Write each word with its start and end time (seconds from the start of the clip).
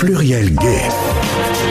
Pluriel 0.00 0.54
Gay. 0.54 0.80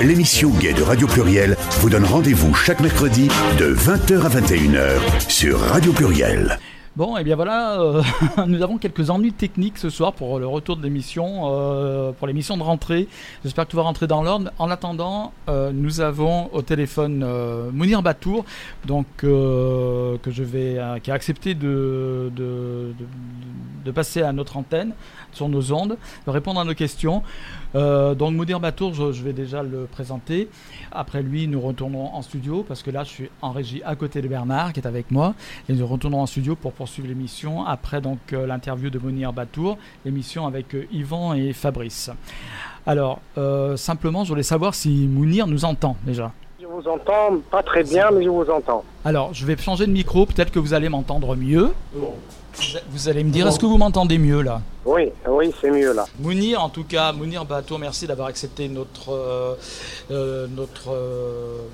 L'émission 0.04 0.52
Gay 0.52 0.72
de 0.74 0.84
Radio 0.84 1.08
Pluriel 1.08 1.58
vous 1.80 1.90
donne 1.90 2.06
rendez-vous 2.06 2.54
chaque 2.54 2.80
mercredi 2.80 3.28
de 3.58 3.74
20h 3.74 4.22
à 4.22 4.30
21h 4.30 5.28
sur 5.28 5.60
Radio 5.60 5.92
Pluriel. 5.92 6.60
Bon, 6.96 7.16
et 7.16 7.22
eh 7.22 7.24
bien 7.24 7.36
voilà, 7.36 7.80
euh, 7.80 8.04
nous 8.48 8.62
avons 8.62 8.78
quelques 8.78 9.10
ennuis 9.10 9.32
techniques 9.32 9.78
ce 9.78 9.90
soir 9.90 10.12
pour 10.12 10.38
le 10.38 10.46
retour 10.46 10.76
de 10.76 10.84
l'émission, 10.84 11.44
euh, 11.46 12.12
pour 12.12 12.28
l'émission 12.28 12.58
de 12.58 12.62
rentrée. 12.62 13.08
J'espère 13.44 13.66
que 13.66 13.72
tout 13.72 13.78
va 13.78 13.84
rentrer 13.84 14.06
dans 14.06 14.22
l'ordre. 14.22 14.52
En 14.60 14.70
attendant, 14.70 15.32
euh, 15.48 15.72
nous 15.72 16.02
avons 16.02 16.54
au 16.54 16.62
téléphone 16.62 17.26
Mounir 17.72 18.02
Batour, 18.02 18.44
donc 18.86 19.06
qui 19.22 19.28
a 19.28 21.14
accepté 21.14 21.56
de, 21.56 22.32
passer 23.96 24.22
à 24.22 24.34
notre 24.34 24.58
antenne 24.58 24.92
sur 25.32 25.50
nos 25.50 25.72
ondes, 25.72 25.98
de 26.26 26.32
répondre 26.32 26.60
à 26.60 26.64
nos 26.66 26.74
questions. 26.74 27.24
donc 27.74 28.34
Mounir 28.34 28.60
Batour, 28.60 28.94
je, 28.94 29.12
je, 29.12 29.24
vais 29.24 29.34
déjà 29.34 29.64
le 29.64 29.86
présenter. 29.86 30.50
Après 30.92 31.22
lui, 31.22 31.48
nous 31.48 31.62
retournons 31.62 32.14
en 32.14 32.22
studio 32.22 32.64
parce 32.68 32.84
que 32.84 32.92
là, 32.92 33.04
je 33.04 33.10
suis 33.10 33.30
en 33.42 33.52
régie 33.52 33.82
à 33.86 33.96
côté 33.96 34.22
de 34.22 34.28
Bernard 34.28 34.74
qui 34.74 34.80
est 34.80 34.88
avec 34.88 35.12
moi, 35.12 35.34
et 35.68 35.74
nous 35.74 35.88
retournons 35.88 36.22
en 36.22 36.26
studio 36.26 36.56
pour 36.56 36.74
poursuivre 36.74 37.08
l'émission. 37.08 37.66
Après 37.66 38.02
donc 38.02 38.20
euh, 38.34 38.46
l'interview 38.46 38.90
de 38.90 39.00
Monir 39.00 39.34
Batour, 39.34 39.78
l'émission 40.06 40.48
avec 40.48 40.74
euh, 40.76 40.88
Yvan 40.92 41.34
et 41.34 41.54
Fabrice. 41.54 42.12
Alors, 42.86 43.20
euh, 43.38 43.76
simplement, 43.78 44.24
je 44.24 44.30
voulais 44.30 44.44
savoir 44.44 44.74
si 44.74 45.08
Mounir 45.08 45.48
nous 45.48 45.66
entend 45.66 45.96
déjà. 46.04 46.32
Je 46.60 46.66
vous 46.66 46.88
entends 46.88 47.38
pas 47.52 47.64
très 47.64 47.84
bien, 47.84 48.10
mais 48.12 48.24
je 48.24 48.30
vous 48.30 48.50
entends. 48.50 48.84
Alors, 49.06 49.34
je 49.34 49.46
vais 49.46 49.58
changer 49.58 49.86
de 49.86 49.92
micro, 49.92 50.26
peut-être 50.26 50.52
que 50.52 50.60
vous 50.60 50.74
allez 50.74 50.90
m'entendre 50.90 51.36
mieux. 51.36 51.72
Vous 52.92 53.10
allez 53.10 53.24
me 53.24 53.30
dire, 53.30 53.48
est-ce 53.48 53.60
que 53.60 53.66
vous 53.66 53.78
m'entendez 53.78 54.18
mieux 54.18 54.42
là? 54.42 54.62
Oui, 54.86 55.12
oui, 55.28 55.54
c'est 55.62 55.72
mieux 55.72 55.94
là. 55.94 56.06
Mounir, 56.20 56.64
en 56.64 56.70
tout 56.70 56.84
cas, 56.84 57.12
Mounir 57.14 57.46
Batour, 57.46 57.80
merci 57.80 58.08
d'avoir 58.08 58.28
accepté 58.28 58.68
notre, 58.68 59.58
notre 60.10 60.96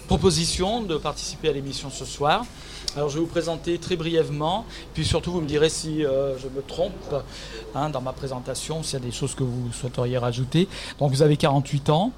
proposition 0.07 0.81
de 0.81 0.97
participer 0.97 1.49
à 1.49 1.53
l'émission 1.53 1.89
ce 1.89 2.05
soir. 2.05 2.45
Alors 2.95 3.09
je 3.09 3.15
vais 3.15 3.19
vous 3.19 3.27
présenter 3.27 3.77
très 3.77 3.97
brièvement, 3.97 4.63
puis 4.93 5.03
surtout 5.03 5.33
vous 5.33 5.41
me 5.41 5.47
direz 5.47 5.67
si 5.67 6.05
euh, 6.05 6.37
je 6.37 6.47
me 6.47 6.61
trompe 6.61 7.13
hein, 7.73 7.89
dans 7.89 7.99
ma 7.99 8.13
présentation, 8.13 8.83
s'il 8.83 8.99
y 8.99 9.01
a 9.01 9.05
des 9.05 9.11
choses 9.11 9.35
que 9.35 9.43
vous 9.43 9.69
souhaiteriez 9.73 10.17
rajouter. 10.17 10.69
Donc 10.99 11.11
vous 11.11 11.21
avez 11.21 11.35
48 11.35 11.89
ans, 11.89 12.13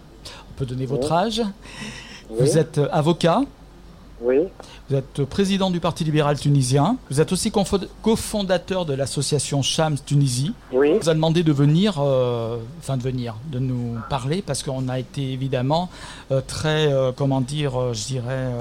on 0.52 0.54
peut 0.54 0.68
donner 0.68 0.86
votre 0.86 1.12
âge. 1.12 1.42
Vous 2.30 2.60
êtes 2.60 2.78
euh, 2.78 2.90
avocat. 2.92 3.42
Oui. 4.22 4.38
Vous 4.90 4.96
êtes 4.96 5.24
président 5.26 5.70
du 5.70 5.80
Parti 5.80 6.04
libéral 6.04 6.40
tunisien. 6.40 6.98
Vous 7.10 7.22
êtes 7.22 7.32
aussi 7.32 7.52
cofondateur 8.02 8.86
de 8.86 8.94
l'association 8.94 9.62
Shams 9.62 9.98
Tunisie. 10.06 10.54
Oui. 10.72 10.92
On 10.94 11.00
vous 11.00 11.10
a 11.10 11.14
demandé 11.14 11.44
de 11.44 11.52
venir, 11.52 11.96
euh, 12.00 12.58
enfin 12.80 12.98
de 12.98 13.04
venir, 13.04 13.36
de 13.52 13.60
nous 13.60 13.98
parler 14.10 14.42
parce 14.42 14.64
qu'on 14.64 14.88
a 14.90 15.00
été 15.00 15.32
évidemment 15.32 15.90
très, 16.48 16.92
comment 17.16 17.42
dire, 17.42 17.94
je 17.94 18.06
dirais 18.08 18.52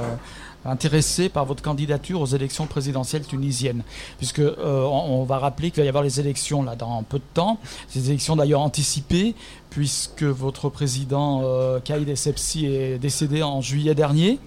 intéressé 0.66 1.28
par 1.28 1.44
votre 1.44 1.62
candidature 1.62 2.20
aux 2.20 2.26
élections 2.26 2.66
présidentielles 2.66 3.26
tunisiennes, 3.26 3.82
puisque 4.18 4.40
euh, 4.40 4.82
on, 4.82 5.24
va 5.24 5.38
rappeler 5.38 5.70
qu'il 5.70 5.82
va 5.82 5.86
y 5.86 5.88
avoir 5.88 6.04
les 6.04 6.20
élections 6.20 6.62
là 6.62 6.76
dans 6.76 7.02
peu 7.02 7.18
de 7.18 7.24
temps, 7.34 7.58
ces 7.88 8.08
élections 8.10 8.36
d'ailleurs 8.36 8.60
anticipées, 8.60 9.34
puisque 9.76 10.22
votre 10.22 10.70
président 10.70 11.42
euh, 11.44 11.80
Kaïd 11.80 12.08
Essebsi 12.08 12.64
est 12.64 12.96
décédé 12.96 13.42
en 13.42 13.60
juillet 13.60 13.94
dernier, 13.94 14.38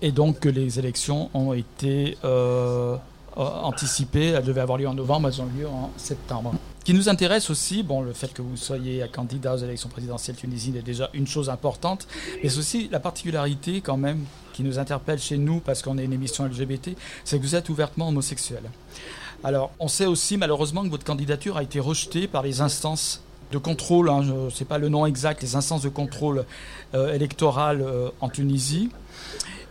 et 0.00 0.12
donc 0.12 0.44
les 0.44 0.78
élections 0.78 1.28
ont 1.34 1.52
été 1.54 2.16
euh, 2.24 2.94
anticipées, 3.34 4.26
elles 4.26 4.44
devaient 4.44 4.60
avoir 4.60 4.78
lieu 4.78 4.86
en 4.86 4.94
novembre, 4.94 5.26
elles 5.26 5.42
ont 5.42 5.48
lieu 5.58 5.66
en 5.66 5.90
septembre. 5.96 6.54
Qui 6.84 6.94
nous 6.94 7.08
intéresse 7.08 7.50
aussi, 7.50 7.82
bon, 7.82 8.00
le 8.00 8.12
fait 8.12 8.32
que 8.32 8.42
vous 8.42 8.56
soyez 8.56 9.04
candidat 9.12 9.56
aux 9.56 9.58
élections 9.58 9.88
présidentielles 9.88 10.36
tunisiennes 10.36 10.76
est 10.76 10.82
déjà 10.82 11.10
une 11.14 11.26
chose 11.26 11.50
importante, 11.50 12.06
mais 12.40 12.48
c'est 12.48 12.58
aussi 12.58 12.88
la 12.92 13.00
particularité 13.00 13.80
quand 13.80 13.96
même 13.96 14.24
qui 14.52 14.62
nous 14.62 14.78
interpelle 14.78 15.18
chez 15.18 15.36
nous 15.36 15.58
parce 15.58 15.82
qu'on 15.82 15.98
est 15.98 16.04
une 16.04 16.12
émission 16.12 16.44
LGBT, 16.44 16.90
c'est 17.24 17.38
que 17.38 17.42
vous 17.42 17.56
êtes 17.56 17.70
ouvertement 17.70 18.06
homosexuel. 18.06 18.62
Alors, 19.42 19.72
on 19.80 19.88
sait 19.88 20.06
aussi 20.06 20.36
malheureusement 20.36 20.84
que 20.84 20.90
votre 20.90 21.04
candidature 21.04 21.56
a 21.56 21.64
été 21.64 21.80
rejetée 21.80 22.28
par 22.28 22.44
les 22.44 22.60
instances 22.60 23.20
de 23.50 23.58
contrôle, 23.58 24.08
hein, 24.08 24.22
je 24.22 24.32
ne 24.32 24.50
sais 24.50 24.64
pas 24.64 24.78
le 24.78 24.88
nom 24.88 25.06
exact, 25.06 25.42
les 25.42 25.56
instances 25.56 25.82
de 25.82 25.88
contrôle 25.88 26.44
euh, 26.94 27.12
électoral 27.12 27.82
euh, 27.82 28.08
en 28.20 28.28
Tunisie. 28.28 28.90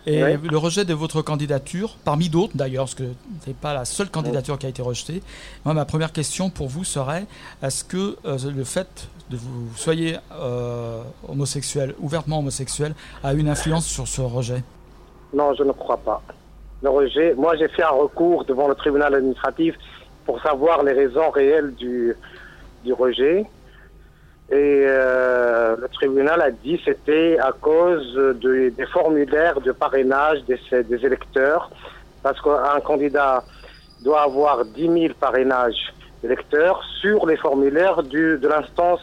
Et 0.05 0.37
le 0.37 0.57
rejet 0.57 0.85
de 0.85 0.93
votre 0.93 1.21
candidature, 1.21 1.97
parmi 2.03 2.29
d'autres 2.29 2.55
d'ailleurs, 2.55 2.85
parce 2.85 2.95
que 2.95 3.03
ce 3.43 3.49
n'est 3.49 3.53
pas 3.53 3.75
la 3.75 3.85
seule 3.85 4.09
candidature 4.09 4.57
qui 4.57 4.65
a 4.65 4.69
été 4.69 4.81
rejetée, 4.81 5.21
moi, 5.65 5.75
ma 5.75 5.85
première 5.85 6.11
question 6.11 6.49
pour 6.49 6.67
vous 6.67 6.83
serait 6.83 7.25
est-ce 7.61 7.83
que 7.83 8.17
euh, 8.25 8.37
le 8.55 8.63
fait 8.63 9.07
de 9.29 9.37
vous 9.37 9.69
soyez 9.75 10.15
homosexuel, 11.27 11.93
ouvertement 11.99 12.39
homosexuel, 12.39 12.95
a 13.23 13.33
une 13.33 13.49
influence 13.49 13.85
sur 13.85 14.07
ce 14.07 14.21
rejet? 14.21 14.63
Non, 15.31 15.53
je 15.53 15.63
ne 15.63 15.73
crois 15.73 15.97
pas. 15.97 16.23
Le 16.81 16.89
rejet, 16.89 17.35
moi 17.35 17.55
j'ai 17.57 17.67
fait 17.67 17.83
un 17.83 17.89
recours 17.89 18.45
devant 18.45 18.67
le 18.67 18.73
tribunal 18.73 19.13
administratif 19.13 19.75
pour 20.25 20.41
savoir 20.41 20.81
les 20.83 20.93
raisons 20.93 21.29
réelles 21.29 21.75
du, 21.75 22.15
du 22.83 22.93
rejet. 22.93 23.45
Et 24.51 24.83
euh, 24.87 25.75
le 25.79 25.87
tribunal 25.89 26.41
a 26.41 26.49
dit 26.49 26.81
c'était 26.83 27.37
à 27.39 27.51
cause 27.51 28.17
des 28.41 28.85
formulaires 28.91 29.61
de 29.61 29.71
parrainage 29.71 30.39
des, 30.45 30.83
des 30.83 31.05
électeurs, 31.05 31.69
parce 32.23 32.41
qu'un 32.41 32.79
candidat 32.83 33.43
doit 34.01 34.23
avoir 34.23 34.65
10 34.65 34.81
000 34.81 35.13
parrainages 35.19 35.93
d'électeurs 36.23 36.83
sur 36.99 37.27
les 37.27 37.37
formulaires 37.37 38.01
du, 38.01 38.39
de 38.39 38.47
l'instance 38.47 39.01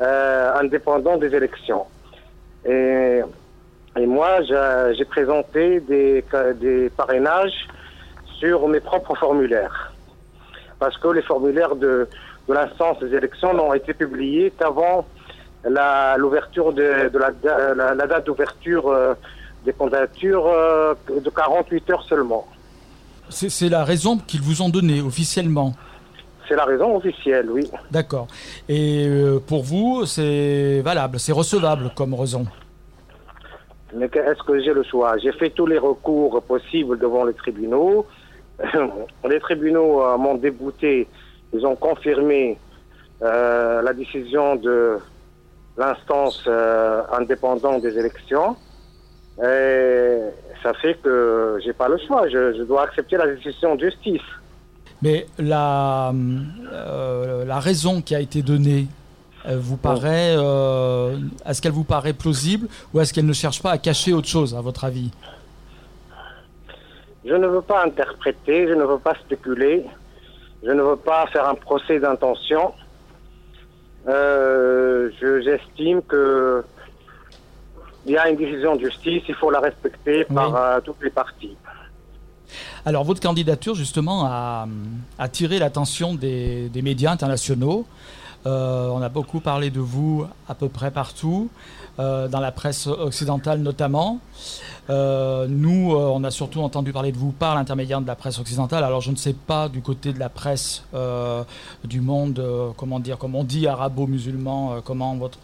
euh, 0.00 0.52
indépendante 0.60 1.20
des 1.20 1.34
élections. 1.34 1.84
Et, 2.64 3.20
et 3.96 4.06
moi, 4.06 4.42
j'ai 4.42 5.04
présenté 5.04 5.80
des, 5.80 6.24
des 6.56 6.90
parrainages 6.90 7.68
sur 8.38 8.66
mes 8.66 8.80
propres 8.80 9.14
formulaires, 9.14 9.92
parce 10.80 10.98
que 10.98 11.08
les 11.08 11.22
formulaires 11.22 11.76
de 11.76 12.08
de 12.48 12.54
l'instance 12.54 12.98
des 13.00 13.14
élections 13.14 13.54
n'ont 13.54 13.74
été 13.74 13.92
publiées 13.94 14.52
qu'avant 14.58 15.04
l'ouverture 16.18 16.72
de, 16.72 17.10
la, 17.18 18.06
date 18.06 18.26
d'ouverture 18.26 18.88
euh, 18.88 19.14
des 19.64 19.72
candidatures 19.72 20.46
euh, 20.46 20.94
de 21.08 21.28
48 21.28 21.90
heures 21.90 22.04
seulement. 22.04 22.46
C'est 23.28 23.68
la 23.68 23.84
raison 23.84 24.18
qu'ils 24.18 24.40
vous 24.40 24.62
ont 24.62 24.68
donnée 24.68 25.00
officiellement 25.00 25.72
C'est 26.48 26.54
la 26.54 26.64
raison 26.64 26.96
officielle, 26.96 27.50
oui. 27.50 27.68
D'accord. 27.90 28.28
Et 28.68 29.06
euh, 29.08 29.40
pour 29.40 29.64
vous, 29.64 30.06
c'est 30.06 30.80
valable, 30.82 31.18
c'est 31.18 31.32
recevable 31.32 31.90
comme 31.96 32.14
raison 32.14 32.46
Mais 33.92 34.06
est-ce 34.06 34.42
que 34.44 34.62
j'ai 34.62 34.72
le 34.72 34.84
choix? 34.84 35.18
J'ai 35.18 35.32
fait 35.32 35.50
tous 35.50 35.66
les 35.66 35.78
recours 35.78 36.40
possibles 36.42 36.98
devant 37.00 37.24
les 37.24 37.34
tribunaux. 37.34 38.06
les 39.28 39.40
tribunaux 39.40 40.16
m'ont 40.16 40.36
débouté 40.36 41.08
ils 41.56 41.66
ont 41.66 41.76
confirmé 41.76 42.58
euh, 43.22 43.82
la 43.82 43.92
décision 43.92 44.56
de 44.56 44.98
l'instance 45.76 46.44
euh, 46.46 47.02
indépendante 47.12 47.82
des 47.82 47.98
élections. 47.98 48.56
Et 49.38 50.18
ça 50.62 50.72
fait 50.74 50.94
que 51.02 51.58
j'ai 51.64 51.72
pas 51.72 51.88
le 51.88 51.98
choix. 51.98 52.28
Je, 52.28 52.62
dois 52.62 52.84
accepter 52.84 53.16
la 53.16 53.26
décision 53.26 53.74
de 53.74 53.84
justice. 53.86 54.22
Mais 55.02 55.26
la, 55.38 56.12
euh, 56.72 57.44
la 57.44 57.60
raison 57.60 58.00
qui 58.00 58.14
a 58.14 58.20
été 58.20 58.42
donnée, 58.42 58.86
vous 59.48 59.76
paraît, 59.76 60.32
est-ce 61.46 61.62
qu'elle 61.62 61.70
vous 61.70 61.84
paraît 61.84 62.14
plausible 62.14 62.66
ou 62.92 62.98
est-ce 62.98 63.14
qu'elle 63.14 63.26
ne 63.26 63.32
cherche 63.32 63.62
pas 63.62 63.70
à 63.70 63.78
cacher 63.78 64.12
autre 64.12 64.26
chose, 64.26 64.56
à 64.56 64.60
votre 64.60 64.84
avis? 64.84 65.12
Je 67.24 67.34
ne 67.34 67.46
veux 67.46 67.60
pas 67.60 67.84
interpréter, 67.84 68.66
je 68.66 68.72
ne 68.72 68.82
veux 68.82 68.98
pas 68.98 69.14
spéculer. 69.14 69.84
Je 70.62 70.70
ne 70.70 70.82
veux 70.82 70.96
pas 70.96 71.26
faire 71.28 71.48
un 71.48 71.54
procès 71.54 71.98
d'intention. 71.98 72.72
Euh, 74.08 75.10
j'estime 75.44 76.02
que 76.02 76.64
il 78.06 78.12
y 78.12 78.18
a 78.18 78.28
une 78.28 78.36
décision 78.36 78.76
de 78.76 78.84
justice, 78.84 79.24
il 79.28 79.34
faut 79.34 79.50
la 79.50 79.58
respecter 79.58 80.24
par 80.24 80.54
euh, 80.54 80.80
toutes 80.80 81.02
les 81.02 81.10
parties. 81.10 81.56
Alors, 82.84 83.02
votre 83.02 83.20
candidature, 83.20 83.74
justement, 83.74 84.26
a 84.26 84.68
attiré 85.18 85.58
l'attention 85.58 86.14
des, 86.14 86.70
médias 86.82 87.10
internationaux. 87.10 87.84
Euh, 88.46 88.88
on 88.88 89.02
a 89.02 89.10
beaucoup 89.10 89.40
parlé 89.40 89.70
de 89.70 89.80
vous 89.80 90.24
à 90.48 90.54
peu 90.54 90.68
près 90.68 90.90
partout, 90.90 91.50
dans 91.98 92.40
la 92.40 92.52
presse 92.52 92.86
occidentale 92.86 93.60
notamment. 93.60 94.20
Euh, 94.88 95.46
nous, 95.48 95.94
euh, 95.94 96.12
on 96.14 96.22
a 96.22 96.30
surtout 96.30 96.60
entendu 96.60 96.92
parler 96.92 97.10
de 97.10 97.16
vous 97.16 97.32
par 97.32 97.54
l'intermédiaire 97.56 98.00
de 98.00 98.06
la 98.06 98.14
presse 98.14 98.38
occidentale. 98.38 98.84
Alors, 98.84 99.00
je 99.00 99.10
ne 99.10 99.16
sais 99.16 99.32
pas 99.32 99.68
du 99.68 99.82
côté 99.82 100.12
de 100.12 100.18
la 100.18 100.28
presse 100.28 100.84
euh, 100.94 101.42
du 101.84 102.00
monde, 102.00 102.42
comment 102.76 103.00
dire, 103.00 103.18
comme 103.18 103.34
on 103.34 103.44
dit, 103.44 103.66
arabo-musulman, 103.66 104.80
comment 104.84 105.16
votre 105.16 105.38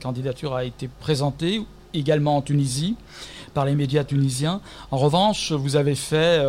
candidature 0.00 0.54
a 0.54 0.64
été 0.64 0.88
présentée, 0.88 1.62
également 1.94 2.36
en 2.36 2.42
Tunisie, 2.42 2.96
par 3.54 3.64
les 3.64 3.74
médias 3.74 4.04
tunisiens. 4.04 4.60
En 4.90 4.98
revanche, 4.98 5.52
vous 5.52 5.76
avez 5.76 5.94
fait 5.94 6.44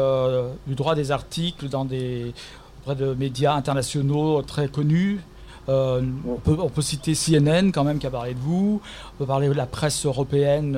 du 0.68 0.76
droit 0.76 0.96
des 0.96 1.12
articles 1.12 1.70
dans 1.70 1.86
des, 1.86 2.34
auprès 2.82 2.96
de 2.96 3.14
médias 3.14 3.54
internationaux 3.54 4.42
très 4.42 4.68
connus. 4.68 5.20
On, 5.69 6.69
peut, 6.69 6.81
citer 6.81 7.13
CNN 7.13 7.71
quand 7.71 7.83
même 7.83 8.00
qui 8.00 8.07
a 8.07 8.12
parlé 8.12 8.33
de 8.33 8.39
vous. 8.39 8.81
On 9.13 9.18
peut 9.18 9.25
parler 9.25 9.48
de 9.48 9.54
la 9.54 9.66
presse 9.66 10.06
européenne 10.06 10.77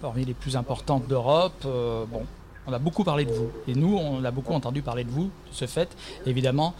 parmi 0.00 0.24
les 0.24 0.34
plus 0.34 0.56
importantes 0.56 1.06
d'Europe. 1.06 1.64
bon, 1.64 2.22
on 2.66 2.72
a 2.72 2.78
beaucoup 2.78 3.04
parlé 3.04 3.24
de 3.24 3.32
vous. 3.32 3.50
Et 3.68 3.74
nous, 3.74 3.96
on 3.96 4.24
a 4.24 4.30
beaucoup 4.30 4.54
entendu 4.54 4.82
parler 4.82 5.04
de 5.04 5.10
vous, 5.10 5.24
de 5.24 5.52
ce 5.52 5.66
fait. 5.66 5.88
Évidemment, 6.26 6.74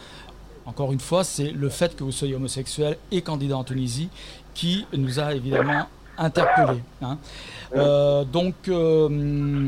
encore 0.65 0.91
une 0.91 0.99
fois, 0.99 1.23
c'est 1.23 1.51
le 1.51 1.69
fait 1.69 1.95
que 1.95 2.03
vous 2.03 2.11
soyez 2.11 2.35
homosexuel 2.35 2.97
et 3.11 3.21
candidat 3.21 3.57
en 3.57 3.63
Tunisie 3.63 4.09
qui 4.53 4.85
nous 4.93 5.19
a 5.19 5.35
évidemment 5.35 5.87
interpellés. 6.17 6.81
Hein. 7.01 7.17
Euh, 7.75 8.23
donc, 8.23 8.55
euh, 8.67 9.67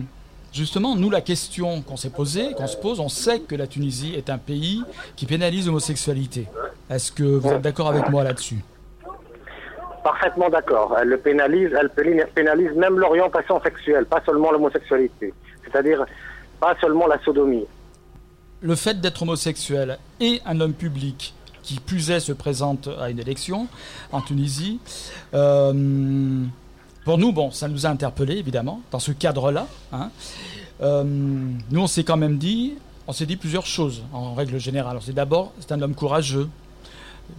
justement, 0.51 0.95
nous, 0.95 1.09
la 1.09 1.21
question 1.21 1.81
qu'on 1.81 1.97
s'est 1.97 2.09
posée, 2.09 2.53
qu'on 2.53 2.67
se 2.67 2.77
pose, 2.77 2.99
on 2.99 3.09
sait 3.09 3.41
que 3.41 3.55
la 3.55 3.67
Tunisie 3.67 4.15
est 4.15 4.29
un 4.29 4.37
pays 4.37 4.81
qui 5.15 5.25
pénalise 5.25 5.67
l'homosexualité. 5.67 6.47
Est-ce 6.89 7.11
que 7.11 7.23
vous 7.23 7.49
êtes 7.49 7.61
d'accord 7.61 7.89
avec 7.89 8.09
moi 8.09 8.23
là-dessus? 8.23 8.63
Parfaitement 10.03 10.49
d'accord. 10.49 10.97
Elle 11.01 11.09
le 11.09 11.17
pénalise, 11.17 11.71
elle 11.77 11.89
pénalise 11.89 12.71
même 12.73 12.97
l'orientation 12.97 13.61
sexuelle, 13.61 14.05
pas 14.05 14.21
seulement 14.25 14.51
l'homosexualité. 14.51 15.33
C'est-à-dire 15.65 16.05
pas 16.59 16.75
seulement 16.79 17.07
la 17.07 17.19
sodomie 17.23 17.65
le 18.61 18.75
fait 18.75 18.99
d'être 18.99 19.23
homosexuel 19.23 19.97
et 20.19 20.41
un 20.45 20.59
homme 20.59 20.73
public 20.73 21.33
qui 21.63 21.79
plus 21.79 22.11
est 22.11 22.19
se 22.19 22.31
présente 22.31 22.87
à 22.99 23.09
une 23.09 23.19
élection 23.19 23.67
en 24.11 24.21
Tunisie, 24.21 24.79
euh, 25.33 26.43
pour 27.03 27.17
nous, 27.17 27.33
bon, 27.33 27.51
ça 27.51 27.67
nous 27.67 27.85
a 27.85 27.89
interpellés 27.89 28.37
évidemment 28.37 28.81
dans 28.89 28.99
ce 28.99 29.11
cadre-là. 29.11 29.67
Hein. 29.91 30.09
Euh, 30.81 31.03
nous, 31.03 31.81
on 31.81 31.87
s'est 31.87 32.03
quand 32.03 32.17
même 32.17 32.37
dit, 32.37 32.75
on 33.05 33.11
s'est 33.11 33.25
dit 33.25 33.35
plusieurs 33.35 33.65
choses 33.65 34.03
en 34.13 34.33
règle 34.33 34.59
générale. 34.59 34.97
C'est 35.01 35.13
d'abord, 35.13 35.51
c'est 35.59 35.73
un 35.73 35.81
homme 35.81 35.95
courageux 35.95 36.47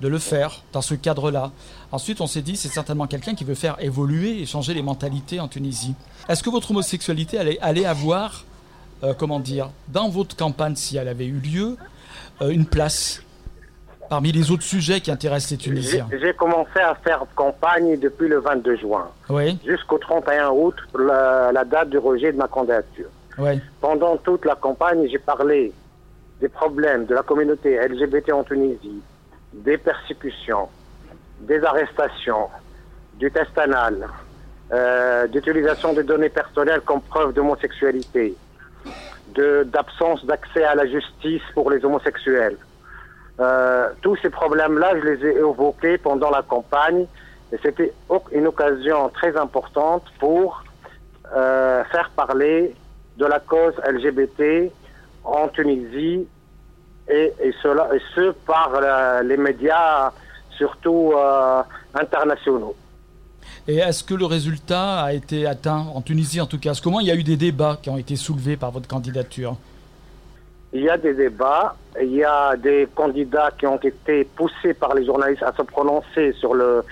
de 0.00 0.08
le 0.08 0.18
faire 0.18 0.62
dans 0.72 0.82
ce 0.82 0.94
cadre-là. 0.94 1.50
Ensuite, 1.92 2.20
on 2.20 2.26
s'est 2.26 2.42
dit, 2.42 2.56
c'est 2.56 2.68
certainement 2.68 3.06
quelqu'un 3.06 3.34
qui 3.34 3.44
veut 3.44 3.54
faire 3.54 3.76
évoluer 3.80 4.40
et 4.40 4.46
changer 4.46 4.74
les 4.74 4.82
mentalités 4.82 5.40
en 5.40 5.48
Tunisie. 5.48 5.94
Est-ce 6.28 6.42
que 6.42 6.50
votre 6.50 6.70
homosexualité 6.70 7.38
allait, 7.38 7.58
allait 7.60 7.86
avoir 7.86 8.44
euh, 9.04 9.14
comment 9.16 9.38
dire, 9.38 9.70
dans 9.88 10.08
votre 10.08 10.36
campagne, 10.36 10.74
si 10.74 10.96
elle 10.96 11.08
avait 11.08 11.26
eu 11.26 11.38
lieu, 11.38 11.76
euh, 12.42 12.48
une 12.48 12.66
place 12.66 13.22
parmi 14.08 14.32
les 14.32 14.50
autres 14.50 14.64
sujets 14.64 15.00
qui 15.00 15.10
intéressent 15.10 15.52
les 15.52 15.56
Tunisiens? 15.58 16.08
J'ai 16.10 16.32
commencé 16.34 16.80
à 16.80 16.96
faire 16.96 17.24
campagne 17.36 17.98
depuis 17.98 18.28
le 18.28 18.40
22 18.40 18.76
juin 18.76 19.08
jusqu'au 19.64 19.98
31 19.98 20.50
août, 20.50 20.74
la, 20.98 21.52
la, 21.52 21.64
date 21.64 21.90
du 21.90 21.98
rejet 21.98 22.32
de 22.32 22.38
ma 22.38 22.48
candidature. 22.48 23.08
Pendant 23.80 24.16
toute 24.16 24.44
la 24.44 24.56
campagne, 24.56 25.06
j'ai 25.08 25.18
parlé 25.18 25.72
des 26.40 26.48
problèmes 26.48 27.06
de 27.06 27.14
la 27.14 27.22
communauté 27.22 27.78
LGBT 27.78 28.32
en 28.32 28.42
Tunisie, 28.42 29.00
des 29.64 29.78
persécutions, 29.78 30.68
des 31.40 31.62
arrestations, 31.64 32.48
du 33.14 33.30
test 33.30 33.56
anal, 33.58 34.08
euh, 34.72 35.26
d'utilisation 35.26 35.92
des 35.92 36.02
données 36.02 36.28
personnelles 36.28 36.82
comme 36.82 37.00
preuve 37.00 37.32
d'homosexualité, 37.32 38.34
d'absence 39.34 40.24
d'accès 40.24 40.64
à 40.64 40.74
la 40.74 40.86
justice 40.86 41.42
pour 41.54 41.70
les 41.70 41.84
homosexuels. 41.84 42.56
Euh, 43.40 43.90
tous 44.02 44.16
ces 44.16 44.30
problèmes-là, 44.30 44.98
je 45.00 45.04
les 45.04 45.26
ai 45.26 45.36
évoqués 45.36 45.98
pendant 45.98 46.30
la 46.30 46.42
campagne 46.42 47.06
et 47.52 47.58
c'était 47.62 47.92
une 48.32 48.46
occasion 48.46 49.08
très 49.10 49.36
importante 49.36 50.04
pour 50.18 50.64
euh, 51.34 51.84
faire 51.84 52.10
parler 52.10 52.74
de 53.16 53.26
la 53.26 53.38
cause 53.38 53.74
LGBT 53.86 54.72
en 55.24 55.48
Tunisie 55.48 56.26
et, 57.10 57.32
cela, 57.62 57.88
et 57.94 58.00
ce 58.14 58.32
par 58.46 58.72
euh, 58.74 59.22
les 59.22 59.36
médias 59.36 60.12
surtout 60.56 61.14
internationaux. 61.94 62.74
Et 63.68 63.76
est-ce 63.76 64.02
que 64.02 64.14
le 64.14 64.24
résultat 64.24 65.00
a 65.02 65.12
été 65.12 65.46
atteint 65.46 65.86
en 65.94 66.00
Tunisie 66.00 66.40
en 66.40 66.46
tout 66.46 66.58
cas? 66.58 66.72
Comment 66.82 67.00
il 67.00 67.06
y 67.06 67.10
a 67.10 67.14
eu 67.14 67.22
des 67.22 67.36
débats 67.36 67.78
qui 67.80 67.90
ont 67.90 67.98
été 67.98 68.16
soulevés 68.16 68.56
par 68.56 68.70
votre 68.70 68.88
candidature 68.88 69.56
Il 70.72 70.82
y 70.82 70.88
a 70.88 70.96
des 70.96 71.14
débats, 71.14 71.76
il 72.00 72.14
y 72.14 72.24
a 72.24 72.56
des 72.56 72.88
candidats 72.94 73.50
qui 73.58 73.66
ont 73.66 73.78
été 73.78 74.24
poussés 74.24 74.74
par 74.74 74.94
les 74.94 75.04
journalistes 75.04 75.42
à 75.42 75.52
se 75.52 75.62
prononcer 75.62 76.32
sur, 76.40 76.54
le, 76.54 76.82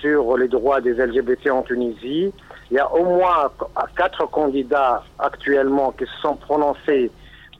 sur 0.00 0.36
les 0.38 0.48
droits 0.48 0.80
des 0.80 0.94
LGBT 0.94 1.50
en 1.50 1.62
Tunisie. 1.62 2.32
Il 2.70 2.74
y 2.74 2.78
a 2.78 2.90
au 2.90 3.04
moins 3.04 3.50
quatre 3.96 4.26
candidats 4.30 5.02
actuellement 5.18 5.92
qui 5.92 6.04
se 6.04 6.20
sont 6.22 6.36
prononcés 6.36 7.10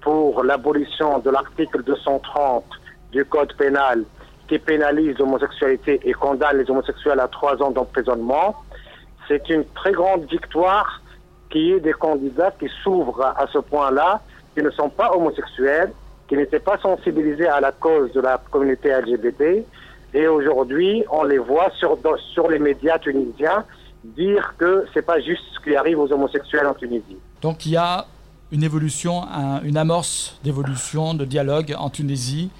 pour 0.00 0.42
l'abolition 0.42 1.18
de 1.18 1.30
l'article 1.30 1.82
230 1.82 2.64
du 3.12 3.24
Code 3.24 3.52
pénal 3.54 4.04
qui 4.48 4.58
pénalise 4.58 5.18
l'homosexualité 5.18 6.00
et 6.04 6.12
condamne 6.12 6.58
les 6.58 6.70
homosexuels 6.70 7.20
à 7.20 7.28
trois 7.28 7.60
ans 7.62 7.70
d'emprisonnement. 7.70 8.56
C'est 9.28 9.48
une 9.50 9.64
très 9.74 9.92
grande 9.92 10.24
victoire 10.24 11.02
qui 11.50 11.72
est 11.72 11.80
des 11.80 11.92
candidats 11.92 12.52
qui 12.58 12.68
s'ouvrent 12.82 13.24
à 13.24 13.46
ce 13.52 13.58
point-là, 13.58 14.20
qui 14.54 14.62
ne 14.62 14.70
sont 14.70 14.88
pas 14.88 15.12
homosexuels, 15.14 15.92
qui 16.28 16.36
n'étaient 16.36 16.60
pas 16.60 16.78
sensibilisés 16.78 17.48
à 17.48 17.60
la 17.60 17.72
cause 17.72 18.12
de 18.12 18.20
la 18.20 18.40
communauté 18.50 18.90
LGBT. 18.90 19.64
Et 20.14 20.26
aujourd'hui, 20.26 21.04
on 21.10 21.24
les 21.24 21.38
voit 21.38 21.70
sur, 21.78 21.96
les 22.48 22.58
médias 22.58 22.98
tunisiens 22.98 23.64
dire 24.04 24.54
que 24.58 24.86
c'est 24.94 25.02
pas 25.02 25.20
juste 25.20 25.42
ce 25.54 25.60
qui 25.60 25.76
arrive 25.76 25.98
aux 25.98 26.10
homosexuels 26.10 26.66
en 26.66 26.74
Tunisie. 26.74 27.18
Donc 27.42 27.66
il 27.66 27.72
y 27.72 27.76
a 27.76 28.06
une 28.52 28.62
évolution, 28.62 29.22
une 29.64 29.76
amorce 29.76 30.38
d'évolution, 30.42 31.14
de 31.14 31.24
dialogue 31.24 31.74
en 31.78 31.90
Tunisie 31.90 32.50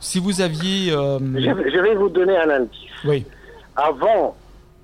si 0.00 0.18
vous 0.18 0.40
aviez... 0.40 0.92
Euh, 0.92 1.18
je, 1.18 1.78
vais 1.78 1.94
vous 1.94 2.08
donner 2.08 2.36
un 2.36 2.48
indice. 2.50 2.90
Oui. 3.04 3.26
Avant 3.76 4.34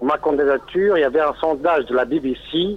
ma 0.00 0.19
candidature, 0.19 0.97
il 0.99 1.00
y 1.00 1.05
avait 1.05 1.20
un 1.20 1.35
sondage 1.41 1.87
de 1.87 1.94
la 1.94 2.05
BBC 2.05 2.76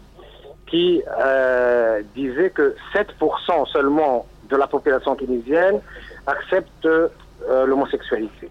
qui 0.68 1.02
euh, 1.22 2.02
disait 2.16 2.50
que 2.52 2.76
7% 2.94 3.68
seulement 3.72 4.26
de 4.50 4.56
la 4.56 4.68
population 4.68 5.16
tunisienne 5.16 5.82
accepte 6.26 6.86
euh, 6.86 7.10
l'homosexualité. 7.66 8.50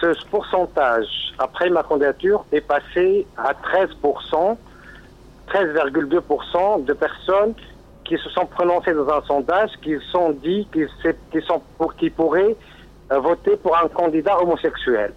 Ce 0.00 0.12
pourcentage, 0.30 1.06
après 1.38 1.70
ma 1.70 1.84
candidature, 1.84 2.44
est 2.50 2.60
passé 2.60 3.24
à 3.36 3.52
13%, 3.52 4.56
13,2% 5.48 6.84
de 6.84 6.92
personnes 6.92 7.54
qui 8.04 8.16
se 8.18 8.28
sont 8.30 8.46
prononcés 8.46 8.92
dans 8.92 9.08
un 9.08 9.22
sondage, 9.22 9.70
qui 9.82 9.94
sont 10.10 10.30
dit 10.30 10.66
qu'ils 10.72 11.42
sont 11.42 11.62
pour, 11.78 11.94
qui 11.96 12.10
pourraient 12.10 12.56
euh, 13.10 13.18
voter 13.20 13.56
pour 13.56 13.76
un 13.76 13.88
candidat 13.88 14.40
homosexuel. 14.40 15.12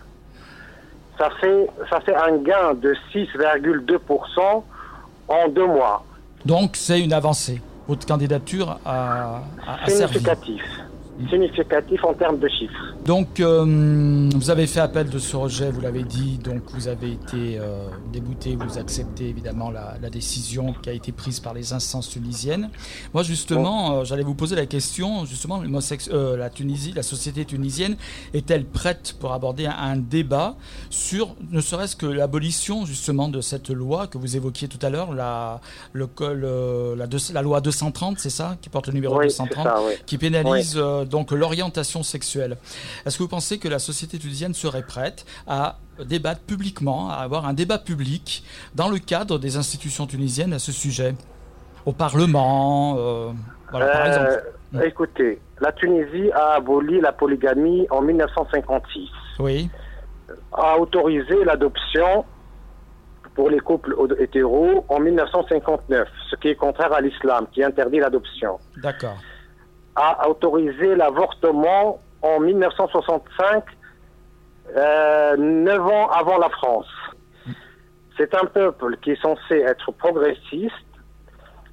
Ça 1.18 1.30
fait, 1.42 1.70
ça 1.90 2.00
fait 2.02 2.16
un 2.16 2.38
gain 2.38 2.74
de 2.76 2.94
6,2% 3.14 4.64
en 5.28 5.48
deux 5.50 5.66
mois. 5.66 6.04
Donc 6.46 6.76
c'est 6.76 7.02
une 7.02 7.14
avancée. 7.14 7.62
Votre 7.88 8.06
candidature 8.06 8.78
a, 8.86 9.42
a, 9.66 9.84
a 9.84 9.90
Significatif 9.90 10.62
significatif 11.30 12.04
en 12.04 12.14
termes 12.14 12.40
de 12.40 12.48
chiffres. 12.48 12.94
Donc, 13.06 13.40
euh, 13.40 14.30
vous 14.36 14.50
avez 14.50 14.68
fait 14.68 14.80
appel 14.80 15.10
de 15.10 15.20
ce 15.20 15.36
rejet, 15.36 15.70
vous 15.70 15.82
l'avez 15.82 16.04
dit, 16.04 16.38
donc 16.38 16.62
vous 16.74 16.88
avez 16.88 17.12
été 17.12 17.58
euh, 17.60 17.88
débouté, 18.12 18.58
vous 18.60 18.78
acceptez 18.78 19.30
évidemment 19.30 19.72
la, 19.72 19.96
décision 20.10 20.74
qui 20.82 20.90
a 20.90 20.94
été 20.94 21.12
prise 21.12 21.40
par 21.40 21.54
les 21.54 21.74
instances 21.74 22.10
tunisiennes. 22.10 22.70
Moi, 23.14 23.24
justement, 23.24 23.98
euh, 24.00 24.04
j'allais 24.06 24.24
vous 24.24 24.36
poser 24.36 24.56
la 24.56 24.66
question, 24.66 25.26
justement, 25.26 25.62
la 25.62 26.50
Tunisie, 26.50 26.94
la 26.96 27.04
société 27.04 27.44
tunisienne 27.44 27.96
est-elle 28.34 28.66
prête 28.66 29.16
pour 29.20 29.34
aborder 29.34 29.66
un, 29.66 29.96
débat 29.98 30.56
sur, 30.90 31.36
ne 31.52 31.62
serait-ce 31.62 31.96
que 31.96 32.06
l'abolition 32.06 32.86
justement 32.86 33.28
de 33.30 33.42
cette 33.42 33.70
loi 33.70 34.08
que 34.08 34.18
vous 34.18 34.36
évoquiez 34.36 34.68
tout 34.68 34.84
à 34.86 34.90
l'heure, 34.90 35.14
la, 35.14 35.62
le, 35.94 36.08
la, 36.96 37.06
la, 37.34 37.42
loi 37.42 37.62
230, 37.62 38.20
c'est 38.20 38.30
ça, 38.30 38.58
qui 38.62 38.70
porte 38.70 38.88
le 38.88 38.94
numéro 38.94 39.22
230, 39.22 39.68
qui 40.06 40.18
pénalise 40.18 40.80
donc 41.06 41.32
l'orientation 41.32 42.04
sexuelle. 42.04 42.58
Est-ce 43.06 43.18
que 43.18 43.24
vous 43.24 43.30
pensez 43.30 43.60
que 43.60 43.68
la 43.68 43.80
société 43.80 44.18
tunisienne 44.18 44.54
serait 44.54 44.84
prête 44.84 45.26
à 45.48 45.78
débattre 46.04 46.42
publiquement, 46.42 47.10
à 47.10 47.16
avoir 47.16 47.46
un 47.46 47.54
débat 47.54 47.78
public 47.78 48.44
dans 48.76 48.90
le 48.90 49.00
cadre 49.00 49.40
des 49.40 49.58
institutions 49.58 50.08
tunisiennes 50.08 50.54
à 50.54 50.60
ce 50.60 50.72
sujet? 50.72 51.16
Au 51.86 51.92
Parlement, 51.92 52.96
euh, 52.98 53.32
voilà, 53.70 53.88
par 53.88 54.08
exemple. 54.08 54.44
Euh, 54.76 54.82
écoutez, 54.82 55.40
la 55.62 55.72
Tunisie 55.72 56.32
a 56.32 56.56
aboli 56.56 57.00
la 57.00 57.12
polygamie 57.12 57.86
en 57.92 58.02
1956. 58.02 59.10
Oui. 59.40 59.70
A 60.52 60.80
autorisé 60.80 61.44
l'adoption 61.46 62.26
pour 63.36 63.50
les 63.50 63.60
couples 63.60 63.96
hétéros 64.20 64.86
en 64.90 65.00
1959, 65.00 66.08
ce 66.32 66.36
qui 66.38 66.48
est 66.48 66.56
contraire 66.56 66.94
à 66.94 67.02
l'islam, 67.02 67.46
qui 67.52 67.64
interdit 67.64 68.00
l'adoption. 68.00 68.60
D'accord 68.78 69.18
a 69.96 70.28
autorisé 70.30 70.96
l'avortement 70.96 72.00
en 72.22 72.40
1965, 72.40 73.64
euh, 74.76 75.38
neuf 75.38 75.82
ans 75.82 76.10
avant 76.10 76.38
la 76.38 76.50
France. 76.50 76.88
C'est 78.18 78.34
un 78.34 78.46
peuple 78.46 78.98
qui 79.02 79.12
est 79.12 79.22
censé 79.22 79.56
être 79.56 79.92
progressiste 79.92 80.74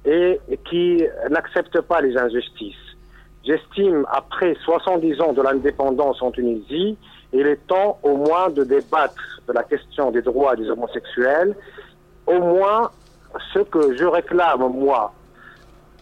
et 0.05 0.39
qui 0.69 1.03
n'accepte 1.29 1.79
pas 1.81 2.01
les 2.01 2.17
injustices. 2.17 2.75
J'estime, 3.45 4.05
après 4.11 4.55
70 4.63 5.21
ans 5.21 5.33
de 5.33 5.41
l'indépendance 5.41 6.21
en 6.21 6.31
Tunisie, 6.31 6.97
il 7.33 7.47
est 7.47 7.67
temps 7.67 7.99
au 8.03 8.15
moins 8.15 8.49
de 8.49 8.63
débattre 8.63 9.41
de 9.47 9.53
la 9.53 9.63
question 9.63 10.11
des 10.11 10.21
droits 10.21 10.55
des 10.55 10.69
homosexuels, 10.69 11.55
au 12.27 12.39
moins 12.39 12.91
ce 13.53 13.59
que 13.59 13.97
je 13.97 14.05
réclame, 14.05 14.61
moi, 14.69 15.13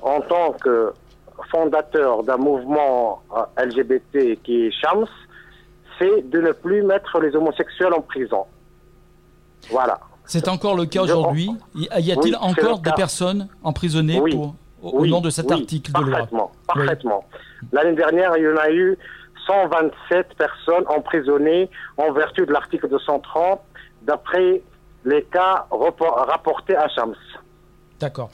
en 0.01 0.21
tant 0.21 0.51
que 0.53 0.93
fondateur 1.47 2.23
d'un 2.23 2.37
mouvement 2.37 3.21
euh, 3.35 3.65
LGBT 3.65 4.41
qui 4.43 4.65
est 4.67 4.71
Shams, 4.71 5.07
c'est 5.99 6.29
de 6.29 6.41
ne 6.41 6.51
plus 6.51 6.83
mettre 6.83 7.19
les 7.19 7.35
homosexuels 7.35 7.93
en 7.93 8.01
prison. 8.01 8.45
Voilà. 9.69 9.99
C'est 10.25 10.47
encore 10.47 10.75
le 10.75 10.85
cas 10.85 11.03
aujourd'hui. 11.03 11.51
Y 11.75 12.11
a-t-il 12.11 12.35
encore 12.37 12.79
des 12.79 12.91
personnes 12.93 13.47
emprisonnées 13.63 14.21
pour, 14.31 14.55
au, 14.81 15.05
nom 15.05 15.21
de 15.21 15.29
cet 15.29 15.51
article 15.51 15.91
de 15.91 15.99
loi? 15.99 16.27
Parfaitement. 16.67 17.25
L'année 17.71 17.95
dernière, 17.95 18.37
il 18.37 18.43
y 18.43 18.47
en 18.47 18.57
a 18.57 18.71
eu 18.71 18.97
127 19.45 20.35
personnes 20.37 20.85
emprisonnées 20.87 21.69
en 21.97 22.11
vertu 22.13 22.45
de 22.45 22.51
l'article 22.53 22.87
230, 22.89 23.59
d'après 24.03 24.61
les 25.03 25.23
cas 25.23 25.67
rapportés 25.69 26.75
à 26.75 26.87
Shams. 26.87 27.15
D'accord. 27.99 28.29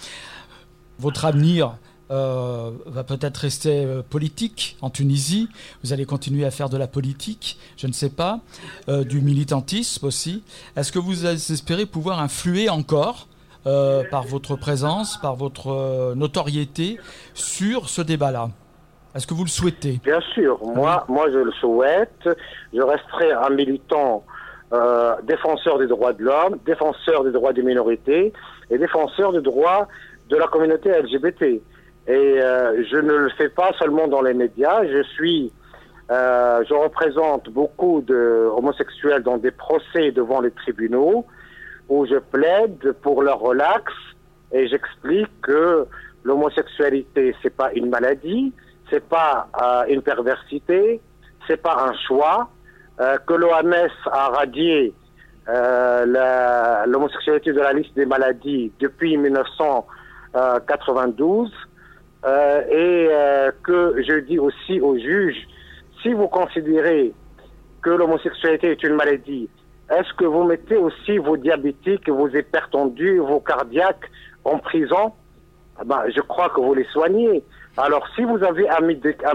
Votre 0.99 1.25
avenir 1.25 1.73
euh, 2.09 2.71
va 2.85 3.03
peut-être 3.03 3.35
rester 3.35 3.83
euh, 3.83 4.01
politique 4.01 4.77
en 4.81 4.89
Tunisie. 4.89 5.49
Vous 5.83 5.91
allez 5.91 6.05
continuer 6.05 6.45
à 6.45 6.51
faire 6.51 6.69
de 6.69 6.77
la 6.77 6.87
politique, 6.87 7.59
je 7.75 7.85
ne 7.85 7.91
sais 7.91 8.09
pas, 8.09 8.39
euh, 8.87 9.03
du 9.03 9.19
militantisme 9.19 10.05
aussi. 10.05 10.41
Est-ce 10.77 10.93
que 10.93 10.99
vous 10.99 11.25
espérez 11.25 11.85
pouvoir 11.85 12.21
influer 12.21 12.69
encore 12.69 13.27
par 14.11 14.23
votre 14.23 14.55
présence, 14.55 15.17
par 15.17 15.35
votre 15.35 16.13
notoriété 16.15 16.97
sur 17.33 17.89
ce 17.89 18.01
débat-là? 18.01 18.47
Est-ce 19.13 19.27
que 19.27 19.33
vous 19.33 19.43
le 19.43 19.49
souhaitez? 19.49 19.99
Bien 20.05 20.21
sûr, 20.33 20.57
moi, 20.63 21.03
moi 21.09 21.25
je 21.29 21.39
le 21.39 21.51
souhaite. 21.51 22.29
Je 22.73 22.81
resterai 22.81 23.33
un 23.33 23.49
militant 23.49 24.23
défenseur 25.23 25.79
des 25.79 25.87
droits 25.87 26.13
de 26.13 26.23
l'homme, 26.23 26.59
défenseur 26.65 27.25
des 27.25 27.31
droits 27.31 27.51
des 27.51 27.63
minorités 27.63 28.31
et 28.69 28.77
défenseur 28.77 29.33
des 29.33 29.41
droits 29.41 29.89
de 30.29 30.37
la 30.37 30.47
communauté 30.47 30.89
LGBT. 30.89 31.61
Et 32.07 32.41
euh, 32.41 32.83
je 32.89 32.97
ne 32.97 33.13
le 33.13 33.29
fais 33.29 33.49
pas 33.49 33.71
seulement 33.79 34.07
dans 34.07 34.21
les 34.21 34.33
médias. 34.33 34.85
Je 34.85 35.03
suis, 35.03 35.51
euh, 36.09 36.63
je 36.67 36.73
représente 36.73 37.49
beaucoup 37.49 38.01
de 38.01 38.49
homosexuels 38.55 39.23
dans 39.23 39.37
des 39.37 39.51
procès 39.51 40.11
devant 40.11 40.41
les 40.41 40.51
tribunaux 40.51 41.25
où 41.89 42.05
je 42.05 42.15
plaide 42.15 42.93
pour 43.01 43.23
leur 43.23 43.39
relax 43.39 43.93
et 44.51 44.67
j'explique 44.67 45.29
que 45.41 45.87
l'homosexualité 46.23 47.35
c'est 47.41 47.55
pas 47.55 47.71
une 47.73 47.89
maladie, 47.89 48.53
c'est 48.89 49.07
pas 49.07 49.47
euh, 49.61 49.85
une 49.89 50.01
perversité, 50.01 50.99
c'est 51.47 51.61
pas 51.61 51.89
un 51.89 51.93
choix, 52.07 52.49
euh, 52.99 53.17
que 53.19 53.33
l'OMS 53.33 53.91
a 54.11 54.29
radié 54.29 54.91
euh, 55.49 56.85
l'homosexualité 56.87 57.53
de 57.53 57.59
la 57.59 57.73
liste 57.73 57.93
des 57.95 58.05
maladies 58.05 58.71
depuis 58.79 59.17
1992 59.17 61.51
euh, 62.27 62.61
et 62.69 63.07
euh, 63.09 63.51
que 63.63 64.03
je 64.05 64.19
dis 64.19 64.37
aussi 64.37 64.81
aux 64.81 64.97
juges, 64.97 65.47
si 66.01 66.11
vous 66.11 66.27
considérez 66.27 67.13
que 67.81 67.89
l'homosexualité 67.89 68.71
est 68.71 68.83
une 68.83 68.95
maladie, 68.95 69.49
est-ce 69.89 70.13
que 70.15 70.25
vous 70.25 70.43
mettez 70.43 70.75
aussi 70.75 71.17
vos 71.19 71.37
diabétiques, 71.37 72.09
vos 72.09 72.27
hypertendus, 72.27 73.19
vos 73.19 73.39
cardiaques 73.39 74.11
en 74.43 74.59
prison? 74.59 75.13
Ah 75.79 75.83
ben, 75.85 76.03
Je 76.13 76.19
crois 76.19 76.49
que 76.49 76.59
vous 76.59 76.73
les 76.73 76.87
soignez. 76.91 77.43
Alors, 77.77 78.05
si 78.15 78.23
vous 78.23 78.43
avez 78.43 78.67
un, 78.69 78.81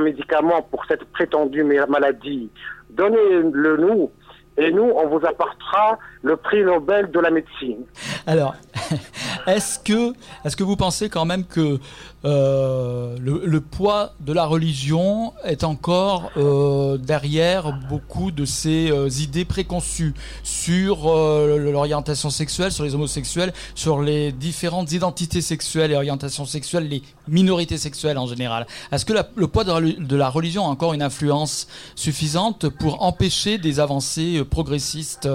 médicament 0.01 0.61
pour 0.71 0.85
cette 0.87 1.05
prétendue 1.13 1.65
maladie, 1.65 2.51
donnez-le 2.91 3.77
nous 3.79 4.11
et 4.59 4.71
nous, 4.71 4.91
on 4.95 5.09
vous 5.09 5.25
apportera 5.27 5.99
le 6.23 6.37
prix 6.37 6.63
Nobel 6.63 7.11
de 7.11 7.21
la 7.21 7.31
médecine. 7.31 7.85
Alors, 8.27 8.55
est-ce 9.47 9.79
que, 9.79 10.13
est-ce 10.45 10.57
que 10.57 10.63
vous 10.63 10.77
pensez 10.77 11.09
quand 11.09 11.25
même 11.25 11.45
que 11.45 11.79
euh, 12.25 13.17
le, 13.21 13.61
poids 13.61 14.15
de 14.21 14.33
la 14.33 14.45
religion 14.45 15.33
est 15.45 15.65
encore 15.65 16.31
euh, 16.37 16.97
derrière 16.97 17.73
beaucoup 17.89 18.31
de 18.31 18.45
ces 18.45 18.91
euh, 18.91 19.09
idées 19.09 19.45
préconçues 19.45 20.15
sur 20.43 21.13
l'orientation 21.13 22.31
sexuelle, 22.31 22.73
sur 22.73 22.85
les 22.85 22.95
homosexuels, 22.95 23.53
sur 23.75 24.03
les 24.03 24.33
différentes 24.33 24.93
identités 24.93 25.41
sexuelles 25.41 25.93
et 25.93 25.97
orientations 25.97 26.45
sexuelles, 26.45 26.89
les 26.89 27.03
minorités 27.29 27.79
sexuelles 27.79 28.19
en 28.19 28.27
général. 28.27 28.67
Est-ce 28.91 29.05
que 29.05 29.15
le 29.35 29.49
poids 29.49 29.65
de 29.65 30.17
la, 30.17 30.29
religion 30.29 30.67
a 30.67 30.69
encore 30.69 30.95
une 30.95 31.03
influence 31.03 31.67
suffisante 31.95 32.69
pour 32.69 33.03
empêcher 33.03 33.59
des 33.59 33.81
avancées 33.81 34.43
progressistes 34.49 35.29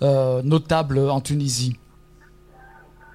notables 0.00 0.98
en 0.98 1.20
Tunisie? 1.20 1.76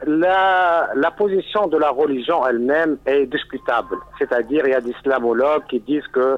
La, 0.05 0.89
la, 0.95 1.12
position 1.12 1.67
de 1.67 1.77
la 1.77 1.89
religion 1.89 2.45
elle-même 2.45 2.98
est 3.05 3.25
discutable. 3.25 3.98
C'est-à-dire, 4.17 4.63
il 4.65 4.72
y 4.72 4.75
a 4.75 4.81
des 4.81 4.91
islamologues 4.91 5.65
qui 5.69 5.79
disent 5.79 6.07
que 6.12 6.38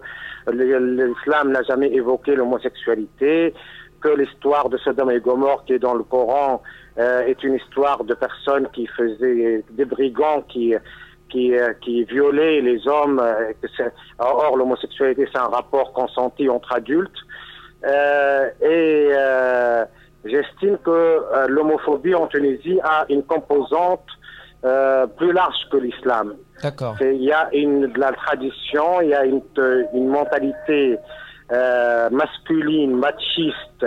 l'islam 0.51 1.51
n'a 1.51 1.63
jamais 1.63 1.91
évoqué 1.93 2.35
l'homosexualité, 2.35 3.53
que 4.01 4.09
l'histoire 4.09 4.69
de 4.69 4.77
Sodome 4.77 5.11
et 5.11 5.19
Gomorre 5.19 5.63
qui 5.65 5.73
est 5.73 5.79
dans 5.79 5.95
le 5.95 6.03
Coran 6.03 6.61
euh, 6.97 7.21
est 7.25 7.43
une 7.43 7.55
histoire 7.55 8.03
de 8.03 8.13
personnes 8.13 8.67
qui 8.73 8.87
faisaient 8.87 9.63
des 9.71 9.85
brigands 9.85 10.43
qui 10.47 10.75
qui, 11.29 11.57
euh, 11.57 11.73
qui 11.81 12.03
violaient 12.03 12.61
les 12.61 12.87
hommes. 12.87 13.19
Euh, 13.19 13.51
or, 14.19 14.55
l'homosexualité, 14.57 15.27
c'est 15.33 15.39
un 15.39 15.47
rapport 15.47 15.91
consenti 15.91 16.47
entre 16.47 16.71
adultes. 16.73 17.19
et 18.61 19.11
J'estime 20.25 20.77
que 20.83 20.89
euh, 20.89 21.47
l'homophobie 21.47 22.15
en 22.15 22.27
Tunisie 22.27 22.79
a 22.83 23.05
une 23.09 23.23
composante 23.23 24.05
euh, 24.63 25.05
plus 25.05 25.31
large 25.31 25.55
que 25.71 25.77
l'islam. 25.77 26.35
D'accord. 26.63 26.95
Il 26.99 27.23
y 27.23 27.31
a 27.31 27.49
une, 27.53 27.87
de 27.87 27.99
la 27.99 28.11
tradition, 28.11 29.01
il 29.01 29.09
y 29.09 29.13
a 29.13 29.23
une, 29.23 29.41
une 29.93 30.07
mentalité 30.07 30.97
euh, 31.51 32.09
masculine, 32.09 32.95
machiste, 32.95 33.85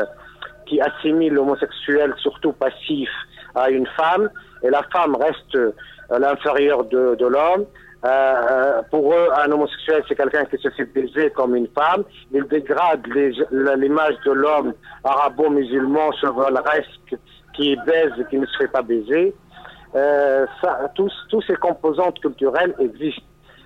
qui 0.66 0.80
assimile 0.80 1.32
l'homosexuel, 1.32 2.14
surtout 2.18 2.52
passif, 2.52 3.08
à 3.54 3.70
une 3.70 3.86
femme, 3.96 4.30
et 4.62 4.70
la 4.70 4.82
femme 4.92 5.16
reste 5.16 5.56
euh, 5.56 5.72
l'inférieur 6.18 6.84
de, 6.84 7.16
de 7.16 7.26
l'homme. 7.26 7.64
Euh, 8.04 8.82
pour 8.90 9.12
eux, 9.12 9.28
un 9.44 9.50
homosexuel, 9.50 10.04
c'est 10.08 10.14
quelqu'un 10.14 10.44
qui 10.44 10.56
se 10.58 10.68
fait 10.70 10.84
baiser 10.84 11.30
comme 11.30 11.56
une 11.56 11.66
femme. 11.68 12.04
Il 12.32 12.44
dégrade 12.44 13.04
l'image 13.06 14.14
de 14.24 14.32
l'homme 14.32 14.72
arabo-musulman 15.02 16.12
chevaleresque 16.12 17.16
qui 17.54 17.76
baise, 17.86 18.12
qui 18.30 18.38
ne 18.38 18.46
se 18.46 18.56
fait 18.56 18.68
pas 18.68 18.82
baiser. 18.82 19.34
Euh, 19.96 20.46
ça, 20.60 20.92
tous, 20.94 21.12
ces 21.46 21.56
composantes 21.56 22.20
culturelles 22.20 22.74
existent. 22.78 23.22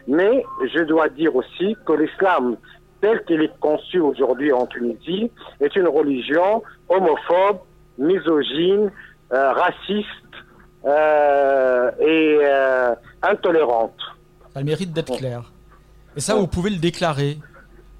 Mais 0.08 0.44
je 0.64 0.82
dois 0.84 1.08
dire 1.10 1.36
aussi 1.36 1.76
que 1.84 1.92
l'islam, 1.92 2.56
tel 3.02 3.22
qu'il 3.24 3.42
est 3.42 3.58
conçu 3.60 4.00
aujourd'hui 4.00 4.52
en 4.52 4.66
Tunisie, 4.66 5.30
est 5.60 5.76
une 5.76 5.88
religion 5.88 6.62
homophobe, 6.88 7.58
misogyne, 7.98 8.90
euh, 9.32 9.52
raciste 9.52 10.06
euh, 10.86 11.90
et 12.00 12.38
euh, 14.56 14.58
intolérante. 14.58 14.58
Elle 14.58 14.64
mérite 14.64 14.92
d'être 14.92 15.16
claire. 15.16 15.52
Et 16.16 16.20
ça, 16.20 16.34
vous 16.34 16.46
pouvez 16.46 16.70
le 16.70 16.76
déclarer. 16.76 17.38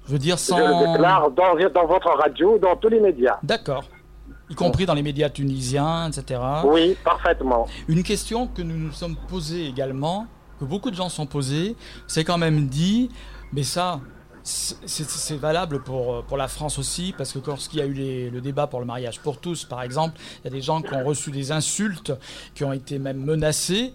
Je 0.05 0.11
veux 0.11 0.19
dire 0.19 0.37
sans. 0.37 0.57
Je 0.57 0.63
le 0.63 0.93
déclare 0.93 1.31
dans, 1.31 1.55
dans 1.73 1.87
votre 1.87 2.09
radio, 2.09 2.57
dans 2.57 2.75
tous 2.75 2.89
les 2.89 2.99
médias. 2.99 3.37
D'accord. 3.43 3.85
Y 4.49 4.55
compris 4.55 4.85
dans 4.85 4.93
les 4.93 5.01
médias 5.01 5.29
tunisiens, 5.29 6.09
etc. 6.09 6.39
Oui, 6.65 6.97
parfaitement. 7.03 7.67
Une 7.87 8.03
question 8.03 8.47
que 8.47 8.61
nous 8.61 8.77
nous 8.77 8.91
sommes 8.91 9.15
posées 9.15 9.67
également, 9.67 10.27
que 10.59 10.65
beaucoup 10.65 10.91
de 10.91 10.95
gens 10.95 11.09
sont 11.09 11.25
posés, 11.25 11.75
c'est 12.07 12.23
quand 12.23 12.37
même 12.37 12.67
dit, 12.67 13.09
mais 13.53 13.63
ça, 13.63 14.01
c'est 14.43 15.37
valable 15.37 15.81
pour, 15.81 16.23
pour 16.25 16.37
la 16.37 16.47
France 16.47 16.77
aussi, 16.77 17.13
parce 17.17 17.31
que 17.31 17.39
lorsqu'il 17.45 17.79
y 17.79 17.81
a 17.81 17.85
eu 17.85 18.29
le 18.29 18.41
débat 18.41 18.67
pour 18.67 18.79
le 18.79 18.85
mariage 18.85 19.19
pour 19.21 19.39
tous, 19.39 19.63
par 19.63 19.81
exemple, 19.81 20.15
il 20.41 20.45
y 20.45 20.47
a 20.47 20.51
des 20.51 20.61
gens 20.61 20.81
qui 20.81 20.93
ont 20.93 21.03
reçu 21.03 21.31
des 21.31 21.51
insultes, 21.51 22.11
qui 22.53 22.63
ont 22.63 22.73
été 22.73 22.99
même 22.99 23.23
menacés. 23.23 23.93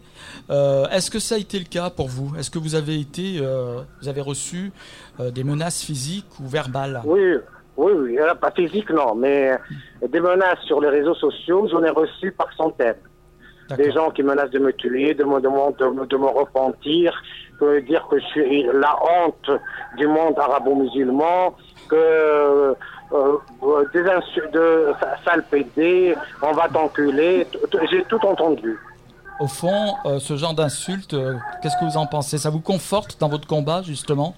Euh, 0.50 0.88
est-ce 0.88 1.10
que 1.10 1.18
ça 1.18 1.34
a 1.34 1.38
été 1.38 1.58
le 1.58 1.66
cas 1.66 1.90
pour 1.90 2.08
vous? 2.08 2.34
Est-ce 2.36 2.50
que 2.50 2.58
vous 2.58 2.74
avez 2.74 2.98
été, 2.98 3.38
euh, 3.40 3.82
vous 4.00 4.08
avez 4.08 4.22
reçu 4.22 4.72
euh, 5.20 5.30
des 5.30 5.44
menaces 5.44 5.82
physiques 5.82 6.40
ou 6.40 6.48
verbales? 6.48 7.02
Oui, 7.04 7.34
oui, 7.76 7.92
oui, 7.94 8.18
pas 8.40 8.50
physiques 8.50 8.90
non, 8.90 9.14
mais 9.14 9.52
des 10.08 10.20
menaces 10.20 10.60
sur 10.66 10.80
les 10.80 10.88
réseaux 10.88 11.14
sociaux, 11.14 11.68
j'en 11.70 11.82
ai 11.84 11.90
reçu 11.90 12.32
par 12.32 12.52
centaines. 12.54 12.96
Des 13.76 13.92
gens 13.92 14.10
qui 14.10 14.22
menacent 14.22 14.50
de 14.50 14.58
me 14.58 14.72
tuer, 14.72 15.14
de 15.14 15.24
me, 15.24 15.40
de 15.40 16.06
de 16.06 16.16
me 16.16 16.26
repentir, 16.26 17.22
que 17.58 17.80
dire 17.80 18.06
que 18.10 18.18
je 18.18 18.24
suis 18.26 18.62
la 18.72 18.96
honte 19.02 19.50
du 19.96 20.06
monde 20.06 20.38
arabo-musulman, 20.38 21.54
que 21.88 21.96
euh, 21.96 22.74
euh 23.12 23.84
des 23.92 24.08
insultes 24.08 24.52
de 24.52 24.92
sale 25.24 25.44
pédé, 25.50 26.14
on 26.42 26.52
va 26.52 26.68
t'enculer, 26.68 27.46
j'ai 27.90 28.04
tout 28.04 28.24
entendu. 28.24 28.78
Au 29.40 29.46
fond, 29.46 29.94
euh, 30.04 30.18
ce 30.18 30.36
genre 30.36 30.54
d'insultes, 30.54 31.14
euh, 31.14 31.34
qu'est-ce 31.62 31.76
que 31.76 31.84
vous 31.84 31.96
en 31.96 32.06
pensez? 32.06 32.38
Ça 32.38 32.50
vous 32.50 32.60
conforte 32.60 33.20
dans 33.20 33.28
votre 33.28 33.46
combat, 33.46 33.82
justement? 33.82 34.34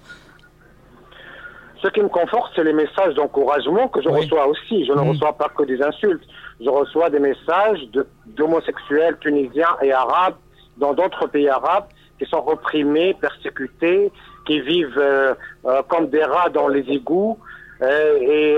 Ce 1.81 1.87
qui 1.87 2.01
me 2.01 2.09
conforte, 2.09 2.51
c'est 2.55 2.63
les 2.63 2.73
messages 2.73 3.15
d'encouragement 3.15 3.87
que 3.87 4.01
je 4.01 4.09
reçois 4.09 4.45
aussi. 4.45 4.85
Je 4.85 4.93
ne 4.93 4.99
reçois 4.99 5.33
pas 5.33 5.49
que 5.49 5.63
des 5.63 5.81
insultes. 5.81 6.23
Je 6.63 6.69
reçois 6.69 7.09
des 7.09 7.19
messages 7.19 7.79
d'homosexuels 8.25 9.17
tunisiens 9.19 9.75
et 9.81 9.91
arabes 9.91 10.35
dans 10.77 10.93
d'autres 10.93 11.27
pays 11.27 11.49
arabes 11.49 11.85
qui 12.19 12.25
sont 12.29 12.41
reprimés, 12.41 13.15
persécutés, 13.15 14.11
qui 14.45 14.61
vivent 14.61 14.97
euh, 14.97 15.33
euh, 15.65 15.81
comme 15.87 16.09
des 16.09 16.23
rats 16.23 16.49
dans 16.49 16.67
les 16.67 16.81
égouts 16.81 17.39
euh, 17.81 18.17
et 18.19 18.57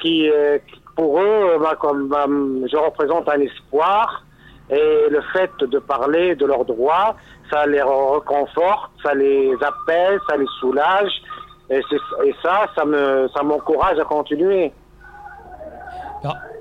qui, 0.00 0.30
pour 0.94 1.20
eux, 1.20 1.58
bah, 1.60 1.76
comme 1.80 2.66
je 2.70 2.76
représente 2.76 3.28
un 3.28 3.40
espoir. 3.40 4.24
Et 4.70 5.08
le 5.10 5.22
fait 5.32 5.50
de 5.60 5.78
parler 5.78 6.36
de 6.36 6.44
leurs 6.46 6.64
droits, 6.64 7.16
ça 7.50 7.66
les 7.66 7.82
reconforte, 7.82 8.92
ça 9.02 9.14
les 9.14 9.54
apaise, 9.54 10.20
ça 10.28 10.36
les 10.36 10.46
soulage. 10.60 11.10
Et, 11.70 11.80
et 12.24 12.34
ça, 12.42 12.66
ça 12.76 12.84
me, 12.84 13.28
ça 13.34 13.42
m'encourage 13.42 13.98
à 13.98 14.04
continuer. 14.04 14.72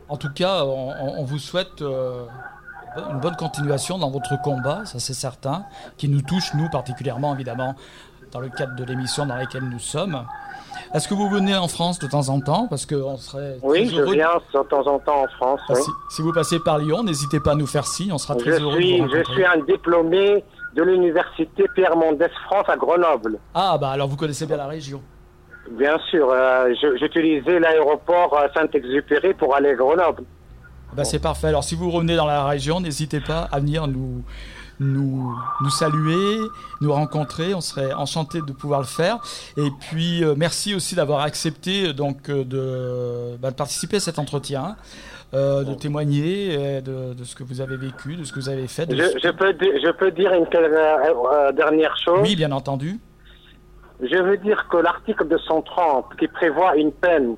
En 0.09 0.17
tout 0.17 0.31
cas, 0.33 0.63
on, 0.63 1.23
vous 1.23 1.39
souhaite 1.39 1.81
une 1.81 3.19
bonne 3.19 3.35
continuation 3.35 3.97
dans 3.97 4.09
votre 4.09 4.41
combat, 4.41 4.85
ça 4.85 4.99
c'est 4.99 5.13
certain, 5.13 5.65
qui 5.97 6.07
nous 6.09 6.21
touche, 6.21 6.53
nous 6.53 6.69
particulièrement 6.69 7.33
évidemment, 7.35 7.75
dans 8.31 8.39
le 8.39 8.49
cadre 8.49 8.75
de 8.75 8.83
l'émission 8.83 9.25
dans 9.25 9.35
laquelle 9.35 9.63
nous 9.63 9.79
sommes. 9.79 10.25
Est-ce 10.93 11.07
que 11.07 11.13
vous 11.13 11.29
venez 11.29 11.55
en 11.55 11.67
France 11.67 11.99
de 11.99 12.07
temps 12.07 12.29
en 12.29 12.39
temps? 12.39 12.67
Parce 12.67 12.85
qu'on 12.85 13.17
serait. 13.17 13.57
Oui, 13.61 13.89
je 13.93 14.01
viens 14.01 14.39
de 14.53 14.63
temps 14.63 14.87
en 14.87 14.99
temps 14.99 15.23
en 15.23 15.27
France. 15.27 15.61
Si, 16.09 16.21
vous 16.21 16.31
passez 16.31 16.59
par 16.59 16.77
Lyon, 16.77 17.03
n'hésitez 17.03 17.39
pas 17.39 17.51
à 17.51 17.55
nous 17.55 17.67
faire 17.67 17.85
signe, 17.85 18.11
on 18.13 18.17
sera 18.17 18.35
très 18.35 18.57
je 18.57 18.63
heureux 18.63 18.75
suis, 18.75 18.97
Je 18.97 19.23
suis 19.33 19.45
un 19.45 19.59
diplômé 19.67 20.43
de 20.75 20.83
l'université 20.83 21.65
Pierre 21.75 21.97
Mendès 21.97 22.31
France 22.45 22.69
à 22.69 22.77
Grenoble. 22.77 23.37
Ah, 23.53 23.77
bah 23.79 23.89
alors 23.89 24.07
vous 24.07 24.15
connaissez 24.15 24.45
bien 24.45 24.57
la 24.57 24.67
région. 24.67 25.01
Bien 25.71 25.97
sûr, 26.09 26.29
euh, 26.31 26.73
j'utilisais 26.99 27.59
l'aéroport 27.59 28.37
euh, 28.37 28.47
Saint-Exupéry 28.53 29.33
pour 29.33 29.55
aller 29.55 29.69
à 29.69 29.75
Grenoble. 29.75 30.23
Bah, 30.93 31.03
c'est 31.03 31.19
parfait. 31.19 31.47
Alors 31.47 31.63
si 31.63 31.75
vous 31.75 31.91
revenez 31.91 32.15
dans 32.15 32.25
la 32.25 32.45
région, 32.45 32.79
n'hésitez 32.79 33.19
pas 33.19 33.47
à 33.51 33.59
venir 33.59 33.87
nous, 33.87 34.23
nous, 34.79 35.35
nous 35.61 35.69
saluer, 35.69 36.37
nous 36.81 36.91
rencontrer. 36.93 37.53
On 37.53 37.61
serait 37.61 37.93
enchanté 37.93 38.39
de 38.41 38.51
pouvoir 38.51 38.79
le 38.79 38.85
faire. 38.85 39.19
Et 39.57 39.69
puis 39.79 40.23
euh, 40.23 40.35
merci 40.37 40.75
aussi 40.75 40.95
d'avoir 40.95 41.21
accepté 41.21 41.93
donc 41.93 42.29
euh, 42.29 42.43
de, 42.43 43.37
bah, 43.37 43.51
de, 43.51 43.55
participer 43.55 43.97
à 43.97 43.99
cet 43.99 44.19
entretien. 44.19 44.75
Euh, 45.33 45.65
de 45.65 45.73
témoigner 45.73 46.81
de, 46.81 47.13
de, 47.13 47.23
ce 47.25 47.35
que 47.35 47.43
vous 47.43 47.59
avez 47.59 47.75
vécu, 47.75 48.15
de 48.15 48.23
ce 48.23 48.31
que 48.31 48.39
vous 48.39 48.47
avez 48.47 48.65
fait. 48.69 48.89
Je, 48.89 49.19
je, 49.21 49.29
peux, 49.31 49.53
je 49.59 49.91
peux 49.91 50.09
dire 50.11 50.31
une 50.31 50.45
dernière 51.53 51.97
chose? 51.97 52.19
Oui, 52.21 52.37
bien 52.37 52.53
entendu. 52.53 52.97
Je 54.01 54.17
veux 54.17 54.37
dire 54.37 54.67
que 54.69 54.77
l'article 54.77 55.27
230 55.27 56.15
qui 56.19 56.27
prévoit 56.27 56.75
une 56.75 56.91
peine 56.91 57.35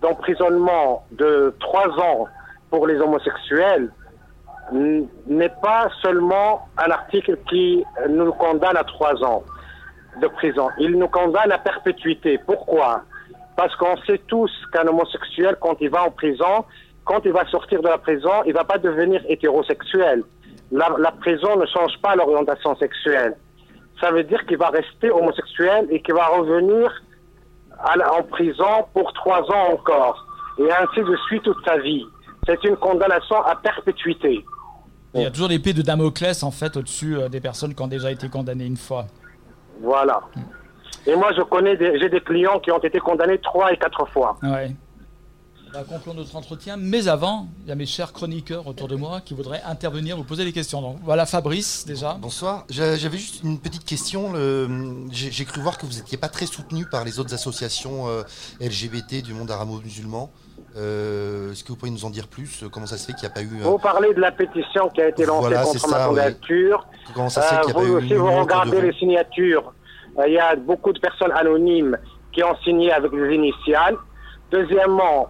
d'emprisonnement 0.00 1.04
de 1.12 1.54
3 1.60 1.88
ans 2.00 2.28
pour 2.70 2.86
les 2.86 2.98
homosexuels 3.00 3.90
n'est 4.72 5.52
pas 5.62 5.88
seulement 6.02 6.68
un 6.76 6.90
article 6.90 7.38
qui 7.48 7.84
nous 8.08 8.32
condamne 8.32 8.76
à 8.76 8.84
trois 8.84 9.22
ans 9.24 9.42
de 10.20 10.26
prison. 10.28 10.68
Il 10.78 10.98
nous 10.98 11.08
condamne 11.08 11.52
à 11.52 11.58
perpétuité. 11.58 12.38
Pourquoi? 12.44 13.02
Parce 13.56 13.74
qu'on 13.76 13.96
sait 14.02 14.20
tous 14.26 14.50
qu'un 14.72 14.86
homosexuel, 14.86 15.56
quand 15.60 15.76
il 15.80 15.90
va 15.90 16.04
en 16.04 16.10
prison, 16.10 16.64
quand 17.04 17.20
il 17.24 17.32
va 17.32 17.46
sortir 17.46 17.80
de 17.82 17.88
la 17.88 17.98
prison, 17.98 18.42
il 18.46 18.52
va 18.52 18.64
pas 18.64 18.78
devenir 18.78 19.22
hétérosexuel. 19.28 20.22
La 20.70 21.12
prison 21.12 21.56
ne 21.56 21.64
change 21.66 21.98
pas 22.02 22.14
l'orientation 22.14 22.76
sexuelle. 22.76 23.36
Ça 24.00 24.10
veut 24.10 24.24
dire 24.24 24.44
qu'il 24.46 24.58
va 24.58 24.68
rester 24.68 25.10
homosexuel 25.10 25.86
et 25.90 26.00
qu'il 26.02 26.14
va 26.14 26.26
revenir 26.28 26.90
en 27.84 28.22
prison 28.24 28.86
pour 28.92 29.12
trois 29.12 29.42
ans 29.42 29.72
encore. 29.72 30.26
Et 30.58 30.70
ainsi 30.72 31.00
de 31.00 31.16
suite 31.28 31.42
toute 31.42 31.64
sa 31.64 31.78
vie 31.78 32.04
c'est 32.48 32.64
une 32.64 32.76
condamnation 32.76 33.36
à 33.42 33.56
perpétuité. 33.56 34.44
Il 35.14 35.22
y 35.22 35.26
a 35.26 35.30
toujours 35.30 35.48
l'épée 35.48 35.72
de 35.72 35.82
Damoclès 35.82 36.42
en 36.42 36.50
fait 36.50 36.76
au-dessus 36.76 37.16
euh, 37.16 37.28
des 37.28 37.40
personnes 37.40 37.74
qui 37.74 37.82
ont 37.82 37.88
déjà 37.88 38.10
été 38.10 38.28
condamnées 38.28 38.66
une 38.66 38.76
fois. 38.76 39.06
Voilà. 39.80 40.20
Et 41.06 41.14
moi, 41.14 41.32
je 41.36 41.42
connais, 41.42 41.76
j'ai 41.78 42.08
des 42.08 42.20
clients 42.20 42.58
qui 42.58 42.70
ont 42.70 42.78
été 42.78 42.98
condamnés 42.98 43.38
trois 43.38 43.72
et 43.72 43.76
quatre 43.76 44.06
fois. 44.08 44.36
Ouais. 44.42 44.74
Va 45.72 45.84
conclure 45.84 46.14
notre 46.14 46.34
entretien, 46.34 46.76
mais 46.78 47.08
avant, 47.08 47.46
il 47.64 47.68
y 47.68 47.72
a 47.72 47.74
mes 47.74 47.84
chers 47.84 48.12
chroniqueurs 48.12 48.66
autour 48.66 48.88
de 48.88 48.96
moi 48.96 49.20
qui 49.20 49.34
voudraient 49.34 49.62
intervenir, 49.66 50.16
vous 50.16 50.24
poser 50.24 50.44
des 50.44 50.52
questions. 50.52 50.80
Donc 50.80 50.96
voilà 51.02 51.26
Fabrice 51.26 51.84
déjà. 51.86 52.14
Bonsoir. 52.14 52.64
J'avais 52.70 53.18
juste 53.18 53.42
une 53.44 53.58
petite 53.58 53.84
question. 53.84 54.32
J'ai 55.10 55.44
cru 55.44 55.60
voir 55.60 55.76
que 55.76 55.84
vous 55.84 55.94
n'étiez 55.94 56.16
pas 56.16 56.28
très 56.28 56.46
soutenu 56.46 56.86
par 56.86 57.04
les 57.04 57.20
autres 57.20 57.34
associations 57.34 58.08
euh, 58.08 58.22
LGBT 58.60 59.22
du 59.22 59.34
monde 59.34 59.50
arabo-musulman. 59.50 60.30
Euh, 60.76 61.52
est-ce 61.52 61.64
que 61.64 61.68
vous 61.68 61.76
pouvez 61.76 61.90
nous 61.90 62.04
en 62.04 62.10
dire 62.10 62.28
plus? 62.28 62.64
Comment 62.72 62.86
ça 62.86 62.96
se 62.96 63.06
fait 63.06 63.12
qu'il 63.12 63.28
n'y 63.28 63.32
a 63.32 63.34
pas 63.34 63.42
eu... 63.42 63.60
Vous 63.60 63.78
parlez 63.78 64.14
de 64.14 64.20
la 64.20 64.32
pétition 64.32 64.88
qui 64.88 65.02
a 65.02 65.08
été 65.08 65.26
lancée 65.26 65.54
contre 65.54 65.88
ma 65.90 66.04
candidature. 66.06 66.86
Comment 67.14 67.28
ça 67.28 67.42
se 67.42 67.54
fait 67.54 67.60
qu'il 67.60 67.74
n'y 67.74 67.80
a 67.80 67.98
pas 67.98 68.04
eu... 68.04 68.08
Si 68.08 68.14
vous 68.14 68.40
regardez 68.40 68.80
les 68.80 68.92
signatures, 68.94 69.72
euh, 70.18 70.26
il 70.26 70.34
y 70.34 70.38
a 70.38 70.56
beaucoup 70.56 70.92
de 70.92 70.98
personnes 70.98 71.32
anonymes 71.32 71.98
qui 72.32 72.42
ont 72.42 72.56
signé 72.64 72.92
avec 72.92 73.12
les 73.12 73.34
initiales. 73.34 73.96
Deuxièmement, 74.50 75.28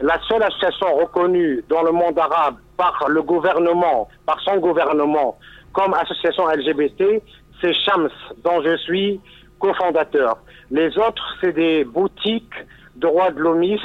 la 0.00 0.18
seule 0.28 0.42
association 0.42 0.94
reconnue 0.96 1.62
dans 1.68 1.82
le 1.82 1.92
monde 1.92 2.18
arabe 2.18 2.56
par 2.76 3.06
le 3.08 3.22
gouvernement, 3.22 4.08
par 4.26 4.40
son 4.40 4.56
gouvernement, 4.56 5.38
comme 5.72 5.94
association 5.94 6.48
LGBT, 6.48 7.22
c'est 7.60 7.74
Shams, 7.74 8.08
dont 8.42 8.62
je 8.62 8.76
suis 8.78 9.20
cofondateur. 9.58 10.38
Les 10.70 10.96
autres, 10.98 11.22
c'est 11.40 11.52
des 11.52 11.84
boutiques 11.84 12.54
de 12.96 13.00
droits 13.00 13.30
de 13.30 13.40
l'homiste 13.40 13.82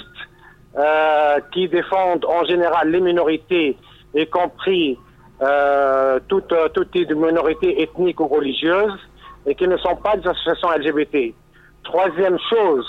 euh, 0.78 1.40
qui 1.52 1.68
défendent 1.68 2.26
en 2.26 2.46
général 2.46 2.90
les 2.90 3.02
minorités, 3.02 3.78
y 4.14 4.28
compris 4.28 4.98
euh, 5.42 6.20
toutes 6.30 6.54
toute 6.74 6.96
minorités 6.96 7.82
ethniques 7.82 8.20
ou 8.22 8.28
religieuses, 8.28 9.00
et 9.46 9.54
qui 9.56 9.68
ne 9.68 9.78
sont 9.78 9.96
pas 9.98 10.16
des 10.16 10.28
associations 10.28 10.70
LGBT. 10.72 11.36
Troisième 11.84 12.38
chose, 12.50 12.88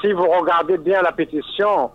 si 0.00 0.12
vous 0.12 0.28
regardez 0.28 0.76
bien 0.76 1.02
la 1.02 1.12
pétition, 1.12 1.90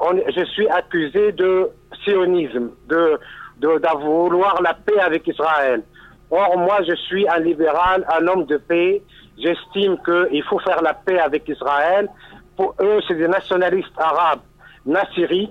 je 0.00 0.44
suis 0.44 0.68
accusé 0.68 1.32
de 1.32 1.70
sionisme, 2.04 2.70
de, 2.88 3.18
de, 3.58 3.78
de 3.78 4.04
vouloir 4.04 4.60
la 4.62 4.74
paix 4.74 4.98
avec 5.00 5.26
Israël. 5.26 5.82
Or, 6.30 6.58
moi, 6.58 6.78
je 6.86 6.94
suis 6.94 7.28
un 7.28 7.38
libéral, 7.38 8.04
un 8.12 8.26
homme 8.26 8.46
de 8.46 8.56
paix. 8.56 9.02
J'estime 9.38 9.96
qu'il 10.04 10.42
faut 10.44 10.58
faire 10.60 10.82
la 10.82 10.94
paix 10.94 11.18
avec 11.18 11.48
Israël 11.48 12.08
pour 12.56 12.74
eux, 12.80 13.00
c'est 13.06 13.14
des 13.14 13.28
nationalistes 13.28 13.92
arabes 13.98 14.40
nassirites 14.86 15.50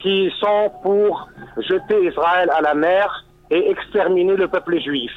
qui 0.00 0.30
sont 0.40 0.70
pour 0.82 1.28
jeter 1.58 2.04
Israël 2.04 2.50
à 2.50 2.60
la 2.60 2.74
mer 2.74 3.24
et 3.50 3.70
exterminer 3.70 4.36
le 4.36 4.48
peuple 4.48 4.80
juif. 4.80 5.12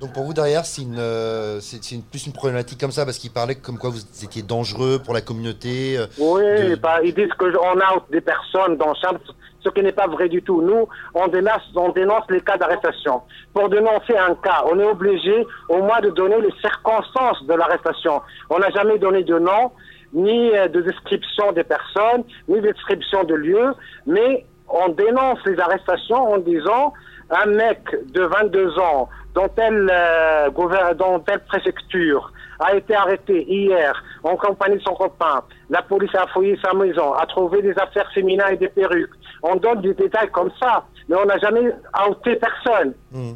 Donc 0.00 0.12
pour 0.12 0.22
vous 0.22 0.32
derrière, 0.32 0.64
c'est 0.64 0.82
une, 0.82 0.98
euh, 0.98 1.58
c'est, 1.60 1.80
plus 2.08 2.26
une 2.26 2.32
problématique 2.32 2.80
comme 2.80 2.92
ça 2.92 3.04
parce 3.04 3.18
qu'ils 3.18 3.32
parlaient 3.32 3.56
comme 3.56 3.78
quoi 3.78 3.90
vous 3.90 4.00
étiez 4.22 4.42
dangereux 4.42 5.00
pour 5.04 5.12
la 5.12 5.20
communauté. 5.20 5.98
Euh, 5.98 6.06
oui, 6.18 6.76
bah, 6.76 6.98
ils 7.02 7.12
disent 7.12 7.32
qu'on 7.32 7.80
a 7.80 8.04
des 8.10 8.20
personnes 8.20 8.76
dans 8.76 8.94
chambre, 8.94 9.18
ce 9.60 9.68
qui 9.70 9.82
n'est 9.82 9.92
pas 9.92 10.06
vrai 10.06 10.28
du 10.28 10.40
tout. 10.42 10.62
Nous, 10.62 10.88
on 11.14 11.26
dénonce, 11.26 11.62
on 11.74 11.90
dénonce 11.90 12.24
les 12.30 12.40
cas 12.40 12.56
d'arrestation. 12.56 13.22
Pour 13.52 13.68
dénoncer 13.68 14.16
un 14.16 14.36
cas, 14.36 14.64
on 14.70 14.78
est 14.78 14.84
obligé 14.84 15.44
au 15.68 15.82
moins 15.82 16.00
de 16.00 16.10
donner 16.10 16.40
les 16.42 16.54
circonstances 16.60 17.42
de 17.44 17.54
l'arrestation. 17.54 18.22
On 18.50 18.60
n'a 18.60 18.70
jamais 18.70 18.98
donné 18.98 19.24
de 19.24 19.38
nom, 19.40 19.72
ni 20.12 20.56
euh, 20.56 20.68
de 20.68 20.80
description 20.80 21.50
des 21.50 21.64
personnes, 21.64 22.22
ni 22.48 22.60
de 22.60 22.70
description 22.70 23.24
de 23.24 23.34
lieu, 23.34 23.74
mais 24.06 24.46
on 24.68 24.90
dénonce 24.90 25.38
les 25.44 25.58
arrestations 25.58 26.34
en 26.34 26.38
disant 26.38 26.92
un 27.30 27.46
mec 27.46 27.80
de 28.12 28.22
22 28.22 28.78
ans 28.78 29.08
dont 29.38 29.48
telle, 29.54 29.88
euh, 29.92 31.20
telle 31.26 31.44
préfecture 31.44 32.32
a 32.58 32.74
été 32.74 32.94
arrêté 32.94 33.46
hier 33.48 33.92
en 34.24 34.36
compagnie 34.36 34.78
de 34.78 34.82
son 34.82 34.94
copain. 34.94 35.42
La 35.70 35.82
police 35.82 36.12
a 36.14 36.26
fouillé 36.26 36.58
sa 36.60 36.74
maison, 36.74 37.12
a 37.12 37.24
trouvé 37.26 37.62
des 37.62 37.74
affaires 37.78 38.10
féminines 38.12 38.42
et 38.50 38.56
des 38.56 38.68
perruques. 38.68 39.14
On 39.44 39.54
donne 39.54 39.80
des 39.80 39.94
détails 39.94 40.30
comme 40.32 40.50
ça, 40.58 40.84
mais 41.08 41.16
on 41.16 41.24
n'a 41.24 41.38
jamais 41.38 41.72
outé 42.10 42.34
personne. 42.36 42.94
Hmm. 43.12 43.34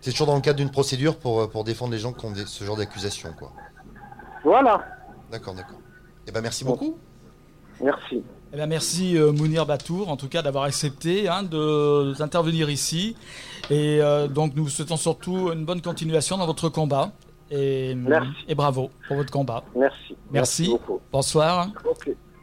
C'est 0.00 0.12
toujours 0.12 0.28
dans 0.28 0.36
le 0.36 0.40
cadre 0.40 0.56
d'une 0.56 0.70
procédure 0.70 1.18
pour, 1.18 1.42
euh, 1.42 1.46
pour 1.48 1.64
défendre 1.64 1.92
les 1.92 1.98
gens 1.98 2.12
qui 2.12 2.24
ont 2.24 2.34
ce 2.34 2.64
genre 2.64 2.76
d'accusation, 2.76 3.30
quoi. 3.38 3.52
Voilà. 4.42 4.82
D'accord, 5.30 5.54
d'accord. 5.54 5.78
Eh 6.26 6.32
ben 6.32 6.40
merci 6.40 6.64
beaucoup. 6.64 6.96
Merci. 7.80 8.22
Eh 8.52 8.56
bien, 8.56 8.66
merci 8.66 9.18
euh, 9.18 9.32
Mounir 9.32 9.66
Batour, 9.66 10.08
en 10.08 10.16
tout 10.16 10.28
cas, 10.28 10.40
d'avoir 10.40 10.62
accepté 10.62 11.28
hein, 11.28 11.42
d'intervenir 11.42 12.70
ici. 12.70 13.16
Et 13.70 13.98
euh, 14.00 14.28
donc, 14.28 14.54
nous 14.54 14.64
vous 14.64 14.70
souhaitons 14.70 14.96
surtout 14.96 15.50
une 15.52 15.64
bonne 15.64 15.80
continuation 15.80 16.36
dans 16.36 16.46
votre 16.46 16.68
combat. 16.68 17.12
Et, 17.50 17.94
et 18.48 18.54
bravo 18.54 18.90
pour 19.06 19.16
votre 19.18 19.30
combat. 19.30 19.62
Merci. 19.76 20.16
Merci. 20.32 20.68
beaucoup. 20.68 21.00
Bonsoir. 21.12 21.68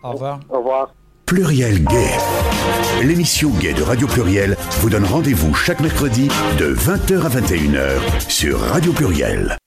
Au 0.04 0.12
revoir. 0.12 0.40
Au 0.50 0.58
revoir. 0.60 0.94
Pluriel 1.26 1.84
Gay. 1.86 2.12
L'émission 3.04 3.50
Gay 3.52 3.74
de 3.74 3.82
Radio 3.84 4.08
Pluriel 4.08 4.56
vous 4.80 4.90
donne 4.90 5.06
rendez-vous 5.06 5.54
chaque 5.54 5.80
mercredi 5.80 6.28
de 6.60 6.74
20h 6.76 7.22
à 7.24 7.30
21h 7.30 8.30
sur 8.30 8.60
Radio 8.60 8.92
Pluriel. 8.94 9.58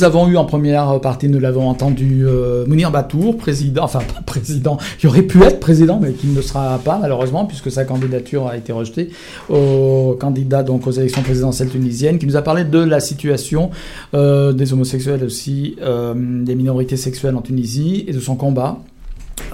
Nous 0.00 0.06
avons 0.06 0.28
eu 0.28 0.38
en 0.38 0.46
première 0.46 0.98
partie, 1.02 1.28
nous 1.28 1.38
l'avons 1.38 1.68
entendu, 1.68 2.22
euh, 2.26 2.64
Mounir 2.66 2.90
Batour, 2.90 3.36
président, 3.36 3.84
enfin 3.84 3.98
pas 3.98 4.22
président, 4.22 4.78
qui 4.98 5.06
aurait 5.06 5.20
pu 5.20 5.42
être 5.42 5.60
président, 5.60 5.98
mais 6.00 6.12
qui 6.12 6.26
ne 6.28 6.36
le 6.36 6.40
sera 6.40 6.78
pas 6.78 6.98
malheureusement, 6.98 7.44
puisque 7.44 7.70
sa 7.70 7.84
candidature 7.84 8.46
a 8.46 8.56
été 8.56 8.72
rejetée, 8.72 9.10
au 9.50 10.16
candidat 10.18 10.62
donc 10.62 10.86
aux 10.86 10.90
élections 10.90 11.20
présidentielles 11.20 11.68
tunisiennes, 11.68 12.18
qui 12.18 12.24
nous 12.24 12.38
a 12.38 12.40
parlé 12.40 12.64
de 12.64 12.78
la 12.78 12.98
situation 12.98 13.72
euh, 14.14 14.54
des 14.54 14.72
homosexuels 14.72 15.22
aussi, 15.22 15.76
euh, 15.82 16.14
des 16.14 16.54
minorités 16.54 16.96
sexuelles 16.96 17.36
en 17.36 17.42
Tunisie 17.42 18.06
et 18.08 18.14
de 18.14 18.20
son 18.20 18.36
combat. 18.36 18.78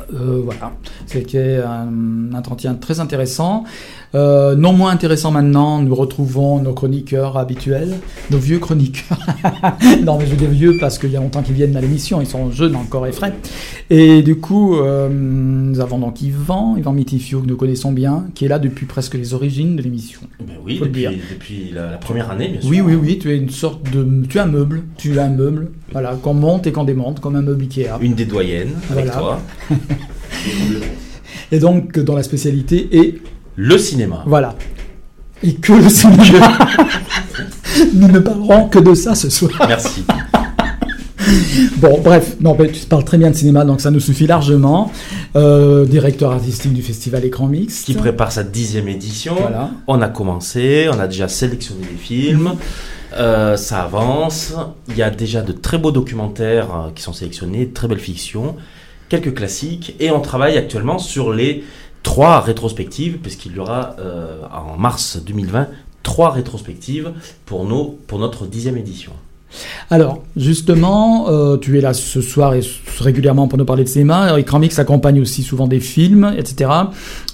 Voilà, 0.08 0.72
c'était 1.06 1.58
un 1.58 2.32
entretien 2.32 2.74
très 2.74 3.00
intéressant. 3.00 3.64
Euh, 4.14 4.54
non 4.54 4.72
moins 4.72 4.90
intéressant 4.92 5.30
maintenant, 5.30 5.80
nous 5.82 5.94
retrouvons 5.94 6.60
nos 6.60 6.72
chroniqueurs 6.72 7.36
habituels, 7.36 7.92
nos 8.30 8.38
vieux 8.38 8.58
chroniqueurs. 8.58 9.18
non, 10.04 10.18
mais 10.18 10.26
je 10.26 10.34
dis 10.34 10.46
vieux 10.46 10.76
parce 10.80 10.98
qu'il 10.98 11.10
y 11.10 11.16
a 11.16 11.20
longtemps 11.20 11.42
qu'ils 11.42 11.54
viennent 11.54 11.76
à 11.76 11.80
l'émission, 11.80 12.20
ils 12.20 12.26
sont 12.26 12.50
jeunes 12.50 12.76
encore 12.76 13.06
et 13.06 13.12
frais. 13.12 13.34
Et 13.90 14.22
du 14.22 14.36
coup, 14.36 14.76
euh, 14.76 15.08
nous 15.10 15.80
avons 15.80 15.98
donc 15.98 16.22
Yvan, 16.22 16.76
Yvan 16.76 16.92
Mitifio, 16.92 17.40
que 17.40 17.46
nous 17.46 17.56
connaissons 17.56 17.92
bien, 17.92 18.26
qui 18.34 18.44
est 18.44 18.48
là 18.48 18.58
depuis 18.58 18.86
presque 18.86 19.14
les 19.14 19.34
origines 19.34 19.76
de 19.76 19.82
l'émission. 19.82 20.20
Ben 20.40 20.54
oui, 20.64 20.80
depuis, 20.82 21.72
la, 21.74 21.90
la 21.92 21.96
première 21.98 22.30
année, 22.30 22.48
bien 22.48 22.60
sûr. 22.60 22.70
Oui, 22.70 22.80
oui, 22.80 22.94
oui, 22.94 23.18
tu 23.18 23.30
es 23.32 23.36
une 23.36 23.50
sorte 23.50 23.90
de. 23.92 24.06
Tu 24.28 24.38
es 24.38 24.40
un 24.40 24.46
meuble, 24.46 24.82
tu 24.96 25.14
es 25.16 25.18
un 25.18 25.28
meuble, 25.30 25.70
voilà, 25.92 26.14
qu'on 26.22 26.34
monte 26.34 26.66
et 26.66 26.72
qu'on 26.72 26.84
démonte, 26.84 27.20
comme 27.20 27.36
un 27.36 27.42
meuble 27.42 27.62
Ikea. 27.64 27.98
Une 28.00 28.14
des 28.14 28.24
doyennes 28.24 28.72
avec 28.90 29.06
Voilà. 29.06 29.18
toi. 29.20 29.40
Et 31.52 31.58
donc, 31.58 31.98
dont 31.98 32.16
la 32.16 32.22
spécialité 32.24 32.88
est 32.92 33.18
Le 33.56 33.78
cinéma. 33.78 34.22
Voilà. 34.26 34.54
Et 35.42 35.54
que 35.54 35.72
le 35.72 35.88
cinéma. 35.88 36.58
Nous 37.94 38.08
ne 38.08 38.18
parlerons 38.18 38.68
que 38.68 38.78
de 38.78 38.94
ça 38.94 39.14
ce 39.14 39.30
soir. 39.30 39.52
Merci. 39.66 40.04
Bon, 41.78 42.00
bref, 42.00 42.36
non, 42.40 42.54
ben, 42.54 42.70
tu 42.70 42.86
parles 42.86 43.04
très 43.04 43.18
bien 43.18 43.30
de 43.30 43.34
cinéma, 43.34 43.64
donc 43.64 43.80
ça 43.80 43.90
nous 43.90 43.98
suffit 43.98 44.28
largement. 44.28 44.92
Euh, 45.34 45.84
directeur 45.84 46.30
artistique 46.30 46.72
du 46.72 46.82
festival 46.82 47.24
Écran 47.24 47.48
Mix. 47.48 47.82
Qui 47.82 47.94
prépare 47.94 48.30
sa 48.30 48.44
dixième 48.44 48.86
édition. 48.86 49.34
Voilà. 49.38 49.70
On 49.88 50.00
a 50.02 50.08
commencé, 50.08 50.88
on 50.92 51.00
a 51.00 51.08
déjà 51.08 51.26
sélectionné 51.26 51.80
les 51.90 51.96
films. 51.96 52.52
Euh, 53.14 53.56
ça 53.56 53.82
avance. 53.82 54.54
Il 54.88 54.96
y 54.96 55.02
a 55.02 55.10
déjà 55.10 55.42
de 55.42 55.52
très 55.52 55.78
beaux 55.78 55.90
documentaires 55.90 56.68
euh, 56.74 56.90
qui 56.94 57.02
sont 57.02 57.12
sélectionnés, 57.12 57.66
de 57.66 57.74
très 57.74 57.88
belles 57.88 57.98
fictions, 57.98 58.56
quelques 59.08 59.34
classiques. 59.34 59.96
Et 60.00 60.10
on 60.10 60.20
travaille 60.20 60.56
actuellement 60.56 60.98
sur 60.98 61.32
les 61.32 61.64
trois 62.06 62.40
rétrospectives, 62.40 63.18
puisqu'il 63.18 63.56
y 63.56 63.58
aura 63.58 63.96
euh, 63.98 64.40
en 64.52 64.76
mars 64.78 65.18
2020 65.26 65.66
trois 66.04 66.30
rétrospectives 66.30 67.12
pour, 67.46 67.64
notre 67.66 68.46
dixième 68.46 68.76
édition. 68.76 69.10
Alors, 69.90 70.22
justement, 70.36 71.26
euh, 71.30 71.56
tu 71.56 71.78
es 71.78 71.80
là 71.80 71.94
ce 71.94 72.20
soir 72.20 72.54
et 72.54 72.60
régulièrement 73.00 73.48
pour 73.48 73.58
nous 73.58 73.64
parler 73.64 73.84
de 73.84 73.88
cinéma. 73.88 74.38
Écran 74.38 74.58
Mix 74.58 74.78
accompagne 74.78 75.20
aussi 75.20 75.42
souvent 75.42 75.66
des 75.66 75.80
films, 75.80 76.34
etc. 76.36 76.70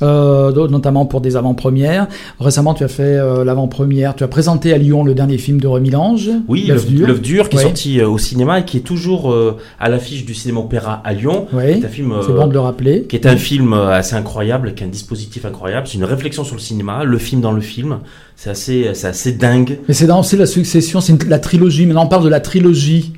Euh, 0.03 0.69
notamment 0.69 1.07
pour 1.07 1.21
des 1.21 1.37
avant-premières. 1.37 2.07
Récemment, 2.39 2.75
tu 2.75 2.85
as 2.85 2.89
fait 2.89 3.03
euh, 3.19 3.45
l'avant-première. 3.45 4.15
Tu 4.15 4.25
as 4.25 4.29
présenté 4.29 4.73
à 4.73 4.79
Lyon 4.79 5.05
le 5.05 5.15
dernier 5.15 5.39
film 5.39 5.61
de 5.61 5.67
Remy 5.67 5.91
Lange. 5.91 6.31
Oui, 6.49 6.67
L'œuf 6.67 6.87
dur. 6.87 7.19
Dur, 7.21 7.49
qui 7.49 7.57
Ouais. 7.57 7.63
est 7.63 7.67
sorti 7.67 8.03
au 8.03 8.19
cinéma 8.19 8.61
et 8.61 8.65
qui 8.65 8.77
est 8.79 8.81
toujours 8.81 9.35
à 9.81 9.89
l'affiche 9.89 10.25
du 10.25 10.35
cinéma 10.35 10.61
opéra 10.61 11.01
à 11.05 11.13
Lyon. 11.15 11.47
Oui, 11.53 11.63
C'est 11.81 11.87
un 11.87 11.89
film 11.89 12.15
c'est 12.27 12.33
bon 12.33 12.47
de 12.47 12.53
le 12.53 12.61
rappeler. 12.61 13.03
qui 13.09 13.17
est 13.17 13.27
un 13.27 13.37
film 13.37 13.73
assez 13.73 14.15
incroyable, 14.15 14.75
qui 14.75 14.83
est 14.85 14.87
un 14.87 14.91
dispositif 14.91 15.45
incroyable. 15.45 15.87
C'est 15.87 15.99
une 15.99 16.05
réflexion 16.05 16.45
sur 16.45 16.55
le 16.55 16.61
cinéma, 16.61 17.05
le 17.05 17.19
film 17.19 17.41
dans 17.41 17.53
le 17.53 17.61
film. 17.61 17.99
C'est 18.43 18.51
assez, 18.51 18.89
assez 18.89 19.31
dingue. 19.35 19.79
Mais 19.87 19.95
c'est 19.95 20.09
dans 20.09 20.21
la 20.37 20.47
succession, 20.47 21.01
c'est 21.01 21.23
la 21.29 21.39
trilogie. 21.39 21.87
Maintenant, 21.87 22.07
on 22.07 22.09
parle 22.09 22.25
de 22.25 22.29
la 22.29 22.41
trilogie. 22.41 23.13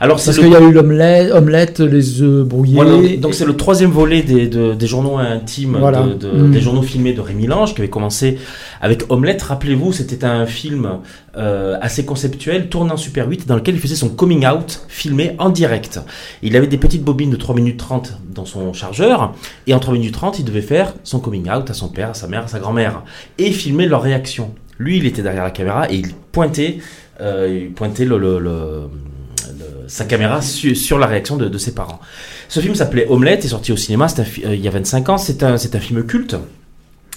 Alors 0.00 0.18
Parce 0.22 0.38
qu'il 0.38 0.50
y 0.50 0.54
a 0.54 0.60
eu 0.60 0.70
l'omelette, 0.70 1.32
omelette, 1.32 1.80
les 1.80 2.20
œufs 2.20 2.44
brouillés. 2.46 2.74
Voilà, 2.74 3.16
donc 3.16 3.32
c'est 3.32 3.46
le 3.46 3.56
troisième 3.56 3.90
volet 3.90 4.20
des, 4.22 4.46
de- 4.48 4.74
des 4.74 4.86
journaux 4.86 5.16
intimes, 5.16 5.78
Voilà. 5.80 6.02
de- 6.02 6.12
de- 6.12 6.30
Mm. 6.30 6.50
des 6.50 6.60
journaux 6.60 6.82
filmés 6.82 7.14
de 7.14 7.22
Rémi 7.22 7.46
Lange, 7.46 7.74
qui 7.74 7.80
avait 7.80 7.88
commencé 7.88 8.36
avec 8.82 9.04
Omelette. 9.10 9.40
Rappelez-vous, 9.40 9.94
c'était 9.94 10.26
un 10.26 10.44
film 10.44 10.98
euh, 11.38 11.78
assez 11.80 12.04
conceptuel, 12.04 12.68
tourné 12.68 12.92
en 12.92 12.96
Super 12.98 13.26
8, 13.30 13.46
dans 13.48 13.56
lequel 13.56 13.76
il 13.76 13.80
faisait 13.80 13.94
son 13.96 14.10
coming 14.10 14.46
out, 14.46 14.82
filmé 14.88 15.32
en 15.38 15.48
direct. 15.48 16.00
Il 16.42 16.54
avait 16.54 16.66
des 16.66 16.76
petites 16.78 17.02
bobines 17.02 17.30
de 17.30 17.36
3 17.36 17.54
minutes 17.54 17.78
30 17.78 18.18
dans 18.34 18.44
son 18.44 18.74
chargeur, 18.74 19.32
et 19.66 19.72
en 19.72 19.78
3 19.78 19.94
minutes 19.94 20.12
30, 20.12 20.38
il 20.38 20.44
devait 20.44 20.60
faire 20.60 20.92
son 21.02 21.18
coming 21.18 21.48
out 21.50 21.70
à 21.70 21.74
son 21.74 21.88
père, 21.88 22.10
à 22.10 22.14
sa 22.14 22.26
mère, 22.28 22.44
à 22.44 22.48
sa 22.48 22.58
grand-mère, 22.58 23.02
et 23.38 23.50
filmer 23.52 23.86
leur 23.86 24.02
réaction. 24.02 24.50
Lui, 24.78 24.98
il 24.98 25.06
était 25.06 25.22
derrière 25.22 25.44
la 25.44 25.50
caméra, 25.50 25.90
et 25.90 25.96
il 25.96 26.14
pointait, 26.14 26.78
euh, 27.20 27.68
sa 29.86 30.04
caméra 30.04 30.42
su- 30.42 30.74
sur 30.74 30.98
la 30.98 31.06
réaction 31.06 31.36
de, 31.36 31.58
ses 31.58 31.74
parents. 31.74 32.00
Ce 32.48 32.60
film 32.60 32.74
s'appelait 32.74 33.06
Omelette, 33.08 33.44
est 33.44 33.48
sorti 33.48 33.72
au 33.72 33.76
cinéma 33.76 34.06
euh, 34.18 34.54
il 34.54 34.60
y 34.60 34.68
a 34.68 34.70
25 34.70 35.08
ans, 35.08 35.18
c'est 35.18 35.42
un, 35.42 35.56
film 35.58 36.04
culte. 36.04 36.36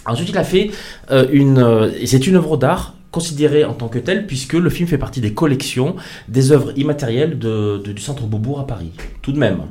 Ensuite, 0.05 0.29
il 0.29 0.37
a 0.37 0.43
fait 0.43 0.71
euh, 1.11 1.27
une... 1.31 1.91
c'est 2.05 2.25
une 2.27 2.35
œuvre 2.35 2.57
d'art 2.57 2.95
considérée 3.11 3.65
en 3.65 3.73
tant 3.73 3.87
que 3.87 3.99
telle, 3.99 4.27
puisque 4.27 4.53
le 4.53 4.69
film 4.69 4.87
fait 4.87 4.97
partie 4.97 5.19
des 5.19 5.33
collections 5.33 5.95
des 6.27 6.51
œuvres 6.51 6.71
immatérielles 6.77 7.39
du 7.39 8.01
Centre 8.01 8.23
Beaubourg 8.27 8.59
à 8.59 8.67
Paris, 8.67 8.91
tout 9.21 9.31
de 9.31 9.39
même. 9.39 9.61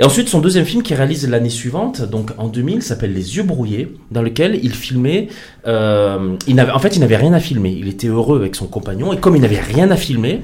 Et 0.00 0.02
ensuite, 0.02 0.30
son 0.30 0.40
deuxième 0.40 0.64
film 0.64 0.82
qu'il 0.82 0.96
réalise 0.96 1.28
l'année 1.28 1.50
suivante, 1.50 2.00
donc 2.00 2.30
en 2.38 2.48
2000, 2.48 2.80
s'appelle 2.80 3.12
Les 3.12 3.36
Yeux 3.36 3.42
Brouillés, 3.42 3.96
dans 4.10 4.22
lequel 4.22 4.58
il 4.62 4.72
filmait. 4.72 5.28
euh, 5.66 6.36
en 6.48 6.78
fait, 6.78 6.96
il 6.96 7.00
n'avait 7.00 7.18
rien 7.18 7.34
à 7.34 7.38
filmer. 7.38 7.76
Il 7.78 7.86
était 7.86 8.06
heureux 8.06 8.38
avec 8.38 8.56
son 8.56 8.66
compagnon, 8.66 9.12
et 9.12 9.18
comme 9.18 9.36
il 9.36 9.42
n'avait 9.42 9.60
rien 9.60 9.90
à 9.90 9.96
filmer, 9.96 10.40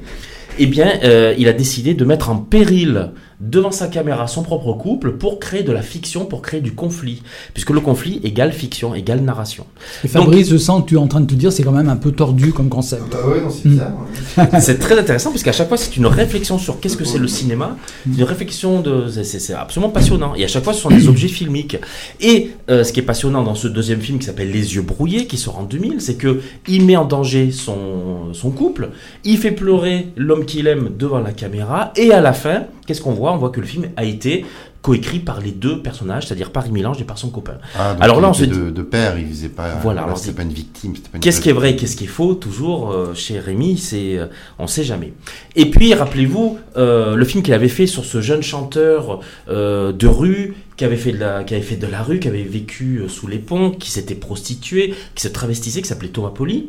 eh 0.58 0.66
bien, 0.66 0.92
euh, 1.04 1.34
il 1.38 1.48
a 1.48 1.54
décidé 1.54 1.94
de 1.94 2.04
mettre 2.04 2.28
en 2.28 2.36
péril 2.36 3.12
devant 3.40 3.70
sa 3.70 3.88
caméra 3.88 4.26
son 4.26 4.42
propre 4.42 4.72
couple 4.72 5.12
pour 5.12 5.38
créer 5.38 5.62
de 5.62 5.72
la 5.72 5.82
fiction, 5.82 6.24
pour 6.24 6.40
créer 6.42 6.60
du 6.60 6.72
conflit, 6.74 7.22
puisque 7.52 7.70
le 7.70 7.80
conflit 7.80 8.20
égale 8.24 8.52
fiction, 8.52 8.94
égale 8.94 9.20
narration. 9.20 9.66
Et 10.04 10.08
Fabrice, 10.08 10.48
je 10.50 10.56
sens 10.56 10.82
que 10.82 10.88
tu 10.88 10.94
es 10.94 10.98
en 10.98 11.06
train 11.06 11.20
de 11.20 11.26
te 11.26 11.34
dire, 11.34 11.52
c'est 11.52 11.62
quand 11.62 11.72
même 11.72 11.88
un 11.88 11.96
peu 11.96 12.12
tordu 12.12 12.52
comme 12.52 12.68
concept. 12.68 13.12
Bah 13.12 13.18
ouais, 13.28 13.40
non, 13.42 13.50
c'est 13.50 13.66
Mm. 13.68 13.70
bizarre. 13.72 14.60
c'est 14.60 14.78
très 14.78 14.98
intéressant 14.98 15.30
parce 15.30 15.42
qu'à 15.42 15.52
chaque 15.52 15.68
fois 15.68 15.76
c'est 15.76 15.96
une 15.96 16.06
réflexion 16.06 16.58
sur 16.58 16.80
qu'est-ce 16.80 16.96
que 16.96 17.04
c'est 17.04 17.18
le 17.18 17.28
cinéma, 17.28 17.76
une 18.06 18.22
réflexion 18.24 18.80
de, 18.80 19.08
c'est- 19.08 19.52
absolument 19.54 19.90
passionnant. 19.90 20.34
Et 20.34 20.44
à 20.44 20.48
chaque 20.48 20.64
fois 20.64 20.72
ce 20.72 20.80
sont 20.80 20.90
des 20.90 21.08
objets 21.08 21.28
filmiques. 21.38 21.76
Et 22.20 22.50
euh, 22.70 22.84
ce 22.84 22.92
qui 22.92 23.00
est 23.00 23.04
passionnant 23.04 23.42
dans 23.42 23.54
ce 23.54 23.68
deuxième 23.68 24.00
film 24.00 24.18
qui 24.18 24.26
s'appelle 24.26 24.50
Les 24.50 24.74
yeux 24.74 24.82
brouillés, 24.82 25.26
qui 25.26 25.36
sort 25.36 25.58
en 25.58 25.62
2000, 25.64 26.00
c'est 26.00 26.14
que 26.16 26.40
il 26.68 26.84
met 26.84 26.96
en 26.96 27.04
danger 27.04 27.50
son 27.52 28.32
son 28.32 28.50
couple, 28.50 28.90
il 29.24 29.38
fait 29.38 29.50
pleurer 29.52 30.08
l'homme 30.16 30.44
qu'il 30.46 30.66
aime 30.66 30.90
devant 30.98 31.20
la 31.20 31.32
caméra, 31.32 31.92
et 31.96 32.12
à 32.12 32.20
la 32.20 32.32
fin, 32.32 32.64
qu'est-ce 32.86 33.00
qu'on 33.00 33.12
voit? 33.12 33.25
On 33.32 33.38
voit 33.38 33.50
que 33.50 33.60
le 33.60 33.66
film 33.66 33.88
a 33.96 34.04
été 34.04 34.44
coécrit 34.82 35.18
par 35.18 35.40
les 35.40 35.50
deux 35.50 35.82
personnages, 35.82 36.26
c'est-à-dire 36.26 36.52
par 36.52 36.70
Milange 36.70 37.00
et 37.00 37.04
par 37.04 37.18
son 37.18 37.28
copain. 37.30 37.58
Ah, 37.76 37.96
Alors 37.98 38.20
là, 38.20 38.30
on 38.30 38.32
se 38.32 38.44
dit- 38.44 38.56
de, 38.56 38.70
de 38.70 38.82
père, 38.82 39.18
il 39.18 39.26
faisait 39.26 39.48
pas. 39.48 39.74
Voilà, 39.82 40.02
voilà, 40.02 40.16
c'était 40.16 40.32
pas 40.36 40.42
une 40.42 40.52
victime. 40.52 40.94
Qu'est-ce 41.20 41.40
qui 41.40 41.48
est 41.48 41.52
vrai, 41.52 41.74
qu'est-ce 41.74 41.96
qui 41.96 42.04
est 42.04 42.08
faux 42.08 42.34
Toujours 42.34 42.92
euh, 42.92 43.12
chez 43.12 43.40
Rémi, 43.40 43.78
c'est 43.78 44.16
euh, 44.16 44.26
on 44.60 44.68
sait 44.68 44.84
jamais. 44.84 45.12
Et 45.56 45.70
puis 45.70 45.92
rappelez-vous 45.92 46.58
euh, 46.76 47.16
le 47.16 47.24
film 47.24 47.42
qu'il 47.42 47.52
avait 47.54 47.66
fait 47.68 47.88
sur 47.88 48.04
ce 48.04 48.20
jeune 48.20 48.42
chanteur 48.44 49.18
euh, 49.48 49.90
de 49.90 50.06
rue 50.06 50.54
qui 50.76 50.84
avait 50.84 50.96
fait 50.96 51.10
de 51.10 51.18
la 51.18 51.42
qui 51.42 51.54
avait 51.54 51.64
fait 51.64 51.76
de 51.76 51.86
la 51.88 52.02
rue, 52.04 52.20
qui 52.20 52.28
avait 52.28 52.44
vécu 52.44 53.02
sous 53.08 53.26
les 53.26 53.38
ponts, 53.38 53.72
qui 53.72 53.90
s'était 53.90 54.14
prostitué, 54.14 54.94
qui 55.16 55.22
se 55.22 55.28
travestissait, 55.28 55.82
qui 55.82 55.88
s'appelait 55.88 56.10
Thomas 56.10 56.30
Poli, 56.30 56.68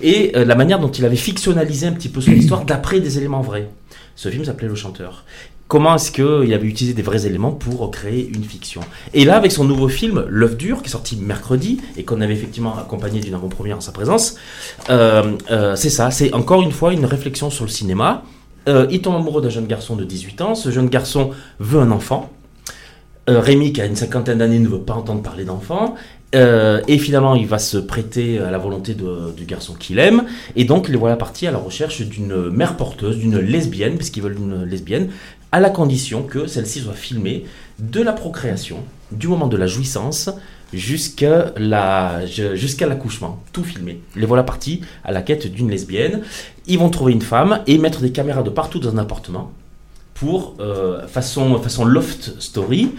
et 0.00 0.32
la 0.32 0.54
manière 0.54 0.78
dont 0.78 0.90
il 0.90 1.04
avait 1.04 1.16
fictionnalisé 1.16 1.86
un 1.86 1.92
petit 1.92 2.08
peu 2.08 2.20
son 2.22 2.30
histoire 2.42 2.64
d'après 2.64 3.00
des 3.00 3.18
éléments 3.18 3.42
vrais. 3.42 3.68
Ce 4.16 4.30
film 4.30 4.44
s'appelait 4.44 4.68
Le 4.68 4.74
Chanteur. 4.74 5.24
Comment 5.68 5.96
est-ce 5.96 6.10
qu'il 6.10 6.54
avait 6.54 6.66
utilisé 6.66 6.94
des 6.94 7.02
vrais 7.02 7.26
éléments 7.26 7.52
pour 7.52 7.90
créer 7.90 8.26
une 8.34 8.42
fiction 8.42 8.80
Et 9.12 9.26
là, 9.26 9.36
avec 9.36 9.52
son 9.52 9.64
nouveau 9.64 9.88
film, 9.88 10.24
L'œuf 10.26 10.56
dur, 10.56 10.80
qui 10.80 10.88
est 10.88 10.92
sorti 10.92 11.16
mercredi 11.16 11.78
et 11.98 12.04
qu'on 12.04 12.22
avait 12.22 12.32
effectivement 12.32 12.78
accompagné 12.78 13.20
d'une 13.20 13.34
avant-première 13.34 13.76
en 13.76 13.82
sa 13.82 13.92
présence, 13.92 14.36
euh, 14.88 15.36
euh, 15.50 15.76
c'est 15.76 15.90
ça, 15.90 16.10
c'est 16.10 16.32
encore 16.32 16.62
une 16.62 16.72
fois 16.72 16.94
une 16.94 17.04
réflexion 17.04 17.50
sur 17.50 17.66
le 17.66 17.70
cinéma. 17.70 18.22
Euh, 18.66 18.86
il 18.90 19.02
tombe 19.02 19.16
amoureux 19.16 19.42
d'un 19.42 19.50
jeune 19.50 19.66
garçon 19.66 19.94
de 19.94 20.04
18 20.04 20.40
ans, 20.40 20.54
ce 20.54 20.70
jeune 20.70 20.88
garçon 20.88 21.30
veut 21.58 21.80
un 21.80 21.90
enfant. 21.90 22.30
Rémi, 23.26 23.74
qui 23.74 23.82
a 23.82 23.84
une 23.84 23.94
cinquantaine 23.94 24.38
d'années, 24.38 24.58
ne 24.58 24.68
veut 24.68 24.80
pas 24.80 24.94
entendre 24.94 25.20
parler 25.20 25.44
d'enfant. 25.44 25.96
Et 26.32 26.98
finalement, 26.98 27.34
il 27.34 27.46
va 27.46 27.58
se 27.58 27.76
prêter 27.76 28.38
à 28.38 28.50
la 28.50 28.56
volonté 28.56 28.94
du 28.94 29.44
garçon 29.44 29.74
qu'il 29.74 29.98
aime. 29.98 30.24
Et 30.56 30.64
donc, 30.64 30.88
les 30.88 30.96
voilà 30.96 31.16
partis 31.16 31.46
à 31.46 31.50
la 31.50 31.58
recherche 31.58 32.00
d'une 32.00 32.48
mère 32.48 32.78
porteuse, 32.78 33.18
d'une 33.18 33.38
lesbienne, 33.38 33.96
puisqu'ils 33.96 34.22
veulent 34.22 34.38
une 34.38 34.64
lesbienne, 34.64 35.10
à 35.52 35.60
la 35.60 35.70
condition 35.70 36.22
que 36.22 36.46
celle-ci 36.46 36.80
soit 36.80 36.94
filmée 36.94 37.44
de 37.78 38.02
la 38.02 38.12
procréation, 38.12 38.78
du 39.12 39.28
moment 39.28 39.46
de 39.46 39.56
la 39.56 39.66
jouissance, 39.66 40.30
jusqu'à 40.72 41.52
la, 41.56 42.26
jusqu'à 42.26 42.86
l'accouchement. 42.86 43.42
Tout 43.52 43.64
filmé. 43.64 44.00
Les 44.16 44.26
voilà 44.26 44.42
partis 44.42 44.82
à 45.04 45.12
la 45.12 45.22
quête 45.22 45.50
d'une 45.50 45.70
lesbienne. 45.70 46.22
Ils 46.66 46.78
vont 46.78 46.90
trouver 46.90 47.12
une 47.12 47.22
femme 47.22 47.60
et 47.66 47.78
mettre 47.78 48.00
des 48.00 48.12
caméras 48.12 48.42
de 48.42 48.50
partout 48.50 48.78
dans 48.78 48.90
un 48.90 48.98
appartement 48.98 49.52
pour, 50.14 50.56
euh, 50.60 51.06
façon 51.06 51.84
loft 51.84 52.40
story, 52.40 52.90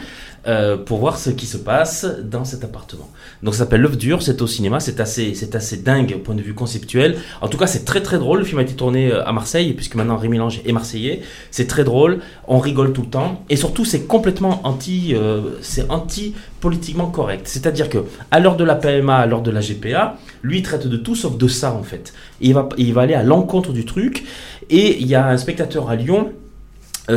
euh, 0.47 0.77
pour 0.77 0.99
voir 0.99 1.17
ce 1.17 1.29
qui 1.29 1.45
se 1.45 1.57
passe 1.57 2.05
dans 2.23 2.45
cet 2.45 2.63
appartement. 2.63 3.09
Donc 3.43 3.53
ça 3.53 3.59
s'appelle 3.59 3.81
L'œuf 3.81 3.97
dur, 3.97 4.21
c'est 4.21 4.41
au 4.41 4.47
cinéma, 4.47 4.79
c'est 4.79 4.99
assez, 4.99 5.33
c'est 5.33 5.55
assez 5.55 5.77
dingue 5.77 6.13
au 6.15 6.19
point 6.19 6.35
de 6.35 6.41
vue 6.41 6.53
conceptuel. 6.53 7.17
En 7.41 7.47
tout 7.47 7.57
cas, 7.57 7.67
c'est 7.67 7.85
très 7.85 8.01
très 8.01 8.17
drôle. 8.17 8.39
Le 8.39 8.45
film 8.45 8.59
a 8.59 8.61
été 8.61 8.73
tourné 8.73 9.11
euh, 9.11 9.25
à 9.25 9.31
Marseille, 9.31 9.73
puisque 9.73 9.95
maintenant 9.95 10.17
Rémi 10.17 10.37
Lange 10.37 10.61
est 10.65 10.71
marseillais. 10.71 11.21
C'est 11.51 11.67
très 11.67 11.83
drôle, 11.83 12.19
on 12.47 12.59
rigole 12.59 12.93
tout 12.93 13.01
le 13.01 13.09
temps, 13.09 13.43
et 13.49 13.55
surtout 13.55 13.85
c'est 13.85 14.07
complètement 14.07 14.61
anti, 14.63 15.13
euh, 15.13 15.41
c'est 15.61 15.89
anti 15.89 16.35
politiquement 16.59 17.07
correct. 17.07 17.47
C'est-à-dire 17.47 17.89
que 17.89 17.99
à 18.31 18.39
l'heure 18.39 18.57
de 18.57 18.63
la 18.63 18.75
PMA, 18.75 19.17
à 19.17 19.25
l'heure 19.25 19.41
de 19.41 19.51
la 19.51 19.61
GPA, 19.61 20.17
lui 20.41 20.61
traite 20.61 20.87
de 20.87 20.97
tout 20.97 21.15
sauf 21.15 21.37
de 21.37 21.47
ça 21.47 21.73
en 21.73 21.83
fait. 21.83 22.13
Il 22.41 22.53
va, 22.53 22.69
il 22.77 22.93
va 22.93 23.01
aller 23.01 23.13
à 23.13 23.23
l'encontre 23.23 23.73
du 23.73 23.85
truc. 23.85 24.25
Et 24.69 24.99
il 24.99 25.07
y 25.07 25.15
a 25.15 25.27
un 25.27 25.37
spectateur 25.37 25.89
à 25.89 25.95
Lyon 25.95 26.31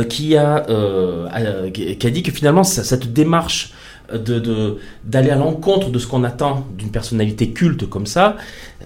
qui, 0.01 0.35
a, 0.37 0.65
euh, 0.69 1.27
a- 1.29 1.69
qui 1.69 2.07
a 2.07 2.09
dit 2.09 2.23
que 2.23 2.31
finalement 2.31 2.63
cette 2.63 3.13
démarche 3.13 3.73
de 4.13 4.77
d'aller 5.03 5.29
à 5.29 5.35
l'encontre 5.35 5.89
de 5.89 5.99
ce 5.99 6.07
qu'on 6.07 6.23
attend 6.23 6.65
d'une 6.77 6.89
personnalité 6.91 7.51
culte 7.51 7.87
comme 7.89 8.05
ça 8.05 8.35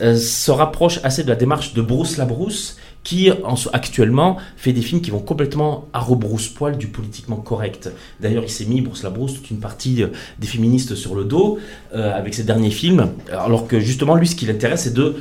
euh, 0.02 0.16
se 0.16 0.52
rapproche 0.52 1.00
assez 1.04 1.24
de 1.24 1.30
la 1.30 1.36
démarche 1.36 1.74
de 1.74 1.82
Bruce 1.82 2.18
Labrousse 2.18 2.78
qui 3.04 3.32
en, 3.32 3.56
actuellement 3.72 4.36
fait 4.58 4.74
des 4.74 4.82
films 4.82 5.02
qui 5.02 5.12
vont 5.12 5.20
complètement 5.20 5.86
à 5.94 6.00
rebrousse-poil 6.00 6.78
du 6.78 6.88
politiquement 6.88 7.38
correct. 7.38 7.90
D'ailleurs, 8.20 8.44
il 8.44 8.50
s'est 8.50 8.66
mis, 8.66 8.82
Bruce 8.82 9.02
Labrousse, 9.04 9.34
toute 9.36 9.50
une 9.50 9.60
partie 9.62 10.04
euh, 10.04 10.08
des 10.40 10.48
féministes 10.48 10.94
sur 10.94 11.16
le 11.16 11.24
dos 11.24 11.58
euh, 11.96 12.14
avec 12.14 12.34
ses 12.34 12.44
derniers 12.44 12.70
films, 12.70 13.10
alors 13.32 13.66
que 13.66 13.80
justement, 13.80 14.16
lui, 14.16 14.28
ce 14.28 14.36
qui 14.36 14.46
l'intéresse, 14.46 14.82
c'est 14.84 14.94
de 14.94 15.16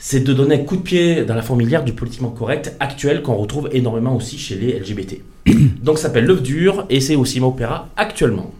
c'est 0.00 0.20
de 0.20 0.32
donner 0.32 0.54
un 0.56 0.64
coup 0.64 0.76
de 0.76 0.82
pied 0.82 1.24
dans 1.24 1.34
la 1.34 1.42
fourmilière 1.42 1.84
du 1.84 1.92
politiquement 1.92 2.30
correct 2.30 2.74
actuel 2.80 3.20
qu'on 3.22 3.36
retrouve 3.36 3.68
énormément 3.70 4.16
aussi 4.16 4.38
chez 4.38 4.56
les 4.56 4.80
LGBT. 4.80 5.20
Donc 5.82 5.98
ça 5.98 6.04
s'appelle 6.04 6.24
L'œuf 6.24 6.42
dur 6.42 6.86
et 6.88 7.00
c'est 7.00 7.16
au 7.16 7.26
cinéma 7.26 7.48
opéra 7.48 7.88
actuellement. 7.96 8.50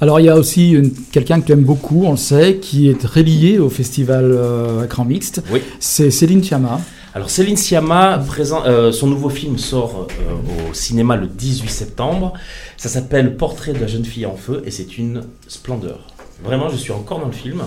Alors 0.00 0.20
il 0.20 0.26
y 0.26 0.28
a 0.28 0.36
aussi 0.36 0.76
quelqu'un 1.12 1.40
que 1.40 1.46
tu 1.46 1.52
aimes 1.52 1.64
beaucoup, 1.64 2.04
on 2.04 2.12
le 2.12 2.16
sait, 2.16 2.56
qui 2.56 2.88
est 2.88 3.00
très 3.00 3.22
lié 3.22 3.58
au 3.58 3.70
festival 3.70 4.24
euh, 4.26 4.84
écran 4.84 5.04
mixte. 5.04 5.42
Oui. 5.52 5.60
C'est 5.78 6.10
Céline 6.10 6.42
Sciamma. 6.42 6.80
Alors 7.14 7.30
Céline 7.30 7.56
Sciamma, 7.56 8.18
présent, 8.26 8.64
euh, 8.66 8.92
son 8.92 9.06
nouveau 9.06 9.28
film 9.28 9.56
sort 9.56 10.08
euh, 10.10 10.70
au 10.70 10.74
cinéma 10.74 11.16
le 11.16 11.26
18 11.26 11.68
septembre. 11.68 12.32
Ça 12.76 12.88
s'appelle 12.88 13.36
Portrait 13.36 13.72
de 13.72 13.80
la 13.80 13.86
jeune 13.86 14.04
fille 14.04 14.26
en 14.26 14.36
feu 14.36 14.62
et 14.66 14.70
c'est 14.70 14.98
une 14.98 15.22
splendeur. 15.46 16.00
Vraiment, 16.42 16.68
je 16.68 16.76
suis 16.76 16.92
encore 16.92 17.18
dans 17.18 17.26
le 17.26 17.32
film. 17.32 17.62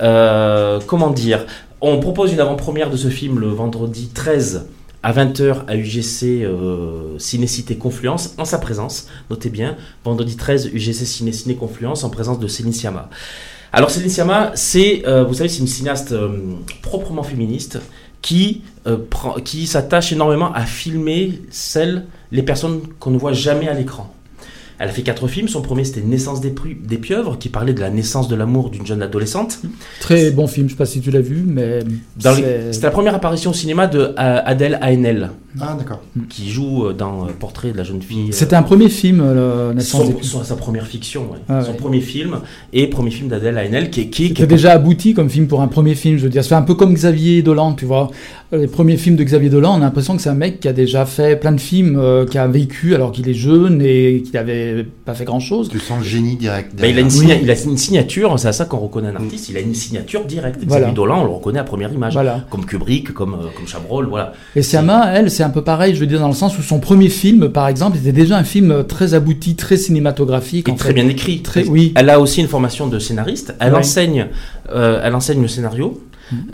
Euh, 0.00 0.80
comment 0.86 1.10
dire? 1.10 1.44
On 1.82 2.00
propose 2.00 2.32
une 2.32 2.40
avant-première 2.40 2.90
de 2.90 2.96
ce 2.96 3.08
film 3.08 3.38
le 3.38 3.48
vendredi 3.48 4.08
13 4.08 4.66
à 5.02 5.12
20h 5.12 5.66
à 5.68 5.76
UGC 5.76 6.42
euh, 6.42 7.18
Ciné-Cité 7.18 7.76
Confluence 7.76 8.34
en 8.38 8.46
sa 8.46 8.58
présence. 8.58 9.08
Notez 9.28 9.50
bien, 9.50 9.76
vendredi 10.02 10.36
13 10.36 10.70
UGC 10.72 11.04
Ciné-Ciné 11.04 11.54
Confluence 11.54 12.02
en 12.02 12.08
présence 12.08 12.38
de 12.38 12.46
Céline 12.46 12.72
Sciamma. 12.72 13.10
Alors 13.72 13.90
Céline 13.90 14.08
Sciamma, 14.08 14.52
c'est, 14.54 15.02
euh, 15.06 15.24
vous 15.24 15.34
savez, 15.34 15.50
c'est 15.50 15.60
une 15.60 15.66
cinéaste 15.66 16.12
euh, 16.12 16.38
proprement 16.80 17.22
féministe 17.22 17.78
qui, 18.22 18.62
euh, 18.86 18.96
qui 19.44 19.66
s'attache 19.66 20.12
énormément 20.12 20.52
à 20.54 20.64
filmer 20.64 21.42
celles, 21.50 22.06
les 22.32 22.42
personnes 22.42 22.80
qu'on 22.98 23.10
ne 23.10 23.18
voit 23.18 23.34
jamais 23.34 23.68
à 23.68 23.74
l'écran. 23.74 24.15
Elle 24.78 24.88
a 24.88 24.92
fait 24.92 25.02
quatre 25.02 25.26
films. 25.28 25.48
Son 25.48 25.62
premier, 25.62 25.84
c'était 25.84 26.02
Naissance 26.02 26.40
des, 26.40 26.50
Pru- 26.50 26.76
des 26.86 26.98
pieuvres, 26.98 27.38
qui 27.38 27.48
parlait 27.48 27.72
de 27.72 27.80
la 27.80 27.88
naissance 27.90 28.28
de 28.28 28.36
l'amour 28.36 28.68
d'une 28.70 28.86
jeune 28.86 29.00
adolescente. 29.02 29.58
Très 30.00 30.30
bon 30.30 30.46
film, 30.46 30.66
je 30.68 30.72
sais 30.74 30.76
pas 30.78 30.84
si 30.86 31.00
tu 31.00 31.10
l'as 31.10 31.20
vu, 31.22 31.44
mais 31.46 31.80
Dans 32.22 32.32
les- 32.34 32.42
c'est- 32.42 32.72
C'était 32.74 32.86
la 32.86 32.90
première 32.92 33.14
apparition 33.14 33.50
au 33.52 33.54
cinéma 33.54 33.86
de 33.86 33.98
euh, 34.00 34.12
Adèle 34.16 34.78
Haenel, 34.82 35.30
Ah, 35.58 35.74
d'accord. 35.78 36.02
qui 36.28 36.50
joue 36.50 36.86
euh, 36.86 36.92
dans 36.92 37.24
euh, 37.24 37.28
Portrait 37.38 37.72
de 37.72 37.78
la 37.78 37.84
jeune 37.84 38.02
fille. 38.02 38.28
euh, 38.28 38.32
c'était 38.32 38.56
un 38.56 38.62
premier 38.62 38.90
film, 38.90 39.20
euh, 39.24 39.72
Naissance 39.72 40.02
son- 40.22 40.38
des 40.40 40.44
sa 40.44 40.56
première 40.56 40.86
fiction, 40.86 41.22
ouais. 41.32 41.38
Ah 41.48 41.62
son 41.64 41.72
premier 41.72 42.00
film 42.00 42.40
et 42.74 42.86
premier 42.88 43.10
film 43.10 43.28
d'Adèle 43.28 43.56
Haenel 43.56 43.88
qui, 43.90 44.02
est- 44.02 44.08
qui, 44.10 44.34
qui 44.34 44.42
est 44.42 44.46
déjà 44.46 44.72
abouti 44.72 45.14
comme 45.14 45.30
film 45.30 45.46
pour 45.46 45.62
un 45.62 45.68
premier 45.68 45.94
film, 45.94 46.18
je 46.18 46.24
veux 46.24 46.28
dire. 46.28 46.44
C'est 46.44 46.54
un 46.54 46.60
peu 46.62 46.74
comme 46.74 46.92
Xavier 46.92 47.40
Dolan, 47.42 47.72
tu 47.72 47.86
vois. 47.86 48.10
Les 48.52 48.68
premiers 48.68 48.96
films 48.96 49.16
de 49.16 49.24
Xavier 49.24 49.50
Dolan, 49.50 49.72
on 49.72 49.76
a 49.78 49.80
l'impression 49.80 50.14
que 50.14 50.22
c'est 50.22 50.28
un 50.28 50.34
mec 50.34 50.60
qui 50.60 50.68
a 50.68 50.72
déjà 50.72 51.04
fait 51.04 51.34
plein 51.34 51.50
de 51.50 51.60
films, 51.60 51.98
euh, 51.98 52.24
qui 52.26 52.38
a 52.38 52.46
vécu 52.46 52.94
alors 52.94 53.10
qu'il 53.10 53.28
est 53.28 53.34
jeune 53.34 53.82
et 53.82 54.22
qu'il 54.24 54.34
n'avait 54.34 54.86
pas 55.04 55.14
fait 55.14 55.24
grand-chose. 55.24 55.68
Tu 55.68 55.80
sens 55.80 55.98
le 55.98 56.04
génie 56.04 56.36
direct. 56.36 56.70
Bah, 56.78 56.86
il, 56.86 56.96
a 56.96 57.00
une 57.00 57.08
derrière. 57.08 57.10
signa- 57.10 57.42
il 57.42 57.50
a 57.50 57.54
une 57.64 57.76
signature, 57.76 58.38
c'est 58.38 58.46
à 58.46 58.52
ça 58.52 58.64
qu'on 58.64 58.76
reconnaît 58.78 59.08
un 59.08 59.16
artiste, 59.16 59.48
il 59.48 59.56
a 59.56 59.60
une 59.60 59.74
signature 59.74 60.24
directe. 60.26 60.60
Voilà. 60.64 60.82
Xavier 60.86 60.94
Dolan, 60.94 61.22
on 61.22 61.24
le 61.24 61.30
reconnaît 61.32 61.58
à 61.58 61.64
première 61.64 61.92
image. 61.92 62.12
Voilà. 62.12 62.44
Comme 62.48 62.64
Kubrick, 62.64 63.12
comme, 63.12 63.34
euh, 63.34 63.48
comme 63.56 63.66
Chabrol, 63.66 64.06
voilà. 64.06 64.32
Et 64.54 64.62
Siama, 64.62 65.10
elle, 65.12 65.28
c'est 65.28 65.42
un 65.42 65.50
peu 65.50 65.62
pareil, 65.62 65.96
je 65.96 66.00
veux 66.00 66.06
dire, 66.06 66.20
dans 66.20 66.28
le 66.28 66.34
sens 66.34 66.56
où 66.56 66.62
son 66.62 66.78
premier 66.78 67.08
film, 67.08 67.48
par 67.48 67.66
exemple, 67.66 67.96
était 67.98 68.12
déjà 68.12 68.38
un 68.38 68.44
film 68.44 68.84
très 68.86 69.14
abouti, 69.14 69.56
très 69.56 69.76
cinématographique. 69.76 70.68
Et 70.68 70.72
en 70.72 70.76
très 70.76 70.90
fait. 70.90 70.94
bien 70.94 71.08
écrit. 71.08 71.42
Très- 71.42 71.66
oui. 71.66 71.92
Elle 71.96 72.10
a 72.10 72.20
aussi 72.20 72.42
une 72.42 72.48
formation 72.48 72.86
de 72.86 73.00
scénariste. 73.00 73.54
Elle 73.58 73.74
enseigne, 73.74 74.28
euh, 74.72 75.00
elle 75.02 75.16
enseigne 75.16 75.42
le 75.42 75.48
scénario. 75.48 76.00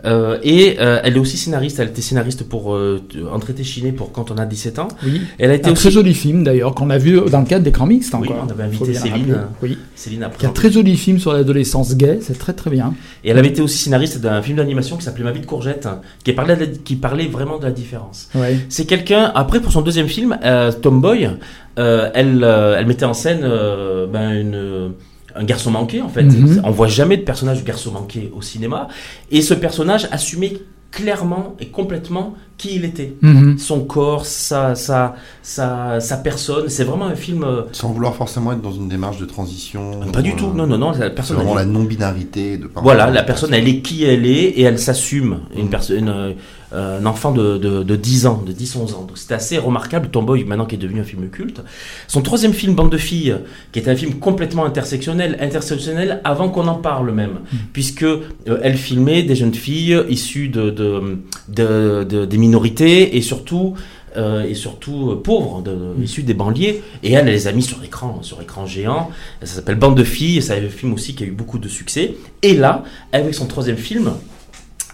Euh, 0.04 0.38
et 0.42 0.76
euh, 0.80 1.00
elle 1.02 1.16
est 1.16 1.18
aussi 1.18 1.36
scénariste. 1.36 1.78
Elle 1.80 1.88
était 1.88 2.02
scénariste 2.02 2.44
pour 2.44 2.74
euh, 2.74 3.00
Entrer 3.32 3.54
Téchiné 3.54 3.92
pour 3.92 4.12
quand 4.12 4.30
on 4.30 4.36
a 4.36 4.44
17 4.46 4.78
ans. 4.78 4.88
Oui. 5.04 5.22
Elle 5.38 5.50
a 5.50 5.54
été 5.54 5.68
Un 5.68 5.72
aussi. 5.72 5.82
très 5.84 5.90
joli 5.90 6.14
film, 6.14 6.44
d'ailleurs, 6.44 6.74
qu'on 6.74 6.90
a 6.90 6.98
vu 6.98 7.20
dans 7.30 7.40
le 7.40 7.46
cadre 7.46 7.64
d'écran 7.64 7.86
mixte. 7.86 8.14
Oui, 8.18 8.28
encore. 8.28 8.44
on 8.46 8.50
avait 8.50 8.64
invité 8.64 8.94
Céline. 8.94 9.32
rappeler. 9.32 9.46
Oui. 9.62 9.78
Céline 9.94 10.22
a 10.24 10.28
Qui 10.30 10.46
a 10.46 10.48
un 10.48 10.52
très 10.52 10.70
joli 10.70 10.96
film 10.96 11.18
sur 11.18 11.32
l'adolescence 11.32 11.96
gay, 11.96 12.18
c'est 12.20 12.38
très 12.38 12.52
très 12.52 12.70
bien. 12.70 12.94
Et 13.24 13.30
elle 13.30 13.38
avait 13.38 13.48
été 13.48 13.62
aussi 13.62 13.78
scénariste 13.78 14.20
d'un 14.20 14.42
film 14.42 14.58
d'animation 14.58 14.96
qui 14.96 15.04
s'appelait 15.04 15.24
Ma 15.24 15.32
vie 15.32 15.40
de 15.40 15.46
courgette, 15.46 15.88
qui 16.24 16.32
parlait, 16.32 16.56
la- 16.56 16.66
qui 16.66 16.96
parlait 16.96 17.26
vraiment 17.26 17.58
de 17.58 17.64
la 17.64 17.70
différence. 17.70 18.28
Ouais. 18.34 18.58
C'est 18.68 18.84
quelqu'un, 18.86 19.30
après 19.34 19.60
pour 19.60 19.72
son 19.72 19.82
deuxième 19.82 20.08
film, 20.08 20.36
euh, 20.44 20.72
Tomboy, 20.72 21.30
euh, 21.78 22.10
elle, 22.14 22.42
euh, 22.44 22.76
elle 22.78 22.86
mettait 22.86 23.04
en 23.04 23.14
scène 23.14 23.40
euh, 23.44 24.06
ben, 24.06 24.32
une, 24.32 24.54
euh, 24.54 24.88
un 25.34 25.44
garçon 25.44 25.70
manqué 25.70 26.00
en 26.00 26.08
fait. 26.08 26.24
Mhm. 26.24 26.62
On 26.64 26.70
voit 26.70 26.88
jamais 26.88 27.16
de 27.16 27.22
personnage 27.22 27.60
de 27.62 27.66
garçon 27.66 27.92
manqué 27.92 28.30
au 28.34 28.42
cinéma. 28.42 28.88
Et 29.30 29.42
ce 29.42 29.54
personnage 29.54 30.08
assumait 30.10 30.58
clairement 30.90 31.56
et 31.58 31.66
complètement 31.68 32.34
qui 32.62 32.76
il 32.76 32.84
était. 32.84 33.12
Mhm. 33.22 33.58
Son 33.58 33.80
corps, 33.80 34.24
sa, 34.24 34.74
sa, 34.76 35.16
sa, 35.42 35.98
sa 36.00 36.16
personne. 36.16 36.68
C'est 36.68 36.84
vraiment 36.84 37.06
un 37.06 37.16
film... 37.16 37.42
euh, 37.42 37.62
Sans 37.72 37.90
vouloir 37.92 38.14
forcément 38.14 38.52
être 38.52 38.60
dans 38.62 38.72
une 38.72 38.88
démarche 38.88 39.18
de 39.18 39.24
transition. 39.26 40.00
pas 40.12 40.22
du 40.22 40.32
ou, 40.32 40.36
tout. 40.36 40.46
euh, 40.46 40.54
Non, 40.54 40.66
non, 40.66 40.78
non. 40.78 40.92
La 40.92 40.98
C'est 41.08 41.10
personne, 41.14 41.36
vraiment 41.38 41.58
elle- 41.58 41.66
la 41.66 41.72
non-binarité 41.72 42.56
de 42.58 42.70
Voilà, 42.76 43.10
la 43.10 43.22
personne, 43.24 43.52
elle 43.52 43.66
est 43.68 43.80
qui 43.80 44.04
elle 44.04 44.26
est 44.26 44.44
et 44.44 44.62
elle 44.62 44.78
s'assume. 44.78 45.40
Une 45.56 45.66
Mm. 45.66 45.70
personne, 45.70 46.08
euh, 46.08 46.32
un 46.74 47.04
enfant 47.04 47.32
de, 47.32 47.58
de, 47.58 47.82
de 47.82 47.96
10 47.96 48.24
ans, 48.26 48.42
de 48.46 48.50
10-11 48.52 48.94
ans. 48.94 49.04
Donc 49.06 49.18
c'était 49.18 49.34
assez 49.34 49.58
remarquable, 49.58 50.08
Tomboy, 50.08 50.44
maintenant 50.44 50.64
qui 50.64 50.76
est 50.76 50.78
devenu 50.78 51.00
un 51.00 51.04
film 51.04 51.28
culte. 51.28 51.60
Son 52.08 52.22
troisième 52.22 52.54
film, 52.54 52.74
Bande 52.74 52.90
de 52.90 52.96
filles, 52.96 53.36
qui 53.72 53.78
est 53.78 53.88
un 53.88 53.96
film 53.96 54.14
complètement 54.14 54.64
intersectionnel, 54.64 55.36
intersectionnel 55.40 56.22
avant 56.24 56.48
qu'on 56.48 56.66
en 56.68 56.76
parle 56.76 57.10
même, 57.12 57.40
puisque 57.74 58.04
euh, 58.04 58.22
elle 58.62 58.78
filmait 58.78 59.22
des 59.22 59.34
jeunes 59.36 59.52
filles 59.52 60.02
issues 60.08 60.48
de, 60.48 60.70
de, 60.70 61.18
de- 61.50 62.04
de- 62.08 62.24
des 62.24 62.38
minorités 62.38 62.51
et 62.58 63.22
surtout 63.22 63.74
euh, 64.16 64.42
et 64.42 64.54
surtout 64.54 65.10
euh, 65.10 65.22
pauvres, 65.22 65.62
de, 65.62 65.94
issus 66.02 66.22
des 66.22 66.34
banlieues. 66.34 66.76
Et 67.02 67.12
elle, 67.12 67.26
elle 67.28 67.34
les 67.34 67.46
a 67.48 67.52
mis 67.52 67.62
sur 67.62 67.82
écran, 67.82 68.18
sur 68.22 68.42
écran 68.42 68.66
géant. 68.66 69.08
Ça 69.42 69.54
s'appelle 69.54 69.76
Bande 69.76 69.96
de 69.96 70.04
filles, 70.04 70.36
et 70.36 70.40
c'est 70.42 70.58
un 70.62 70.68
film 70.68 70.92
aussi 70.92 71.14
qui 71.14 71.24
a 71.24 71.26
eu 71.26 71.30
beaucoup 71.30 71.58
de 71.58 71.66
succès. 71.68 72.14
Et 72.42 72.52
là, 72.54 72.84
avec 73.12 73.32
son 73.34 73.46
troisième 73.46 73.78
film, 73.78 74.12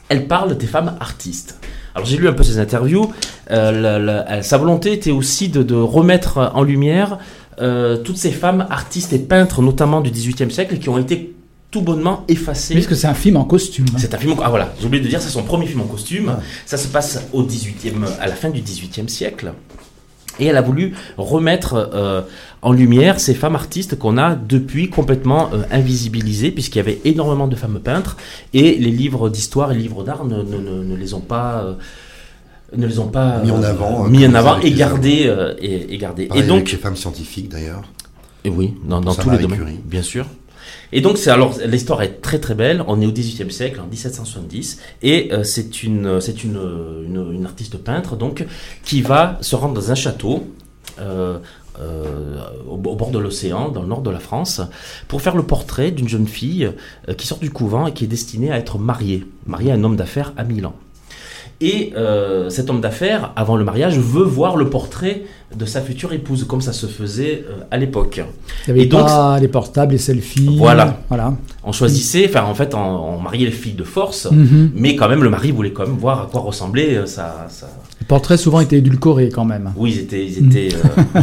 elle 0.08 0.28
parle 0.28 0.56
des 0.56 0.68
femmes 0.68 0.96
artistes. 1.00 1.58
Alors 1.96 2.06
j'ai 2.06 2.16
lu 2.16 2.28
un 2.28 2.32
peu 2.32 2.44
ses 2.44 2.60
interviews. 2.60 3.10
Euh, 3.50 3.72
la- 3.72 3.98
la- 3.98 4.42
sa 4.44 4.56
volonté 4.56 4.92
était 4.92 5.10
aussi 5.10 5.48
de, 5.48 5.64
de 5.64 5.74
remettre 5.74 6.52
en 6.54 6.62
lumière 6.62 7.18
toutes 8.04 8.18
ces 8.18 8.30
femmes 8.30 8.68
artistes 8.70 9.12
et 9.12 9.18
peintres, 9.18 9.62
notamment 9.62 10.00
du 10.00 10.12
XVIIIe 10.12 10.48
siècle, 10.52 10.78
qui 10.78 10.88
ont 10.90 10.96
été 10.98 11.34
tout 11.70 11.83
bonnement 11.83 12.24
effacées. 12.28 12.74
Puisque 12.74 12.96
c'est 12.96 13.07
un 13.07 13.14
film 13.14 13.37
en 13.37 13.44
costume. 13.44 13.87
hein. 13.92 13.98
C'est 13.98 14.14
un 14.14 14.18
film. 14.18 14.33
en- 14.33 14.42
Ah 14.42 14.50
voilà, 14.50 14.72
j'ai 14.81 14.87
oublié 14.87 15.02
de 15.02 15.09
dire, 15.09 15.20
c'est 15.20 15.28
son 15.28 15.42
premier 15.42 15.66
film 15.66 15.81
en 15.83 15.87
costume. 15.87 16.33
Ah. 16.38 16.40
Ça 16.66 16.76
se 16.78 16.88
passe 16.88 17.20
au 17.33 17.42
18e, 17.42 18.07
à 18.20 18.26
la 18.26 18.35
fin 18.35 18.50
du 18.50 18.61
18e 18.61 19.09
siècle. 19.09 19.52
Et 20.40 20.46
elle 20.46 20.57
a 20.57 20.62
voulu 20.62 20.94
remettre 21.16 21.90
euh, 21.92 22.22
en 22.62 22.72
lumière 22.72 23.18
ces 23.18 23.35
femmes 23.35 23.57
artistes 23.57 23.98
qu'on 23.98 24.16
a 24.18 24.37
depuis 24.37 24.88
complètement 24.88 25.50
euh, 25.52 25.62
invisibilisées, 25.72 26.52
puisqu'il 26.52 26.78
y 26.78 26.81
avait 26.81 27.00
énormément 27.04 27.48
de 27.48 27.57
femmes 27.57 27.81
peintres, 27.83 28.16
et 28.54 28.76
les 28.78 28.90
livres 28.92 29.28
d'histoire 29.31 29.72
et 29.72 29.74
les 29.74 29.83
livres 29.83 30.04
d'art 30.04 30.24
ne, 30.24 30.42
ne- 30.42 30.59
ne- 30.59 30.85
ne 30.85 30.96
les 30.96 31.12
ont 31.14 31.20
pas. 31.20 31.64
euh, 31.64 31.74
ne 32.76 32.87
les 32.87 32.98
ont 32.98 33.09
pas 33.09 33.38
Mis 33.42 33.50
en 33.50 33.62
avant, 33.62 34.04
euh, 34.04 34.09
mis 34.09 34.26
en 34.26 34.35
avant 34.35 34.61
et 34.61 34.74
euh, 35.26 35.54
et, 35.61 35.94
et. 35.94 35.98
Pareil 35.98 36.28
et 36.35 36.46
donc 36.46 36.57
avec 36.59 36.72
les 36.72 36.78
femmes 36.78 36.96
scientifiques 36.96 37.48
d'ailleurs. 37.48 37.83
et 38.44 38.50
oui, 38.50 38.74
dans, 38.87 39.00
dans 39.00 39.14
tous 39.14 39.31
les 39.31 39.38
Curie. 39.38 39.81
bien 39.85 40.02
sûr. 40.02 40.26
Et 40.92 41.01
donc, 41.01 41.18
alors 41.27 41.55
l'histoire 41.66 42.03
est 42.03 42.20
très 42.22 42.38
très 42.38 42.55
belle. 42.55 42.83
On 42.87 43.01
est 43.01 43.07
au 43.07 43.12
XVIIIe 43.12 43.53
siècle, 43.53 43.81
en 43.81 43.87
1770, 43.87 44.81
et 45.03 45.33
euh, 45.33 45.44
c'est 45.44 45.83
une 45.83 46.20
c'est 46.20 46.44
une, 46.44 46.59
une 47.33 47.44
artiste 47.44 47.77
peintre 47.79 48.16
donc 48.16 48.46
qui 48.85 49.03
va 49.03 49.38
se 49.40 49.57
rendre 49.57 49.74
dans 49.74 49.90
un 49.90 49.94
château. 49.94 50.46
euh, 51.01 51.38
euh, 51.81 52.40
au, 52.68 52.77
bord 52.77 53.11
de 53.11 53.18
l'océan, 53.18 53.68
dans 53.68 53.83
le 53.83 53.88
nord 53.88 54.03
de 54.03 54.11
la 54.11 54.18
France, 54.18 54.61
pour 55.07 55.22
faire 55.22 55.37
le 55.37 55.44
portrait 55.44 55.92
d'une 55.92 56.09
jeune 56.09 56.27
fille 56.27 56.72
euh, 57.09 57.14
qui 57.14 57.27
sort 57.27 57.38
du 57.38 57.51
couvent 57.51 57.87
et 57.87 57.92
qui 57.92 58.05
est 58.05 58.09
destinée 58.09 58.51
à 58.51 58.59
être 58.59 58.79
mariée, 58.79 59.24
mariée 59.46 59.70
à 59.70 59.74
un 59.74 59.85
homme 59.85 59.94
d'affaires 59.96 60.33
à 60.37 60.42
Milan. 60.42 60.74
Et 61.60 61.92
euh, 61.96 62.50
cet 62.50 62.70
homme 62.70 62.80
d'affaires, 62.80 63.32
avant 63.34 63.56
le 63.56 63.64
mariage, 63.64 63.98
veut 63.98 64.22
voir 64.22 64.56
le 64.56 64.70
portrait 64.70 65.22
de 65.56 65.64
sa 65.64 65.80
future 65.80 66.12
épouse, 66.12 66.44
comme 66.44 66.60
ça 66.60 66.72
se 66.72 66.86
faisait 66.86 67.44
euh, 67.48 67.54
à 67.72 67.78
l'époque. 67.78 68.20
Il 68.68 68.74
n'y 68.74 68.80
avait 68.80 68.86
Et 68.86 68.88
donc, 68.88 69.06
pas 69.06 69.40
les 69.40 69.48
portables, 69.48 69.90
les 69.92 69.98
selfies. 69.98 70.56
Voilà. 70.56 71.00
Voilà. 71.08 71.34
On 71.64 71.72
choisissait, 71.72 72.26
enfin 72.28 72.44
en 72.44 72.54
fait, 72.54 72.74
on, 72.76 72.78
on 72.78 73.18
mariait 73.20 73.46
les 73.46 73.50
filles 73.50 73.72
de 73.74 73.82
force, 73.82 74.28
Mhm. 74.30 74.70
mais 74.76 74.94
quand 74.94 75.09
même 75.09 75.22
le 75.24 75.30
mari 75.30 75.50
voulait 75.50 75.72
quand 75.72 75.84
même 75.86 75.96
voir 75.96 76.22
à 76.22 76.26
quoi 76.30 76.42
ressemblait 76.42 76.94
euh, 76.96 77.06
sa, 77.06 77.48
sa- 77.50 77.68
Les 78.00 78.06
portraits 78.06 78.38
souvent 78.38 78.61
étaient 78.61 78.78
édulcorés 78.78 79.30
quand 79.30 79.44
même. 79.44 79.72
Oui, 79.76 79.94
ils 79.96 80.00
étaient. 80.02 80.24
Ils 80.24 80.46
étaient 80.46 80.68
euh, 80.76 81.20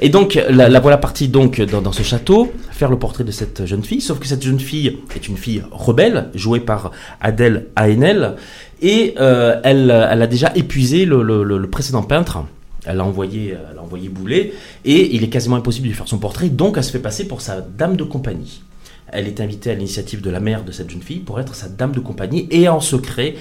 Et 0.00 0.10
donc, 0.10 0.40
la, 0.48 0.80
voilà 0.80 0.96
partie 0.96 1.28
donc 1.28 1.60
dans, 1.60 1.92
ce 1.92 2.02
château, 2.02 2.52
faire 2.70 2.90
le 2.90 2.98
portrait 2.98 3.24
de 3.24 3.32
cette 3.32 3.66
jeune 3.66 3.82
fille, 3.82 4.00
sauf 4.00 4.20
que 4.20 4.26
cette 4.26 4.42
jeune 4.44 4.60
fille 4.60 4.98
est 5.14 5.28
une 5.28 5.36
fille 5.36 5.62
rebelle, 5.72 6.30
jouée 6.34 6.60
par 6.60 6.92
Adèle 7.20 7.66
Haenel, 7.74 8.36
et 8.80 9.14
euh, 9.18 9.60
elle, 9.64 9.90
elle 9.90 10.22
a 10.22 10.26
déjà 10.28 10.52
épuisé 10.54 11.04
le, 11.04 11.66
précédent 11.70 12.02
peintre. 12.02 12.44
Elle 12.86 13.00
a 13.00 13.04
envoyé, 13.04 13.56
elle 13.70 13.78
a 13.78 13.82
envoyé 13.82 14.08
bouler, 14.08 14.54
et 14.84 15.14
il 15.16 15.24
est 15.24 15.28
quasiment 15.28 15.56
impossible 15.56 15.86
de 15.86 15.90
lui 15.90 15.96
faire 15.96 16.08
son 16.08 16.18
portrait, 16.18 16.48
donc 16.48 16.76
elle 16.76 16.84
se 16.84 16.92
fait 16.92 17.00
passer 17.00 17.26
pour 17.26 17.40
sa 17.40 17.60
dame 17.60 17.96
de 17.96 18.04
compagnie. 18.04 18.62
Elle 19.10 19.26
est 19.26 19.40
invitée 19.40 19.70
à 19.70 19.74
l'initiative 19.74 20.20
de 20.20 20.30
la 20.30 20.38
mère 20.38 20.64
de 20.64 20.70
cette 20.70 20.90
jeune 20.90 21.02
fille 21.02 21.20
pour 21.20 21.40
être 21.40 21.54
sa 21.54 21.68
dame 21.68 21.92
de 21.92 22.00
compagnie 22.00 22.46
et 22.50 22.68
en 22.68 22.80
secret 22.80 23.36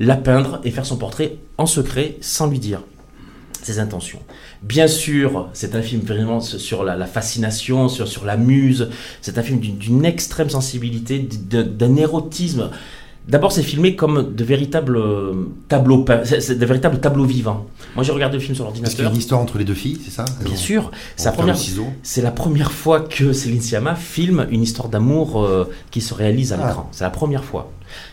la 0.00 0.16
peindre 0.16 0.60
et 0.64 0.70
faire 0.70 0.84
son 0.84 0.96
portrait 0.96 1.36
en 1.58 1.66
secret 1.66 2.16
sans 2.20 2.48
lui 2.48 2.58
dire 2.58 2.82
ses 3.64 3.78
intentions. 3.78 4.20
Bien 4.62 4.86
sûr, 4.88 5.48
c'est 5.52 5.74
un 5.74 5.82
film 5.82 6.02
vraiment 6.02 6.40
sur 6.40 6.84
la, 6.84 6.96
la 6.96 7.06
fascination, 7.06 7.88
sur, 7.88 8.08
sur 8.08 8.24
la 8.24 8.36
muse. 8.36 8.88
C'est 9.20 9.38
un 9.38 9.42
film 9.42 9.60
d'une- 9.60 10.04
extrême 10.04 10.50
sensibilité, 10.50 11.18
d'un 11.20 11.96
érotisme. 11.96 12.70
D'abord, 13.28 13.52
c'est 13.52 13.62
filmé 13.62 13.94
comme 13.94 14.34
de 14.34 14.44
véritables 14.44 14.96
euh, 14.96 15.32
tableaux, 15.68 16.04
c'est 16.24 16.58
de 16.58 16.66
véritables 16.66 16.98
tableaux 16.98 17.24
vivants. 17.24 17.66
Moi, 17.94 18.02
j'ai 18.04 18.10
regardé 18.12 18.36
le 18.36 18.42
film 18.42 18.54
sur 18.56 18.64
Parce 18.64 18.74
qu'il 18.78 18.82
y 18.82 18.86
a 18.86 18.88
l'ordinateur. 18.88 19.12
une 19.12 19.18
histoire 19.18 19.40
entre 19.40 19.58
les 19.58 19.64
deux 19.64 19.74
filles, 19.74 19.98
c'est 20.04 20.10
ça 20.10 20.24
Bien 20.44 20.56
sûr, 20.56 20.90
c'est 21.16 21.26
la 21.26 21.32
première. 21.32 21.56
C'est 22.02 22.22
la 22.22 22.30
première 22.32 22.72
fois 22.72 23.00
que 23.00 23.32
Céline 23.32 23.60
Sciamma 23.60 23.94
filme 23.94 24.46
une 24.50 24.62
histoire 24.62 24.88
d'amour 24.88 25.42
euh, 25.44 25.70
qui 25.92 26.00
se 26.00 26.14
réalise 26.14 26.52
à 26.52 26.58
Ah. 26.60 26.66
l'écran. 26.66 26.88
C'est 26.90 27.04
la 27.04 27.10
première 27.10 27.44
fois. 27.44 27.70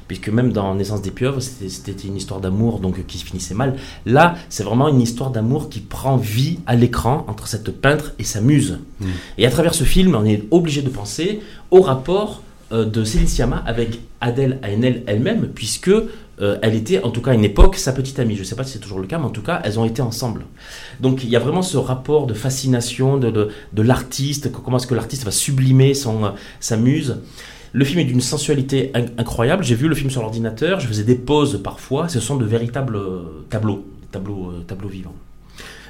Puisque 0.07 0.27
même 0.29 0.51
dans 0.51 0.75
Naissance 0.75 1.01
des 1.01 1.11
pieuvres, 1.11 1.39
c'était 1.41 2.07
une 2.07 2.17
histoire 2.17 2.41
d'amour 2.41 2.79
donc 2.79 3.05
qui 3.07 3.17
se 3.17 3.23
finissait 3.25 3.53
mal. 3.55 3.75
Là, 4.05 4.35
c'est 4.49 4.63
vraiment 4.63 4.89
une 4.89 4.99
histoire 5.01 5.29
d'amour 5.31 5.69
qui 5.69 5.79
prend 5.79 6.17
vie 6.17 6.59
à 6.67 6.75
l'écran 6.75 7.25
entre 7.29 7.47
cette 7.47 7.71
peintre 7.71 8.11
et 8.19 8.23
sa 8.25 8.41
muse. 8.41 8.79
Mm. 8.99 9.05
Et 9.37 9.45
à 9.47 9.49
travers 9.49 9.73
ce 9.73 9.85
film, 9.85 10.15
on 10.15 10.25
est 10.25 10.43
obligé 10.51 10.81
de 10.81 10.89
penser 10.89 11.39
au 11.71 11.81
rapport 11.81 12.43
de 12.71 13.03
Céline 13.03 13.27
Sciamma 13.27 13.63
avec 13.65 13.99
Adèle 14.21 14.59
Haenel 14.63 15.03
elle-même, 15.07 15.47
puisque 15.47 15.89
euh, 16.41 16.57
elle 16.61 16.75
était, 16.75 17.03
en 17.03 17.09
tout 17.09 17.21
cas 17.21 17.31
à 17.31 17.33
une 17.33 17.43
époque, 17.43 17.75
sa 17.75 17.91
petite 17.91 18.19
amie. 18.19 18.35
Je 18.35 18.41
ne 18.41 18.45
sais 18.45 18.55
pas 18.55 18.63
si 18.63 18.73
c'est 18.73 18.79
toujours 18.79 18.99
le 18.99 19.07
cas, 19.07 19.17
mais 19.17 19.25
en 19.25 19.29
tout 19.31 19.41
cas, 19.41 19.61
elles 19.63 19.79
ont 19.79 19.85
été 19.85 20.01
ensemble. 20.01 20.45
Donc 20.99 21.23
il 21.23 21.29
y 21.29 21.35
a 21.35 21.39
vraiment 21.39 21.61
ce 21.61 21.77
rapport 21.77 22.27
de 22.27 22.33
fascination 22.33 23.17
de, 23.17 23.29
de, 23.31 23.81
l'artiste, 23.81 24.51
comment 24.51 24.77
est-ce 24.77 24.87
que 24.87 24.95
l'artiste 24.95 25.23
va 25.25 25.31
sublimer 25.31 25.93
son, 25.93 26.25
euh, 26.25 26.29
sa 26.59 26.77
muse. 26.77 27.17
Le 27.73 27.85
film 27.85 27.99
est 27.99 28.05
d'une 28.05 28.21
sensualité 28.21 28.91
in- 28.95 29.05
incroyable. 29.17 29.63
J'ai 29.63 29.75
vu 29.75 29.87
le 29.87 29.95
film 29.95 30.09
sur 30.09 30.21
l'ordinateur, 30.21 30.79
je 30.79 30.87
faisais 30.87 31.03
des 31.03 31.15
pauses 31.15 31.61
parfois. 31.63 32.07
Ce 32.09 32.19
sont 32.19 32.35
de 32.37 32.45
véritables 32.45 32.95
euh, 32.95 33.43
tableaux, 33.49 33.85
tableaux, 34.11 34.51
euh, 34.51 34.63
tableaux 34.65 34.89
vivants. 34.89 35.15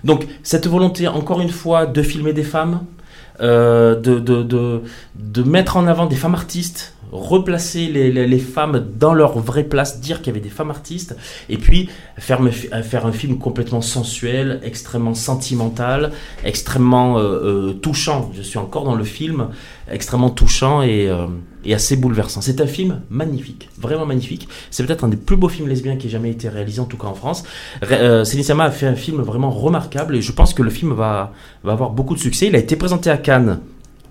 Donc 0.03 0.27
cette 0.43 0.67
volonté, 0.67 1.07
encore 1.07 1.41
une 1.41 1.49
fois, 1.49 1.85
de 1.85 2.01
filmer 2.01 2.33
des 2.33 2.43
femmes, 2.43 2.75
euh, 2.75 2.98
de, 3.39 4.19
de, 4.19 4.43
de, 4.43 4.81
de 5.15 5.43
mettre 5.43 5.77
en 5.77 5.87
avant 5.87 6.05
des 6.05 6.15
femmes 6.15 6.35
artistes, 6.35 6.93
replacer 7.11 7.87
les, 7.87 8.39
femmes 8.39 8.85
dans 8.97 9.13
leur 9.13 9.39
vraie 9.39 9.63
place, 9.63 9.99
dire 9.99 10.19
qu'il 10.19 10.27
y 10.27 10.29
avait 10.31 10.39
des 10.39 10.49
femmes 10.49 10.69
artistes, 10.69 11.15
et 11.49 11.57
puis 11.57 11.89
faire, 12.17 12.41
faire 12.83 13.05
un 13.05 13.11
film 13.11 13.37
complètement 13.37 13.81
sensuel, 13.81 14.59
extrêmement 14.63 15.13
sentimental, 15.13 16.11
extrêmement 16.43 17.17
euh, 17.17 17.21
euh, 17.21 17.73
touchant. 17.73 18.31
Je 18.35 18.41
suis 18.41 18.57
encore 18.57 18.83
dans 18.83 18.95
le 18.95 19.03
film, 19.03 19.49
extrêmement 19.91 20.29
touchant 20.29 20.81
et, 20.81 21.07
euh, 21.07 21.27
assez 21.73 21.95
bouleversant. 21.95 22.41
C'est 22.41 22.61
un 22.61 22.67
film 22.67 23.01
magnifique, 23.09 23.69
vraiment 23.77 24.05
magnifique. 24.05 24.47
C'est 24.71 24.85
peut-être 24.85 25.03
un 25.03 25.09
des 25.09 25.17
plus 25.17 25.37
beaux 25.37 25.49
films 25.49 25.67
lesbiens 25.67 25.97
qui 25.97 26.07
ait 26.07 26.09
jamais 26.09 26.31
été 26.31 26.49
réalisé, 26.49 26.79
en 26.79 26.85
tout 26.85 26.97
cas 26.97 27.07
en 27.07 27.13
France. 27.13 27.43
Euh, 27.83 28.23
Céline 28.23 28.43
Sciamma 28.43 28.65
a 28.65 28.71
fait 28.71 28.87
un 28.87 28.95
film 28.95 29.21
vraiment 29.21 29.51
remarquable 29.51 30.15
et 30.15 30.21
je 30.21 30.31
pense 30.31 30.53
que 30.53 30.63
le 30.63 30.69
film 30.69 30.93
va 30.93 31.33
avoir 31.63 31.91
beaucoup 31.91 32.15
de 32.15 32.19
succès. 32.19 32.47
Il 32.47 32.55
a 32.55 32.59
été 32.59 32.75
présenté 32.75 33.09
à 33.09 33.17
Cannes 33.17 33.59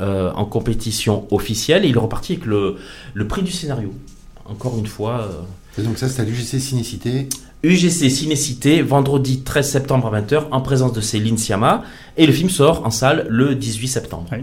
euh, 0.01 0.31
en 0.35 0.45
compétition 0.45 1.27
officielle 1.31 1.85
et 1.85 1.89
il 1.89 1.97
est 1.97 1.99
reparti 1.99 2.35
avec 2.35 2.47
le, 2.47 2.77
le 3.15 3.27
prix 3.27 3.43
du 3.43 3.51
scénario. 3.51 3.93
Encore 4.45 4.79
une 4.79 4.87
fois, 4.87 5.29
euh, 5.31 5.81
Et 5.81 5.85
donc 5.85 5.99
ça, 5.99 6.09
c'est 6.09 6.23
à 6.23 6.25
l'UGC 6.25 6.61
Cinécité. 6.61 7.29
UGC 7.65 8.09
Cinécité, 8.09 8.83
vendredi 8.83 9.41
13 9.41 9.69
septembre 9.69 10.15
à 10.15 10.21
20h, 10.21 10.45
en 10.53 10.61
présence 10.61 10.93
de 10.93 11.01
Céline 11.01 11.37
Sciamma. 11.37 11.83
Et 12.17 12.27
le 12.27 12.33
film 12.33 12.49
sort 12.49 12.87
en 12.87 12.91
salle 12.91 13.27
le 13.29 13.57
18 13.57 13.89
septembre. 13.89 14.27
Oui. 14.31 14.39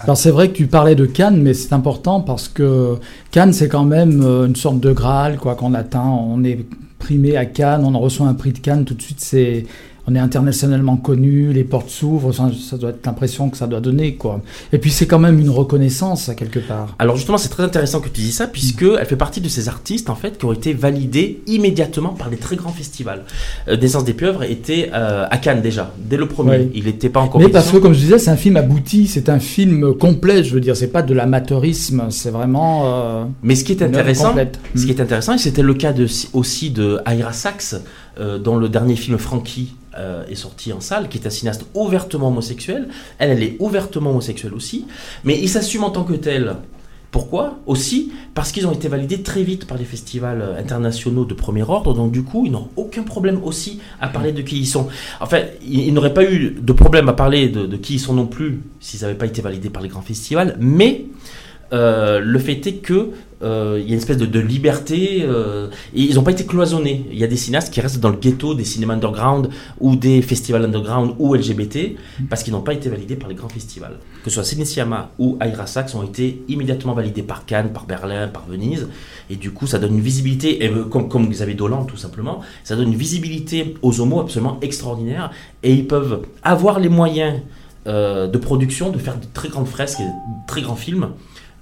Alors 0.00 0.16
c'est 0.16 0.30
vrai 0.30 0.48
que 0.48 0.56
tu 0.56 0.66
parlais 0.66 0.96
de 0.96 1.06
Cannes, 1.06 1.40
mais 1.40 1.54
c'est 1.54 1.72
important 1.72 2.20
parce 2.20 2.48
que 2.48 2.96
Cannes 3.30 3.52
c'est 3.52 3.68
quand 3.68 3.84
même 3.84 4.22
euh, 4.22 4.46
une 4.46 4.56
sorte 4.56 4.80
de 4.80 4.92
Graal 4.92 5.38
quoi 5.38 5.54
qu'on 5.54 5.74
atteint. 5.74 6.04
On 6.04 6.42
est 6.42 6.66
primé 6.98 7.36
à 7.36 7.46
Cannes, 7.46 7.84
on 7.84 7.96
reçoit 7.98 8.26
un 8.26 8.34
prix 8.34 8.52
de 8.52 8.58
Cannes, 8.58 8.84
tout 8.84 8.94
de 8.94 9.02
suite 9.02 9.20
c'est 9.20 9.66
on 10.08 10.14
est 10.14 10.18
internationalement 10.18 10.96
connu, 10.96 11.52
les 11.52 11.64
portes 11.64 11.90
s'ouvrent, 11.90 12.32
ça, 12.32 12.50
ça 12.58 12.78
doit 12.78 12.90
être 12.90 13.04
l'impression 13.04 13.50
que 13.50 13.58
ça 13.58 13.66
doit 13.66 13.80
donner 13.80 14.14
quoi. 14.14 14.40
Et 14.72 14.78
puis 14.78 14.90
c'est 14.90 15.06
quand 15.06 15.18
même 15.18 15.38
une 15.38 15.50
reconnaissance 15.50 16.30
à 16.30 16.34
quelque 16.34 16.60
part. 16.60 16.96
Alors 16.98 17.16
justement, 17.16 17.36
c'est 17.36 17.50
très 17.50 17.62
intéressant 17.62 18.00
que 18.00 18.08
tu 18.08 18.22
dis 18.22 18.32
ça, 18.32 18.46
puisque 18.46 18.84
elle 18.98 19.04
fait 19.04 19.16
partie 19.16 19.42
de 19.42 19.48
ces 19.48 19.68
artistes 19.68 20.08
en 20.08 20.14
fait 20.14 20.38
qui 20.38 20.46
ont 20.46 20.52
été 20.52 20.72
validés 20.72 21.42
immédiatement 21.46 22.14
par 22.14 22.30
les 22.30 22.38
très 22.38 22.56
grands 22.56 22.72
festivals. 22.72 23.24
Euh, 23.68 23.76
Naissance 23.76 24.04
des 24.04 24.14
pieuvres 24.14 24.44
était 24.44 24.90
euh, 24.94 25.26
à 25.30 25.36
Cannes 25.36 25.60
déjà, 25.60 25.92
dès 25.98 26.16
le 26.16 26.26
premier. 26.26 26.70
Il 26.72 26.84
n'était 26.84 27.10
pas 27.10 27.20
en 27.20 27.38
Mais 27.38 27.50
parce 27.50 27.70
que 27.70 27.76
comme 27.76 27.92
je 27.92 28.00
disais, 28.00 28.18
c'est 28.18 28.30
un 28.30 28.36
film 28.36 28.56
abouti, 28.56 29.08
c'est 29.08 29.28
un 29.28 29.40
film 29.40 29.92
complet, 29.92 30.42
je 30.42 30.54
veux 30.54 30.60
dire, 30.60 30.74
c'est 30.74 30.88
pas 30.88 31.02
de 31.02 31.12
l'amateurisme, 31.12 32.06
c'est 32.08 32.30
vraiment 32.30 32.84
euh, 32.86 33.24
Mais 33.42 33.54
ce 33.54 33.64
qui 33.64 33.72
est 33.72 33.82
intéressant, 33.82 34.34
ce 34.74 34.84
qui 34.86 34.90
est 34.90 35.00
intéressant, 35.02 35.34
et 35.34 35.38
c'était 35.38 35.62
le 35.62 35.74
cas 35.74 35.92
de, 35.92 36.06
aussi 36.32 36.70
de 36.70 36.98
Ira 37.06 37.34
Sachs, 37.34 37.74
euh, 38.20 38.38
dont 38.38 38.56
le 38.56 38.68
dernier 38.68 38.96
film 38.96 39.16
Frankie 39.16 39.74
euh, 39.98 40.26
est 40.26 40.34
sorti 40.34 40.72
en 40.72 40.80
salle, 40.80 41.08
qui 41.08 41.18
est 41.18 41.26
un 41.26 41.30
cinéaste 41.30 41.66
ouvertement 41.74 42.28
homosexuel. 42.28 42.88
Elle, 43.18 43.30
elle 43.30 43.42
est 43.42 43.56
ouvertement 43.58 44.10
homosexuelle 44.10 44.54
aussi, 44.54 44.86
mais 45.24 45.38
il 45.38 45.48
s'assume 45.48 45.84
en 45.84 45.90
tant 45.90 46.04
que 46.04 46.14
tel. 46.14 46.56
Pourquoi? 47.10 47.58
Aussi 47.66 48.12
parce 48.34 48.52
qu'ils 48.52 48.66
ont 48.66 48.72
été 48.72 48.86
validés 48.88 49.22
très 49.22 49.42
vite 49.42 49.66
par 49.66 49.78
les 49.78 49.84
festivals 49.84 50.56
internationaux 50.58 51.24
de 51.24 51.32
premier 51.34 51.62
ordre, 51.62 51.94
donc 51.94 52.12
du 52.12 52.22
coup, 52.22 52.44
ils 52.44 52.52
n'ont 52.52 52.68
aucun 52.76 53.02
problème 53.02 53.40
aussi 53.42 53.80
à 54.00 54.08
parler 54.08 54.32
de 54.32 54.42
qui 54.42 54.58
ils 54.58 54.66
sont. 54.66 54.88
En 55.20 55.26
fait, 55.26 55.58
ils, 55.66 55.86
ils 55.86 55.94
n'auraient 55.94 56.14
pas 56.14 56.24
eu 56.24 56.56
de 56.60 56.72
problème 56.72 57.08
à 57.08 57.14
parler 57.14 57.48
de, 57.48 57.66
de 57.66 57.76
qui 57.76 57.94
ils 57.94 57.98
sont 57.98 58.14
non 58.14 58.26
plus 58.26 58.60
s'ils 58.78 59.00
n'avaient 59.00 59.14
pas 59.14 59.26
été 59.26 59.40
validés 59.40 59.70
par 59.70 59.82
les 59.82 59.88
grands 59.88 60.02
festivals, 60.02 60.56
mais 60.60 61.06
euh, 61.72 62.20
le 62.20 62.38
fait 62.38 62.66
est 62.66 62.76
que 62.76 63.12
euh, 63.42 63.78
il 63.80 63.86
y 63.86 63.90
a 63.90 63.92
une 63.92 63.98
espèce 63.98 64.16
de, 64.16 64.40
liberté 64.40 65.20
euh, 65.22 65.68
et 65.94 66.02
ils 66.02 66.16
n'ont 66.16 66.22
pas 66.22 66.32
été 66.32 66.44
cloisonnés. 66.44 67.06
Il 67.12 67.18
y 67.18 67.24
a 67.24 67.26
des 67.26 67.36
cinéastes 67.36 67.72
qui 67.72 67.80
restent 67.80 68.00
dans 68.00 68.10
le 68.10 68.16
ghetto 68.16 68.54
des 68.54 68.64
cinémas 68.64 68.94
underground 68.94 69.48
ou 69.80 69.94
des 69.96 70.22
festivals 70.22 70.64
underground 70.64 71.14
ou 71.18 71.34
LGBT 71.34 71.96
parce 72.28 72.42
qu'ils 72.42 72.52
n'ont 72.52 72.62
pas 72.62 72.74
été 72.74 72.88
validés 72.88 73.16
par 73.16 73.28
les 73.28 73.34
grands 73.34 73.48
festivals. 73.48 73.98
Que 74.24 74.30
ce 74.30 74.34
soit 74.34 74.44
Cineciama 74.44 75.10
ou 75.18 75.38
Aira 75.40 75.66
Sax 75.66 75.94
ont 75.94 76.02
été 76.02 76.42
immédiatement 76.48 76.94
validés 76.94 77.22
par 77.22 77.46
Cannes, 77.46 77.72
par 77.72 77.86
Berlin, 77.86 78.26
par 78.28 78.46
Venise 78.46 78.88
et 79.30 79.36
du 79.36 79.52
coup 79.52 79.66
ça 79.66 79.78
donne 79.78 79.94
une 79.94 80.00
visibilité, 80.00 80.58
euh, 80.62 80.84
comme, 80.84 81.08
comme 81.08 81.28
Xavier 81.28 81.54
Dolan 81.54 81.84
tout 81.84 81.96
simplement, 81.96 82.40
ça 82.64 82.74
donne 82.74 82.88
une 82.88 82.98
visibilité 82.98 83.74
aux 83.82 84.00
homos 84.00 84.20
absolument 84.20 84.58
extraordinaire 84.62 85.30
et 85.62 85.72
ils 85.72 85.86
peuvent 85.86 86.22
avoir 86.42 86.80
les 86.80 86.88
moyens 86.88 87.40
de 87.86 88.36
production 88.36 88.90
de 88.90 88.98
faire 88.98 89.16
de 89.16 89.24
très 89.32 89.48
grandes 89.48 89.66
fresques 89.66 90.00
et 90.00 90.04
de 90.04 90.46
très 90.46 90.60
grands 90.60 90.76
films 90.76 91.08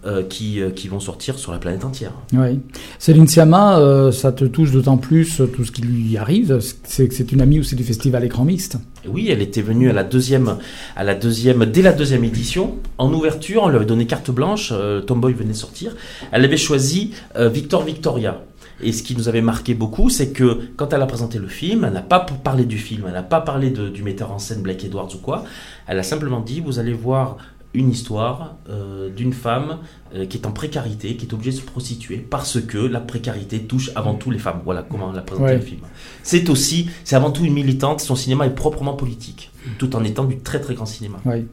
euh, 0.07 0.23
qui, 0.23 0.61
euh, 0.61 0.71
qui 0.71 0.89
vont 0.89 1.01
sortir 1.01 1.39
sur 1.39 1.53
la 1.53 1.59
planète 1.59 1.85
entière. 1.85 2.13
Oui. 2.33 2.61
Céline 2.99 3.27
Sciamma, 3.27 3.79
euh, 3.79 4.13
ça 4.13 4.33
te 4.33 4.45
touche 4.45 4.71
d'autant 4.71 4.97
plus 4.97 5.43
tout 5.55 5.65
ce 5.65 5.73
qui 5.73 5.83
lui 5.83 6.17
arrive. 6.17 6.59
C'est 6.85 7.09
que 7.09 7.15
c'est 7.15 7.33
une 7.33 7.41
amie 7.41 7.59
aussi 7.61 7.75
du 7.77 7.85
festival 7.85 8.25
Écran 8.25 8.45
Mixte. 8.45 8.79
Oui, 9.09 9.29
elle 9.31 9.43
était 9.43 9.63
venue 9.63 9.91
à 9.91 9.93
la 9.93 10.05
deuxième, 10.05 10.57
à 10.97 11.05
la 11.05 11.15
deuxième, 11.15 11.65
dès 11.67 11.83
la 11.83 11.93
deuxième 11.93 12.25
édition, 12.25 12.77
en 12.99 13.13
ouverture, 13.13 13.63
on 13.65 13.69
lui 13.69 13.77
avait 13.77 13.85
donné 13.87 14.07
carte 14.07 14.31
blanche, 14.31 14.71
euh, 14.73 15.01
Tomboy 15.01 15.33
venait 15.33 15.53
de 15.53 15.57
sortir, 15.57 15.95
elle 16.33 16.45
avait 16.45 16.57
choisi 16.57 17.13
Victor 17.39 17.85
Victoria. 17.85 18.43
Et 18.83 18.93
ce 18.93 19.03
qui 19.03 19.17
nous 19.17 19.27
avait 19.29 19.41
marqué 19.41 19.73
beaucoup, 19.73 20.11
c'est 20.11 20.33
que 20.33 20.59
quand 20.77 20.93
elle 20.93 21.01
a 21.01 21.07
présenté 21.07 21.39
le 21.39 21.49
film, 21.49 21.85
elle 21.85 21.95
n'a 21.95 22.03
pas 22.03 22.21
parlé 22.21 22.67
du 22.67 22.77
film, 22.77 23.05
elle 23.07 23.15
n'a 23.15 23.23
pas 23.23 23.41
parlé 23.41 23.71
de- 23.71 23.89
du 23.89 24.03
metteur 24.03 24.33
en 24.33 24.39
scène 24.39 24.61
Blake 24.61 24.85
Edwards 24.85 25.09
ou 25.15 25.19
quoi, 25.19 25.45
elle 25.87 25.99
a 25.99 26.03
simplement 26.03 26.41
dit, 26.41 26.61
vous 26.61 26.79
allez 26.79 26.93
voir 26.93 27.39
une 27.77 27.91
histoire 27.91 28.57
euh, 28.71 29.11
d'une 29.11 29.33
femme 29.33 29.79
euh, 30.15 30.25
qui 30.27 30.39
est 30.39 30.47
en 30.47 30.51
précarité, 30.53 31.17
qui 31.17 31.27
est 31.27 31.33
obligée 31.35 31.51
de 31.53 31.57
se 31.57 31.63
prostituer 31.63 32.17
parce 32.17 32.61
que 32.61 32.79
la 32.79 33.01
précarité 33.01 33.61
touche 33.61 33.91
avant 33.95 34.15
tout 34.15 34.31
les 34.31 34.39
femmes. 34.39 34.61
Voilà 34.65 34.83
comment 34.83 35.13
elle 35.13 35.19
a 35.19 35.23
présenté 35.23 35.51
Ouais. 35.51 35.57
le 35.57 35.61
film. 35.63 35.81
C'est 36.23 36.49
aussi, 36.49 36.89
c'est 37.05 37.15
avant 37.17 37.31
tout 37.31 37.45
une 37.45 37.53
militante, 37.53 38.01
son 38.01 38.17
cinéma 38.17 38.47
est 38.47 38.55
proprement 38.55 38.95
politique, 38.95 39.51
tout 39.79 39.95
en 39.95 40.03
étant 40.05 40.25
du 40.25 40.39
très 40.39 40.61
très 40.61 40.75
grand 40.75 40.87
cinéma. 40.87 41.19
Oui. 41.27 41.47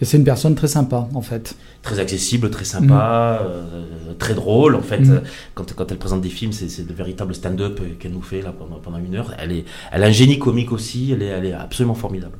Et 0.00 0.04
c'est 0.04 0.18
une 0.18 0.24
personne 0.24 0.54
très 0.54 0.68
sympa, 0.68 1.08
en 1.14 1.22
fait. 1.22 1.56
Très 1.82 1.98
accessible, 1.98 2.50
très 2.50 2.64
sympa, 2.66 3.40
euh, 3.42 4.12
très 4.18 4.34
drôle 4.34 4.74
en 4.74 4.82
fait. 4.82 5.00
Euh, 5.08 5.20
Quand, 5.54 5.72
quand 5.74 5.90
elle 5.90 5.98
présente 5.98 6.20
des 6.20 6.28
films, 6.28 6.52
c'est, 6.52 6.68
c'est 6.68 6.86
de 6.86 6.92
véritables 6.92 7.34
stand-up 7.34 7.80
qu'elle 7.98 8.12
nous 8.12 8.22
fait 8.22 8.42
là 8.42 8.52
pendant, 8.52 8.76
pendant 8.80 8.98
une 8.98 9.14
heure. 9.14 9.34
Elle, 9.38 9.52
est, 9.52 9.64
elle 9.92 10.02
a 10.04 10.06
un 10.06 10.10
génie 10.12 10.38
comique 10.38 10.72
aussi, 10.72 11.10
elle 11.12 11.22
est, 11.22 11.26
elle 11.26 11.46
est 11.46 11.52
absolument 11.54 11.94
formidable. 11.94 12.36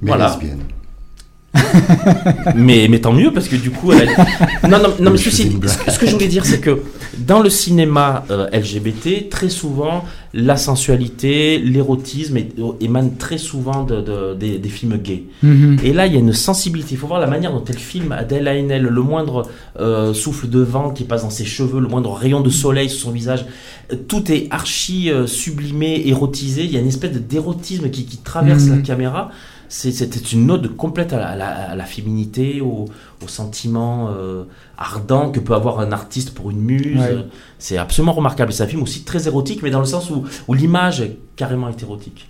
Mais 0.00 0.10
Voilà. 0.12 0.28
lesbienne. 0.28 0.62
mais, 2.54 2.86
mais 2.88 3.00
tant 3.00 3.12
mieux 3.12 3.32
parce 3.32 3.48
que 3.48 3.56
du 3.56 3.70
coup, 3.70 3.92
elle 3.92 4.08
a- 4.10 4.68
non, 4.68 4.78
non, 4.82 4.94
non, 5.00 5.10
mais 5.10 5.16
ceci, 5.18 5.50
ce, 5.86 5.90
ce 5.92 5.98
que 5.98 6.06
je 6.06 6.12
voulais 6.12 6.28
dire, 6.28 6.44
c'est 6.44 6.60
que 6.60 6.82
dans 7.18 7.40
le 7.40 7.50
cinéma 7.50 8.24
euh, 8.30 8.48
LGBT, 8.52 9.28
très 9.30 9.48
souvent, 9.48 10.04
la 10.34 10.56
sensualité, 10.56 11.58
l'érotisme 11.58 12.36
é- 12.36 12.48
émanent 12.80 13.10
très 13.18 13.38
souvent 13.38 13.82
de, 13.84 14.00
de- 14.00 14.34
des, 14.34 14.58
des 14.58 14.68
films 14.68 14.98
gays. 14.98 15.24
Et 15.82 15.92
là, 15.92 16.06
il 16.06 16.12
y 16.12 16.16
a 16.16 16.20
une 16.20 16.32
sensibilité. 16.32 16.90
Il 16.92 16.98
faut 16.98 17.06
voir 17.06 17.20
la 17.20 17.26
manière 17.26 17.52
dont 17.52 17.64
elle 17.68 17.78
filme 17.78 18.12
Adèle 18.12 18.46
Haenel, 18.46 18.82
le 18.82 19.02
moindre 19.02 19.48
euh, 19.80 20.12
souffle 20.14 20.48
de 20.48 20.60
vent 20.60 20.90
qui 20.90 21.04
passe 21.04 21.22
dans 21.22 21.30
ses 21.30 21.44
cheveux, 21.44 21.80
le 21.80 21.88
moindre 21.88 22.12
rayon 22.12 22.40
de 22.40 22.50
soleil 22.50 22.88
sur 22.90 23.00
son 23.00 23.10
visage. 23.10 23.46
Euh, 23.92 23.96
Tout 24.06 24.30
est 24.30 24.48
archi 24.50 25.10
euh, 25.10 25.26
sublimé, 25.26 26.02
érotisé. 26.06 26.64
Il 26.64 26.72
y 26.72 26.76
a 26.76 26.80
une 26.80 26.88
espèce 26.88 27.12
de- 27.12 27.18
d'érotisme 27.18 27.90
qui, 27.90 28.04
qui 28.04 28.18
traverse 28.18 28.64
Mhm. 28.64 28.76
la 28.76 28.82
caméra. 28.82 29.30
C'est- 29.68 29.92
C'était 29.92 30.18
une 30.20 30.50
ode 30.50 30.76
complète 30.76 31.12
à 31.12 31.18
la, 31.18 31.28
à 31.28 31.36
la- 31.36 31.70
à 31.70 31.76
la 31.76 31.84
féminité, 31.84 32.60
au, 32.60 32.86
au 33.24 33.28
sentiment 33.28 34.08
euh, 34.10 34.44
ardent 34.76 35.30
que 35.30 35.40
peut 35.40 35.54
avoir 35.54 35.80
un 35.80 35.92
artiste 35.92 36.32
pour 36.34 36.50
une 36.50 36.60
muse. 36.60 36.98
Ouais. 37.00 37.24
C'est 37.58 37.76
absolument 37.78 38.12
remarquable. 38.12 38.52
C'est 38.52 38.62
un 38.62 38.66
film 38.66 38.82
aussi 38.82 39.04
très 39.04 39.26
érotique, 39.26 39.62
mais 39.62 39.70
dans 39.70 39.80
le 39.80 39.84
sens 39.86 40.10
où, 40.10 40.24
où 40.48 40.54
l'image 40.54 41.04
carrément 41.36 41.68
est 41.68 41.82
érotique. 41.82 42.28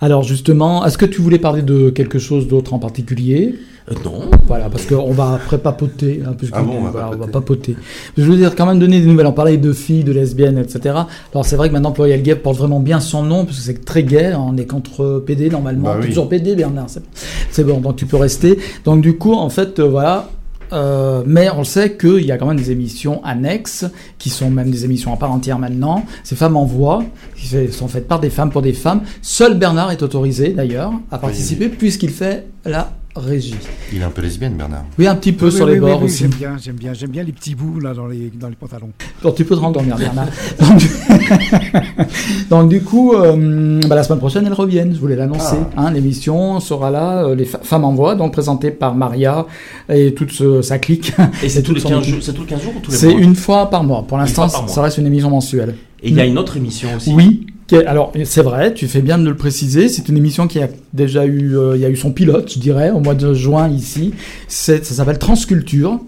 Alors 0.00 0.22
justement, 0.22 0.84
est-ce 0.86 0.96
que 0.98 1.06
tu 1.06 1.20
voulais 1.20 1.38
parler 1.38 1.62
de 1.62 1.90
quelque 1.90 2.18
chose 2.18 2.46
d'autre 2.46 2.72
en 2.74 2.78
particulier? 2.78 3.56
Euh, 3.90 3.94
non, 4.04 4.20
Voilà, 4.46 4.68
parce 4.68 4.84
qu'on 4.86 5.10
va 5.12 5.32
après 5.34 5.58
papoter. 5.58 6.22
Hein, 6.24 6.34
Ah 6.52 6.62
bon, 6.62 6.74
on 6.78 6.82
va 6.82 6.90
voilà, 6.90 7.08
papoter. 7.10 7.32
papoter. 7.32 7.76
Je 8.16 8.22
veux 8.22 8.36
dire, 8.36 8.54
quand 8.54 8.66
même 8.66 8.78
donner 8.78 9.00
des 9.00 9.06
nouvelles. 9.06 9.26
On 9.26 9.32
parlait 9.32 9.56
de 9.56 9.72
filles, 9.72 10.04
de 10.04 10.12
lesbiennes, 10.12 10.58
etc. 10.58 10.94
Alors 11.32 11.44
c'est 11.44 11.56
vrai 11.56 11.68
que 11.68 11.72
maintenant 11.72 11.90
Pluriel 11.92 12.22
Gay 12.22 12.36
porte 12.36 12.58
vraiment 12.58 12.80
bien 12.80 13.00
son 13.00 13.22
nom, 13.24 13.44
parce 13.44 13.56
que 13.56 13.62
c'est 13.64 13.84
très 13.84 14.04
gay. 14.04 14.34
On 14.34 14.56
est 14.56 14.66
contre 14.66 15.22
PD 15.26 15.48
normalement. 15.50 15.84
Bah 15.84 15.96
oui. 16.00 16.08
toujours 16.08 16.28
PD, 16.28 16.54
Bernard. 16.54 16.88
c'est- 16.90 17.02
C'est 17.50 17.64
bon, 17.64 17.80
donc 17.80 17.96
tu 17.96 18.06
peux 18.06 18.18
rester. 18.18 18.58
Donc 18.84 19.00
du 19.00 19.16
coup, 19.16 19.32
en 19.32 19.48
fait, 19.48 19.78
euh, 19.80 19.88
voilà. 19.88 20.28
Euh, 20.72 21.22
mais 21.26 21.48
on 21.50 21.64
sait 21.64 21.96
qu'il 21.96 22.24
y 22.24 22.32
a 22.32 22.38
quand 22.38 22.46
même 22.46 22.56
des 22.56 22.70
émissions 22.70 23.22
annexes, 23.24 23.86
qui 24.18 24.30
sont 24.30 24.50
même 24.50 24.70
des 24.70 24.84
émissions 24.84 25.12
à 25.12 25.16
part 25.16 25.32
entière 25.32 25.58
maintenant. 25.58 26.04
Ces 26.24 26.36
femmes 26.36 26.56
en 26.56 26.64
voix, 26.64 27.02
qui 27.36 27.72
sont 27.72 27.88
faites 27.88 28.08
par 28.08 28.20
des 28.20 28.30
femmes 28.30 28.50
pour 28.50 28.62
des 28.62 28.72
femmes. 28.72 29.02
Seul 29.22 29.58
Bernard 29.58 29.90
est 29.90 30.02
autorisé 30.02 30.50
d'ailleurs 30.50 30.92
à 31.10 31.18
participer, 31.18 31.68
puisqu'il 31.68 32.10
fait 32.10 32.46
la 32.64 32.97
régie. 33.20 33.54
Il 33.92 34.00
est 34.00 34.04
un 34.04 34.10
peu 34.10 34.22
lesbienne, 34.22 34.54
Bernard. 34.54 34.84
Oui, 34.98 35.06
un 35.06 35.14
petit 35.16 35.32
peu 35.32 35.46
Oui, 35.46 35.52
sur 35.52 35.66
oui, 35.66 35.72
les 35.72 35.80
oui, 35.80 35.86
bords 35.90 36.00
oui, 36.00 36.06
aussi. 36.06 36.18
J'aime 36.22 36.30
bien, 36.30 36.56
j'aime 36.62 36.76
bien, 36.76 36.92
j'aime 36.94 37.10
bien 37.10 37.22
les 37.22 37.32
petits 37.32 37.54
bouts 37.54 37.80
là 37.80 37.94
dans 37.94 38.06
les, 38.06 38.30
dans 38.38 38.48
les 38.48 38.54
pantalons. 38.56 38.90
Donc 39.22 39.34
tu 39.34 39.44
peux 39.44 39.54
te 39.54 39.60
rendormir, 39.60 39.96
Bernard. 39.96 40.26
Donc, 40.60 40.76
du- 40.78 40.88
Donc, 42.50 42.68
du 42.68 42.80
coup, 42.82 43.14
euh, 43.14 43.80
bah, 43.88 43.94
la 43.96 44.02
semaine 44.02 44.18
prochaine, 44.18 44.46
elles 44.46 44.52
reviennent. 44.52 44.94
Je 44.94 44.98
voulais 45.00 45.16
l'annoncer. 45.16 45.56
hein, 45.76 45.90
L'émission 45.90 46.60
sera 46.60 46.90
là, 46.90 47.24
euh, 47.26 47.34
les 47.34 47.44
femmes 47.44 47.84
en 47.84 47.94
voix, 47.94 48.14
donc 48.14 48.32
présentée 48.32 48.70
par 48.70 48.94
Maria 48.94 49.46
et 49.92 50.14
toute 50.14 50.32
ce- 50.32 50.62
sa 50.62 50.78
clique. 50.78 51.12
Et 51.42 51.48
c'est 51.48 51.62
tous, 51.62 51.74
les 51.74 51.80
son 51.80 51.88
15 51.90 51.98
équipe. 52.00 52.14
jours, 52.14 52.22
c'est 52.22 52.32
tous 52.32 52.42
les 52.42 52.46
15 52.48 52.62
jours 52.62 52.72
ou 52.76 52.80
tous 52.80 52.90
les 52.90 52.96
C'est 52.96 53.12
une 53.12 53.34
fois 53.34 53.70
par 53.70 53.84
mois. 53.84 54.04
Pour 54.06 54.18
l'instant, 54.18 54.48
ça 54.48 54.82
reste 54.82 54.98
une 54.98 55.06
émission 55.06 55.30
mensuelle. 55.30 55.74
Et 56.02 56.08
il 56.10 56.14
y 56.14 56.20
a 56.20 56.24
une 56.26 56.38
autre 56.38 56.56
émission 56.56 56.88
aussi. 56.96 57.12
Oui. 57.12 57.46
qui 57.66 57.74
est- 57.74 57.84
Alors, 57.86 58.12
c'est 58.24 58.42
vrai, 58.42 58.72
tu 58.72 58.86
fais 58.88 59.02
bien 59.02 59.18
de 59.18 59.24
le 59.28 59.36
préciser. 59.36 59.88
C'est 59.88 60.08
une 60.08 60.16
émission 60.16 60.46
qui 60.46 60.60
a 60.60 60.68
déjà 60.92 61.26
eu, 61.26 61.56
euh, 61.56 61.76
il 61.76 61.82
y 61.82 61.84
a 61.84 61.90
eu 61.90 61.96
son 61.96 62.12
pilote, 62.12 62.52
je 62.52 62.58
dirais, 62.58 62.90
au 62.90 63.00
mois 63.00 63.14
de 63.14 63.34
juin 63.34 63.68
ici. 63.68 64.14
Ça 64.48 64.82
s'appelle 64.82 65.18
Transculture. 65.18 66.00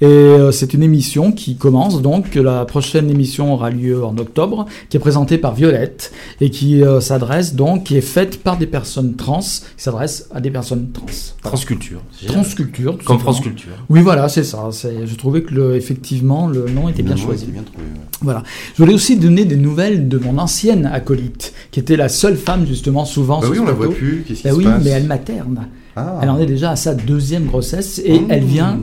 Et 0.00 0.06
euh, 0.06 0.52
c'est 0.52 0.74
une 0.74 0.82
émission 0.82 1.32
qui 1.32 1.56
commence 1.56 2.02
donc. 2.02 2.34
La 2.36 2.64
prochaine 2.64 3.10
émission 3.10 3.52
aura 3.52 3.70
lieu 3.70 4.04
en 4.04 4.16
octobre, 4.16 4.66
qui 4.88 4.96
est 4.96 5.00
présentée 5.00 5.38
par 5.38 5.54
Violette 5.54 6.12
et 6.40 6.50
qui 6.50 6.84
euh, 6.84 7.00
s'adresse 7.00 7.54
donc, 7.54 7.84
qui 7.84 7.96
est 7.96 8.02
faite 8.02 8.42
par 8.42 8.56
des 8.56 8.66
personnes 8.66 9.16
trans, 9.16 9.40
qui 9.40 9.82
s'adresse 9.82 10.28
à 10.32 10.40
des 10.40 10.50
personnes 10.50 10.90
trans. 10.92 11.06
Transculture. 11.42 12.00
Transculture. 12.26 12.96
tout 12.96 13.04
Comme. 13.04 13.18
France 13.18 13.40
Culture. 13.40 13.72
Oui, 13.88 14.00
voilà, 14.00 14.28
c'est 14.28 14.44
ça. 14.44 14.68
Je 14.72 15.14
trouvais 15.16 15.42
que 15.42 15.52
le, 15.52 15.74
effectivement 15.74 16.46
le 16.46 16.66
nom 16.70 16.88
était 16.88 17.02
bien 17.02 17.16
choisi. 17.16 17.44
était 17.44 17.52
bien 17.52 17.62
trouvé. 17.62 17.84
ouais. 17.84 18.00
Voilà. 18.20 18.42
Je 18.74 18.82
voulais 18.82 18.94
aussi 18.94 19.16
donner 19.16 19.44
des 19.44 19.56
nouvelles 19.56 20.08
de 20.08 20.18
mon 20.18 20.38
ancienne 20.38 20.86
acolyte, 20.86 21.52
qui 21.70 21.80
était 21.80 21.96
la 21.96 22.08
seule 22.08 22.36
femme 22.36 22.66
justement 22.66 23.04
souvent 23.04 23.40
Bah 23.40 23.46
sur 23.46 23.52
oui, 23.52 23.58
on 23.60 23.66
la 23.66 23.72
voit 23.72 23.90
plus. 23.92 24.24
Qu'est-ce 24.28 24.38
qui 24.42 24.44
Bah 24.44 24.50
se 24.50 24.56
oui, 24.56 24.64
passe 24.64 24.84
mais 24.84 24.90
elle 24.90 25.04
materne. 25.06 25.66
Ah. 25.96 26.20
Elle 26.22 26.30
en 26.30 26.38
est 26.38 26.46
déjà 26.46 26.70
à 26.72 26.76
sa 26.76 26.94
deuxième 26.94 27.46
grossesse 27.46 28.00
et 28.04 28.20
Mmh. 28.20 28.26
elle 28.30 28.44
vient, 28.44 28.78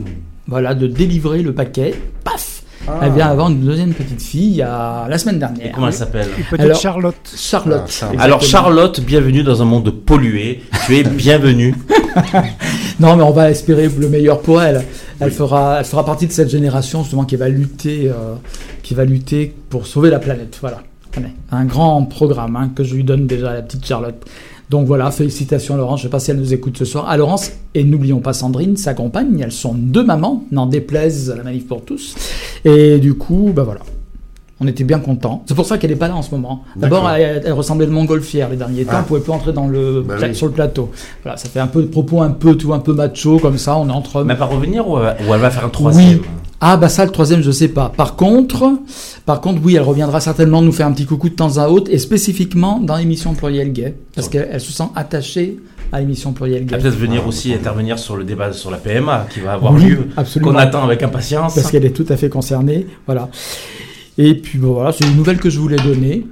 voilà, 0.48 0.74
de 0.74 0.86
délivrer 0.86 1.40
le 1.42 1.52
paquet. 1.54 1.94
Paf 2.24 2.62
Ah. 2.88 3.00
Elle 3.02 3.12
vient 3.12 3.28
avoir 3.28 3.48
une 3.50 3.60
deuxième 3.60 3.92
petite 3.94 4.20
fille 4.22 4.60
a 4.62 5.06
la 5.08 5.18
semaine 5.18 5.36
Et 5.36 5.38
dernière. 5.38 5.72
comment 5.74 5.86
elle 5.88 5.92
s'appelle? 5.92 6.28
Peut-être 6.50 6.60
Alors- 6.64 6.80
Charlotte. 6.80 7.14
Charlotte. 7.36 7.82
Ah, 7.84 7.90
Charlotte. 7.90 8.20
Alors. 8.20 8.42
Charlotte, 8.42 9.00
bienvenue 9.00 9.42
dans 9.42 9.60
un 9.62 9.64
monde 9.64 9.90
pollué. 9.90 10.62
Tu 10.86 10.96
es 10.96 11.02
bienvenue. 11.04 11.74
Non, 13.00 13.14
mais 13.16 13.22
on 13.22 13.30
va 13.32 13.50
espérer 13.50 13.88
le 13.88 14.08
meilleur 14.08 14.40
pour 14.40 14.62
elle. 14.62 14.82
Elle 15.20 15.30
fera, 15.30 15.76
elle 15.80 15.84
fera 15.84 16.02
partie 16.04 16.26
de 16.26 16.32
cette 16.32 16.48
génération 16.48 17.02
justement 17.02 17.24
qui 17.24 17.36
va 17.36 17.48
lutter, 17.48 18.08
euh, 18.08 18.34
qui 18.82 18.94
va 18.94 19.04
lutter 19.04 19.54
pour 19.68 19.86
sauver 19.86 20.08
la 20.10 20.18
planète. 20.18 20.56
Voilà. 20.60 20.78
Un 21.50 21.64
grand 21.64 22.02
programme 22.04 22.56
hein, 22.56 22.70
que 22.74 22.84
je 22.84 22.94
lui 22.94 23.04
donne 23.04 23.26
déjà 23.26 23.50
à 23.50 23.54
la 23.54 23.62
petite 23.62 23.84
Charlotte. 23.86 24.22
Donc 24.70 24.86
voilà, 24.86 25.10
félicitations 25.12 25.74
à 25.74 25.76
Laurence. 25.76 26.00
Je 26.00 26.06
ne 26.06 26.08
sais 26.08 26.12
pas 26.12 26.18
si 26.20 26.30
elle 26.32 26.38
nous 26.38 26.52
écoute 26.52 26.76
ce 26.76 26.84
soir. 26.84 27.08
À 27.08 27.16
Laurence, 27.16 27.52
et 27.74 27.84
n'oublions 27.84 28.18
pas 28.20 28.32
Sandrine, 28.32 28.76
sa 28.76 28.94
compagne. 28.94 29.38
Elles 29.40 29.52
sont 29.52 29.74
deux 29.74 30.04
mamans, 30.04 30.44
n'en 30.50 30.66
déplaise 30.66 31.30
à 31.30 31.36
la 31.36 31.44
manif 31.44 31.66
pour 31.68 31.84
tous. 31.84 32.16
Et 32.64 32.98
du 32.98 33.14
coup, 33.14 33.52
bah 33.54 33.62
voilà. 33.62 33.80
On 34.58 34.66
était 34.66 34.84
bien 34.84 34.98
contents. 35.00 35.44
C'est 35.46 35.54
pour 35.54 35.66
ça 35.66 35.76
qu'elle 35.76 35.90
n'est 35.90 35.96
pas 35.96 36.08
là 36.08 36.16
en 36.16 36.22
ce 36.22 36.30
moment. 36.30 36.64
D'abord, 36.76 37.08
elle, 37.10 37.42
elle 37.44 37.52
ressemblait 37.52 37.84
de 37.86 37.90
montgolfière 37.90 38.48
les 38.48 38.56
derniers 38.56 38.84
temps. 38.86 38.92
Ah. 38.94 39.00
On 39.02 39.04
pouvait 39.04 39.20
plus 39.20 39.32
entrer 39.32 39.52
dans 39.52 39.68
le, 39.68 40.00
Bah 40.00 40.14
oui. 40.20 40.34
sur 40.34 40.46
le 40.46 40.52
plateau. 40.52 40.90
Voilà, 41.22 41.36
ça 41.36 41.48
fait 41.50 41.60
un 41.60 41.66
peu 41.66 41.82
de 41.82 41.88
propos 41.88 42.22
un 42.22 42.30
peu 42.30 42.54
tout 42.56 42.72
un 42.72 42.78
peu 42.78 42.94
macho 42.94 43.38
comme 43.38 43.58
ça. 43.58 43.76
On 43.76 43.86
est 43.88 43.92
entre. 43.92 44.24
Mais 44.24 44.32
elle 44.32 44.38
va 44.40 44.46
revenir 44.46 44.88
ou, 44.88 44.96
elle- 44.98 45.16
ou 45.28 45.34
elle 45.34 45.40
va 45.40 45.50
faire 45.50 45.66
un 45.66 45.68
troisième 45.68 46.20
Oui. 46.20 46.26
Ah 46.60 46.76
bah 46.78 46.88
ça 46.88 47.04
le 47.04 47.10
troisième 47.10 47.42
je 47.42 47.50
sais 47.50 47.68
pas. 47.68 47.92
Par 47.94 48.16
contre, 48.16 48.72
par 49.26 49.40
contre 49.40 49.60
oui 49.62 49.74
elle 49.76 49.82
reviendra 49.82 50.20
certainement 50.20 50.62
nous 50.62 50.72
faire 50.72 50.86
un 50.86 50.92
petit 50.92 51.04
coucou 51.06 51.28
de 51.28 51.34
temps 51.34 51.58
à 51.58 51.68
autre 51.68 51.90
et 51.92 51.98
spécifiquement 51.98 52.80
dans 52.80 52.96
l'émission 52.96 53.34
Pluriel 53.34 53.72
Gay 53.72 53.94
parce 54.14 54.28
qu'elle 54.28 54.48
elle 54.50 54.60
se 54.60 54.72
sent 54.72 54.88
attachée 54.94 55.58
à 55.92 56.00
l'émission 56.00 56.32
Pluriel 56.32 56.64
Gay. 56.64 56.78
peut-être 56.78 56.96
venir 56.96 57.26
aussi 57.26 57.52
intervenir 57.52 57.98
sur 57.98 58.16
le 58.16 58.24
débat 58.24 58.52
sur 58.52 58.70
la 58.70 58.78
PMA 58.78 59.26
qui 59.32 59.40
va 59.40 59.52
avoir 59.52 59.72
Oui, 59.74 59.84
lieu, 59.84 60.08
qu'on 60.42 60.56
attend 60.56 60.82
avec 60.84 61.02
impatience. 61.02 61.54
parce 61.54 61.70
qu'elle 61.70 61.84
est 61.84 61.90
tout 61.94 62.06
à 62.08 62.16
fait 62.16 62.28
concernée. 62.30 62.86
Voilà. 63.06 63.28
Et 64.18 64.34
puis 64.34 64.58
bon, 64.58 64.72
voilà, 64.72 64.92
c'est 64.92 65.04
une 65.04 65.14
nouvelle 65.16 65.38
que 65.38 65.50
je 65.50 65.60
voulais 65.60 65.76
donner. 65.76 66.26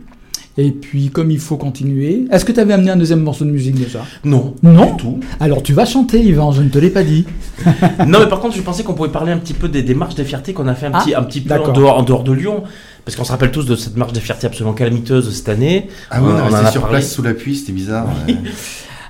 Et 0.57 0.71
puis, 0.71 1.11
comme 1.11 1.33
il 1.33 1.41
faut 1.41 1.57
continuer, 1.57 2.27
est-ce 2.31 2.45
que 2.45 2.53
tu 2.53 2.61
avais 2.61 2.75
amené 2.75 2.91
un 2.93 2.97
deuxième 2.97 3.21
morceau 3.21 3.45
de 3.45 3.51
musique 3.51 3.75
déjà? 3.75 4.05
Non, 4.25 4.55
Non 4.63 4.93
du 4.93 4.97
tout. 5.03 5.21
Alors, 5.41 5.63
tu 5.65 5.73
vas 5.73 5.85
chanter, 5.85 6.21
Yvan, 6.21 6.53
je 6.53 6.63
ne 6.63 6.69
te 6.69 6.79
l'ai 6.79 6.91
pas 6.91 7.03
dit. 7.03 7.25
non, 8.07 8.21
mais 8.21 8.29
par 8.29 8.39
contre, 8.41 8.55
je 8.57 8.63
pensais 8.63 8.85
qu'on 8.85 8.95
pouvait 8.95 9.09
parler 9.09 9.33
un 9.33 9.39
petit 9.39 9.55
peu 9.55 9.69
des, 9.69 9.83
des 9.83 9.95
marches 9.95 10.15
des 10.15 10.25
fiertés 10.25 10.53
qu'on 10.53 10.69
a 10.69 10.75
fait 10.77 10.87
un 10.87 10.93
Ah, 10.95 11.01
petit, 11.03 11.15
un 11.15 11.23
petit 11.25 11.41
peu 11.41 11.55
en 11.55 11.73
dehors, 11.73 11.99
en 11.99 12.03
dehors 12.05 12.23
de 12.23 12.33
Lyon. 12.33 12.63
Parce 13.05 13.17
qu'on 13.17 13.25
se 13.25 13.33
rappelle 13.33 13.51
tous 13.51 13.67
de 13.67 13.75
cette 13.77 13.97
marche 13.97 14.13
des 14.13 14.21
fiertés 14.21 14.47
absolument 14.47 14.75
calamiteuse 14.75 15.35
cette 15.35 15.49
année. 15.49 15.89
Ah 16.11 16.21
oui, 16.23 16.29
on, 16.33 16.39
est 16.39 16.41
en 16.41 16.45
resté 16.47 16.67
a 16.67 16.71
sur 16.71 16.81
parlé. 16.83 16.99
place 16.99 17.13
sous 17.13 17.23
la 17.23 17.35
pluie, 17.35 17.57
c'était 17.57 17.73
bizarre. 17.73 18.07
ouais. 18.29 18.37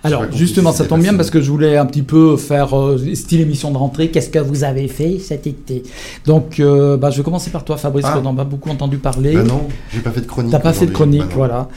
Alors, 0.04 0.24
justement, 0.32 0.70
ça 0.72 0.84
tombe 0.84 1.00
bien 1.00 1.14
parce 1.14 1.30
que 1.30 1.40
je 1.40 1.50
voulais 1.50 1.76
un 1.78 1.86
petit 1.86 2.02
peu 2.02 2.36
faire 2.36 2.78
euh, 2.78 2.98
style 3.14 3.40
émission 3.40 3.70
de 3.70 3.78
rentrée. 3.78 4.08
Qu'est-ce 4.10 4.28
que 4.28 4.38
vous 4.38 4.62
avez 4.62 4.86
fait 4.86 5.18
cet 5.18 5.46
été? 5.46 5.82
Donc, 6.26 6.60
euh, 6.60 6.96
bah, 6.96 7.10
je 7.10 7.16
vais 7.16 7.22
commencer 7.22 7.50
par 7.50 7.64
toi, 7.64 7.76
Fabrice, 7.78 8.04
Ah. 8.08 8.12
qu'on 8.18 8.30
n'a 8.32 8.36
pas 8.36 8.44
beaucoup 8.44 8.68
entendu 8.70 8.98
parler. 8.98 9.34
Bah 9.34 9.42
non, 9.42 9.62
j'ai 9.92 10.00
pas 10.00 10.10
fait 10.10 10.20
de 10.20 10.26
chronique. 10.26 10.52
T'as 10.52 10.58
pas 10.60 10.72
fait 10.74 10.86
de 10.86 10.92
chronique, 10.92 11.22
Bah 11.22 11.34
voilà. 11.34 11.68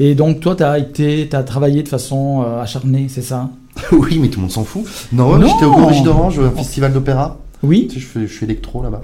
Et 0.00 0.14
donc, 0.14 0.40
toi, 0.40 0.54
tu 0.56 0.62
as 0.62 0.78
été, 0.78 1.28
as 1.32 1.42
travaillé 1.42 1.82
de 1.82 1.88
façon 1.88 2.42
euh, 2.46 2.62
acharnée, 2.62 3.06
c'est 3.08 3.22
ça? 3.22 3.50
Oui, 3.92 4.18
mais 4.20 4.28
tout 4.28 4.38
le 4.38 4.42
monde 4.42 4.52
s'en 4.52 4.64
fout. 4.64 4.84
Non, 5.12 5.36
Non. 5.36 5.46
j'étais 5.48 5.64
au 5.64 5.72
Grand 5.72 5.86
Régis 5.86 6.02
d'Orange, 6.04 6.38
un 6.38 6.50
festival 6.56 6.92
d'opéra. 6.92 7.38
Oui 7.62 7.86
Tu 7.88 7.94
sais, 7.94 8.00
je, 8.00 8.06
fais, 8.06 8.20
je 8.26 8.32
suis 8.32 8.44
électro 8.44 8.82
là-bas. 8.82 9.00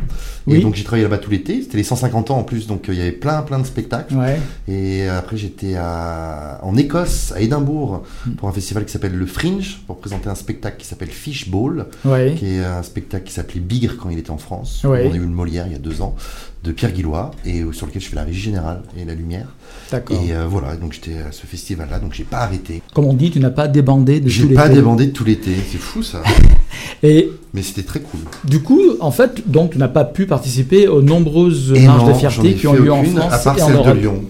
Oui. 0.46 0.56
Et 0.56 0.60
donc 0.60 0.74
j'ai 0.74 0.84
travaillé 0.84 1.02
là-bas 1.04 1.18
tout 1.18 1.30
l'été. 1.30 1.62
C'était 1.62 1.76
les 1.76 1.82
150 1.84 2.30
ans 2.30 2.38
en 2.38 2.42
plus, 2.44 2.66
donc 2.66 2.88
euh, 2.88 2.92
il 2.92 2.98
y 2.98 3.02
avait 3.02 3.12
plein 3.12 3.42
plein 3.42 3.58
de 3.58 3.66
spectacles. 3.66 4.14
Ouais. 4.14 4.38
Et 4.66 5.08
euh, 5.08 5.18
après 5.18 5.36
j'étais 5.36 5.74
à... 5.76 6.60
en 6.62 6.76
Écosse, 6.76 7.32
à 7.36 7.40
Édimbourg, 7.40 8.02
Hmm. 8.26 8.32
pour 8.32 8.48
un 8.48 8.52
festival 8.52 8.84
qui 8.84 8.92
s'appelle 8.92 9.14
le 9.14 9.26
Fringe, 9.26 9.80
pour 9.86 9.98
présenter 9.98 10.28
un 10.28 10.34
spectacle 10.34 10.76
qui 10.78 10.86
s'appelle 10.86 11.08
Fishball, 11.10 11.86
Ouais. 12.04 12.34
qui 12.38 12.46
est 12.46 12.64
un 12.64 12.82
spectacle 12.82 13.24
qui 13.24 13.32
s'appelait 13.32 13.60
Bigre 13.60 13.96
quand 13.96 14.10
il 14.10 14.18
était 14.18 14.30
en 14.30 14.38
France. 14.38 14.82
Ouais. 14.84 15.06
On 15.08 15.12
a 15.12 15.16
eu 15.16 15.22
une 15.22 15.32
Molière 15.32 15.66
il 15.66 15.72
y 15.72 15.76
a 15.76 15.78
deux 15.78 16.02
ans, 16.02 16.14
de 16.64 16.72
Pierre 16.72 16.92
Guillois, 16.92 17.30
et 17.44 17.60
euh, 17.62 17.72
sur 17.72 17.86
lequel 17.86 18.02
je 18.02 18.08
fais 18.08 18.16
la 18.16 18.24
régie 18.24 18.40
générale 18.40 18.82
et 19.00 19.04
la 19.04 19.14
lumière. 19.14 19.46
D'accord. 19.92 20.16
Et 20.22 20.32
euh, 20.34 20.46
voilà, 20.48 20.76
donc 20.76 20.92
j'étais 20.92 21.18
à 21.18 21.30
ce 21.32 21.46
festival-là, 21.46 21.98
donc 22.00 22.14
j'ai 22.14 22.24
pas 22.24 22.38
arrêté. 22.38 22.82
Comme 22.94 23.04
on 23.06 23.14
dit, 23.14 23.30
tu 23.30 23.38
n'as 23.40 23.50
pas 23.50 23.68
débandé 23.68 24.18
de 24.20 24.24
tout 24.24 24.30
J'ai 24.30 24.42
l'été. 24.42 24.54
pas 24.54 24.68
débandé 24.68 25.06
de 25.06 25.12
tout 25.12 25.24
l'été, 25.24 25.52
c'est 25.70 25.78
fou 25.78 26.02
ça. 26.02 26.22
Et 27.02 27.30
Mais 27.54 27.62
c'était 27.62 27.82
très 27.84 28.00
cool. 28.00 28.20
du 28.44 28.60
coup, 28.60 28.80
en 29.00 29.10
fait, 29.12 29.48
donc, 29.48 29.72
tu 29.72 29.78
n'as 29.78 29.88
pas 29.88 30.04
pu 30.04 30.26
participer 30.26 30.88
aux 30.88 31.00
nombreuses 31.02 31.72
Et 31.76 31.86
marches 31.86 32.02
non, 32.02 32.08
de 32.08 32.14
fierté 32.14 32.54
qui 32.54 32.66
ont 32.66 32.74
lieu 32.74 32.92
en 32.92 33.04
France 33.04 33.32
à 33.32 33.38
part 33.38 33.58
et 33.58 33.62
en 33.62 33.66
celle 33.66 33.76
Europe. 33.76 33.94
de 33.96 34.00
Lyon, 34.00 34.22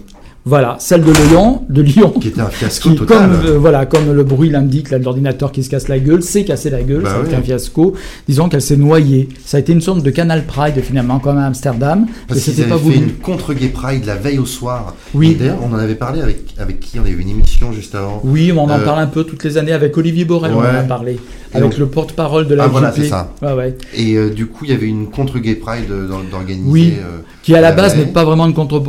Voilà, 0.49 0.76
celle 0.78 1.03
de 1.05 1.12
Lyon, 1.12 1.66
de 1.68 1.82
Lyon, 1.82 2.09
qui 2.18 2.28
était 2.28 2.40
un 2.40 2.46
fiasco 2.49 2.88
qui, 2.88 2.96
total. 2.96 3.18
comme, 3.18 3.46
euh, 3.46 3.59
voilà, 3.59 3.84
comme 3.84 4.11
le 4.11 4.24
bruit 4.24 4.49
l'indique, 4.49 4.90
l'ordinateur 4.90 5.53
qui 5.53 5.62
se 5.62 5.68
casse 5.68 5.88
la 5.88 5.99
gueule, 5.99 6.22
s'est 6.22 6.44
cassé 6.44 6.70
la 6.70 6.82
gueule, 6.82 7.03
Bah 7.03 7.11
ça 7.11 7.16
a 7.16 7.20
été 7.20 7.32
ouais. 7.32 7.36
un 7.36 7.42
fiasco. 7.42 7.92
Disons 8.26 8.49
qu'elle 8.49 8.62
s'est 8.62 8.78
noyée. 8.78 9.28
Ça 9.44 9.59
a 9.59 9.61
été 9.61 9.74
une 9.74 9.82
sorte 9.82 10.03
de 10.03 10.09
Canal 10.11 10.44
Pride 10.46 10.80
finalement, 10.82 11.18
comme 11.18 11.36
à 11.36 11.44
Amsterdam, 11.44 12.07
Parce 12.26 12.40
qu'ils 12.40 12.55
c'était 12.55 12.68
fait 12.78 12.94
une 12.94 13.12
contre-gay 13.12 13.68
pride 13.68 14.07
la 14.07 14.16
veille 14.16 14.38
au 14.38 14.46
soir. 14.46 14.94
Oui. 15.12 15.36
D'ailleurs, 15.38 15.59
on 15.62 15.74
en 15.74 15.78
avait 15.78 15.96
parlé 15.96 16.22
avec, 16.22 16.38
avec 16.59 16.80
qui? 16.80 16.99
On 16.99 17.03
avait 17.03 17.11
eu 17.11 17.20
une 17.20 17.28
émission 17.28 17.70
juste 17.72 17.94
avant. 17.94 18.22
Oui, 18.24 18.51
on 18.51 18.61
en 18.62 18.70
Euh, 18.70 18.84
parle 18.86 19.01
un 19.01 19.07
peu 19.07 19.24
toutes 19.24 19.44
les 19.44 19.59
années 19.59 19.72
avec 19.72 19.99
Olivier 19.99 20.24
Borel, 20.24 20.53
on 20.55 20.61
en 20.61 20.62
a 20.62 20.82
parlé. 20.82 21.18
Avec 21.55 21.70
donc- 21.70 21.78
le 21.78 21.86
porte-parole 21.86 22.46
de 22.46 22.55
la 22.55 22.64
Ah, 22.64 22.68
voilà, 22.68 22.92
c'est 22.92 23.09
ça. 23.09 23.32
Ouais. 23.42 23.76
Et 23.96 24.14
euh, 24.16 24.30
du 24.30 24.46
coup, 24.46 24.64
il 24.64 24.70
y 24.70 24.74
avait 24.74 24.86
une 24.86 25.07
contre-gay 25.07 25.55
pride 25.55 25.90
euh, 25.90 26.07
d'or- 26.07 26.22
d'organiser. 26.30 26.68
Oui. 26.70 26.92
euh, 26.99 27.18
Qui 27.42 27.55
à 27.55 27.61
la 27.62 27.72
base 27.72 27.96
n'est 27.96 28.05
pas 28.07 28.24
vraiment 28.24 28.46
une 28.46 28.53
contre 28.55 28.82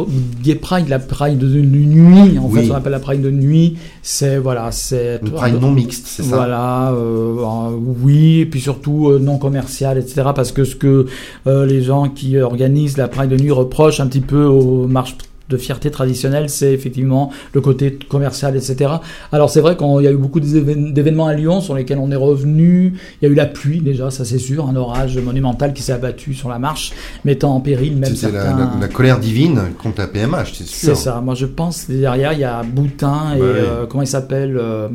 gay 0.43 0.55
pride, 0.55 0.89
la 0.89 0.99
pride 0.99 1.37
de 1.37 1.47
nuit. 1.61 2.37
En 2.37 2.47
Oui. 2.49 2.65
fait, 2.65 2.71
on 2.71 2.75
appelle 2.75 2.91
la 2.91 2.99
pride 2.99 3.21
de 3.21 3.31
nuit. 3.31 3.77
C'est 4.01 4.37
voilà, 4.37 4.71
c'est 4.71 5.19
Une 5.23 5.31
pride 5.31 5.61
non 5.61 5.71
mixte, 5.71 6.05
c'est 6.07 6.23
ça? 6.23 6.35
Voilà, 6.35 6.91
euh, 6.91 7.69
oui, 8.01 8.39
et 8.41 8.45
puis 8.45 8.59
surtout 8.59 9.17
non 9.19 9.37
commercial, 9.37 9.97
etc. 9.97 10.23
Parce 10.35 10.51
que 10.51 10.63
ce 10.65 10.75
que 10.75 11.05
les 11.45 11.81
gens 11.81 12.09
qui 12.09 12.37
organisent 12.39 12.97
la 12.97 13.07
Pride 13.07 13.29
de 13.29 13.37
nuit 13.37 13.51
reprochent 13.51 13.99
un 13.99 14.07
petit 14.07 14.19
peu 14.21 14.43
aux 14.43 14.87
marches 14.87 15.15
de 15.49 15.57
fierté 15.57 15.91
traditionnelles, 15.91 16.49
c'est 16.49 16.71
effectivement 16.73 17.31
le 17.53 17.61
côté 17.61 17.97
commercial, 18.09 18.55
etc. 18.55 18.91
Alors 19.31 19.49
c'est 19.49 19.61
vrai 19.61 19.75
qu'il 19.75 19.87
y 20.03 20.07
a 20.07 20.11
eu 20.11 20.17
beaucoup 20.17 20.39
d'événements 20.39 21.27
à 21.27 21.33
Lyon 21.33 21.61
sur 21.61 21.75
lesquels 21.75 21.97
on 21.97 22.11
est 22.11 22.15
revenu. 22.15 22.93
Il 23.21 23.25
y 23.25 23.27
a 23.27 23.31
eu 23.31 23.35
la 23.35 23.45
pluie 23.45 23.81
déjà, 23.81 24.11
ça 24.11 24.25
c'est 24.25 24.37
sûr, 24.37 24.67
un 24.69 24.75
orage 24.75 25.17
monumental 25.17 25.73
qui 25.73 25.81
s'est 25.83 25.93
abattu 25.93 26.33
sur 26.33 26.49
la 26.49 26.59
marche, 26.59 26.91
mettant 27.25 27.55
en 27.55 27.59
péril 27.61 27.95
même 27.97 28.15
C'était 28.15 28.31
la, 28.33 28.43
certains... 28.43 28.57
la- 28.57 28.71
la 28.81 28.87
colère 28.87 29.19
divine 29.19 29.59
contre 29.81 30.01
la 30.01 30.07
PMH, 30.07 30.53
c'est 30.53 30.65
sûr. 30.67 30.89
C'est 30.89 30.95
ça. 30.95 31.21
Moi, 31.23 31.35
je 31.35 31.45
pense 31.45 31.89
derrière, 31.89 32.33
il 32.33 32.39
y 32.39 32.43
a 32.43 32.61
Boutin 32.63 33.35
et 33.35 33.39
Ouais. 33.41 33.45
euh, 33.47 33.85
comment 33.87 34.03
il 34.03 34.07
s'appelle 34.07 34.57
euh, 34.59 34.87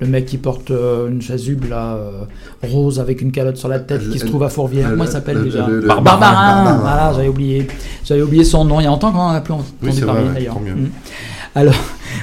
le 0.00 0.06
mec 0.06 0.26
qui 0.26 0.36
porte 0.38 0.70
euh, 0.70 1.08
une 1.08 1.22
chasuble 1.22 1.68
là, 1.68 1.94
euh, 1.94 2.10
rose 2.62 3.00
avec 3.00 3.22
une 3.22 3.32
calotte 3.32 3.56
sur 3.56 3.68
la 3.68 3.78
tête, 3.80 4.08
qui 4.10 4.18
se 4.18 4.26
trouve 4.26 4.42
à 4.42 4.48
Fourvière. 4.48 4.90
Comment 4.90 5.04
il 5.04 5.10
s'appelle 5.10 5.38
le- 5.38 5.44
déjà 5.44 5.66
Barbarin. 5.86 6.78
Voilà, 6.80 7.12
j'avais 7.14 7.28
oublié. 7.28 7.66
J'avais 8.04 8.22
oublié 8.22 8.44
son 8.44 8.64
nom. 8.64 8.80
Il 8.80 8.84
y 8.84 8.86
a 8.86 8.90
longtemps 8.90 9.12
qu'on 9.12 9.18
en 9.18 9.28
a 9.30 9.40
plus 9.40 9.54
entendu 9.54 9.93
Vrai, 10.00 10.22
ouais, 10.22 10.34
d'ailleurs. 10.34 10.60
Mm. 10.60 10.90
Alors 11.54 11.74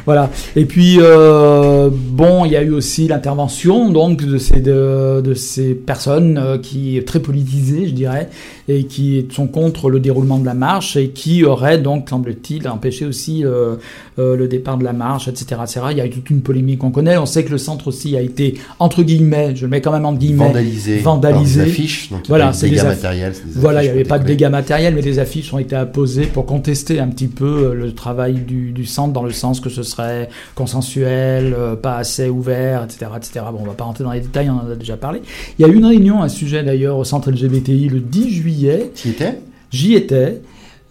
voilà. 0.06 0.30
Et 0.56 0.66
puis 0.66 0.98
euh, 1.00 1.90
bon, 1.92 2.46
il 2.46 2.52
y 2.52 2.56
a 2.56 2.62
eu 2.62 2.72
aussi 2.72 3.08
l'intervention 3.08 3.90
donc 3.92 4.26
de 4.26 4.38
ces 4.38 4.60
de, 4.62 5.22
de 5.24 5.34
ces 5.34 5.74
personnes 5.74 6.38
euh, 6.38 6.58
qui 6.58 7.02
très 7.06 7.20
politisées, 7.20 7.88
je 7.88 7.94
dirais, 7.94 8.30
et 8.68 8.84
qui 8.86 9.26
sont 9.32 9.48
contre 9.48 9.90
le 9.90 10.00
déroulement 10.00 10.40
de 10.40 10.46
la 10.46 10.54
marche 10.54 10.96
et 10.98 11.10
qui 11.10 11.44
auraient 11.44 11.78
donc 11.78 12.10
semble-t-il 12.10 12.68
empêché 12.68 13.06
aussi 13.06 13.44
euh, 13.46 13.76
euh, 14.20 14.36
le 14.36 14.48
départ 14.48 14.78
de 14.78 14.84
la 14.84 14.94
marche, 14.94 15.28
etc., 15.28 15.62
etc. 15.64 15.82
Il 15.92 15.98
y 15.98 16.02
a 16.02 16.06
eu 16.06 16.10
toute 16.10 16.30
une 16.30 16.42
polémique 16.42 16.80
qu'on 16.80 16.92
connaît. 16.92 17.18
On 17.18 17.26
sait 17.26 17.44
que 17.44 17.52
le 17.52 17.58
centre 17.58 17.88
aussi 17.88 18.16
a 18.16 18.22
été 18.22 18.56
entre 18.80 19.04
guillemets, 19.04 19.56
je 19.56 19.64
le 19.66 19.70
mets 19.70 19.82
quand 19.82 19.92
même 19.92 20.06
en 20.06 20.14
guillemets, 20.14 20.46
Vandalisé. 20.48 20.98
Vandalisé. 21.00 21.64
des 21.64 21.70
affiches, 21.70 22.10
donc 22.12 22.22
Voilà, 22.28 22.54
c'est 22.54 22.68
de 22.68 22.72
dégâts 22.72 22.82
des 22.82 22.86
aff- 22.88 22.90
matériels. 22.96 23.32
des 23.34 23.60
voilà, 23.60 23.84
il 23.84 23.88
n'y 23.88 23.92
avait 23.92 24.04
pas 24.04 24.20
de 24.20 24.26
dégâts 24.26 24.50
matériels, 24.50 24.96
mais 24.96 25.02
des 25.02 25.20
affiches 25.20 25.54
ont 25.54 25.60
été 25.60 25.76
apposées 25.76 26.26
pour 26.26 26.46
contester 26.46 27.00
un 27.00 27.08
petit 27.08 27.28
peu 27.28 27.74
le 27.74 27.94
travail 27.94 28.34
du, 28.36 28.72
du 28.72 28.86
centre, 28.86 29.14
dans 29.14 29.24
le 29.24 29.32
sens 29.32 29.60
que 29.60 29.70
ce 29.70 29.81
serait 29.84 30.30
consensuel, 30.56 31.54
euh, 31.58 31.76
pas 31.76 31.98
assez 31.98 32.30
ouvert, 32.30 32.84
etc., 32.84 33.12
etc. 33.18 33.46
Bon, 33.52 33.60
on 33.62 33.66
va 33.66 33.74
pas 33.74 33.84
rentrer 33.84 34.04
dans 34.04 34.12
les 34.12 34.22
détails, 34.22 34.50
on 34.50 34.68
en 34.68 34.72
a 34.72 34.76
déjà 34.76 34.98
parlé. 34.98 35.22
Il 35.58 35.66
y 35.66 35.70
a 35.70 35.72
eu 35.72 35.76
une 35.76 35.86
réunion 35.86 36.22
à 36.22 36.30
ce 36.30 36.38
sujet 36.38 36.64
d'ailleurs 36.64 36.98
au 36.98 37.04
centre 37.04 37.32
LGBTI 37.32 37.90
le 37.90 38.00
10 38.00 38.30
juillet. 38.30 38.92
Qui 38.96 39.10
était? 39.10 39.40
J'y 39.72 39.96
étais. 39.96 40.42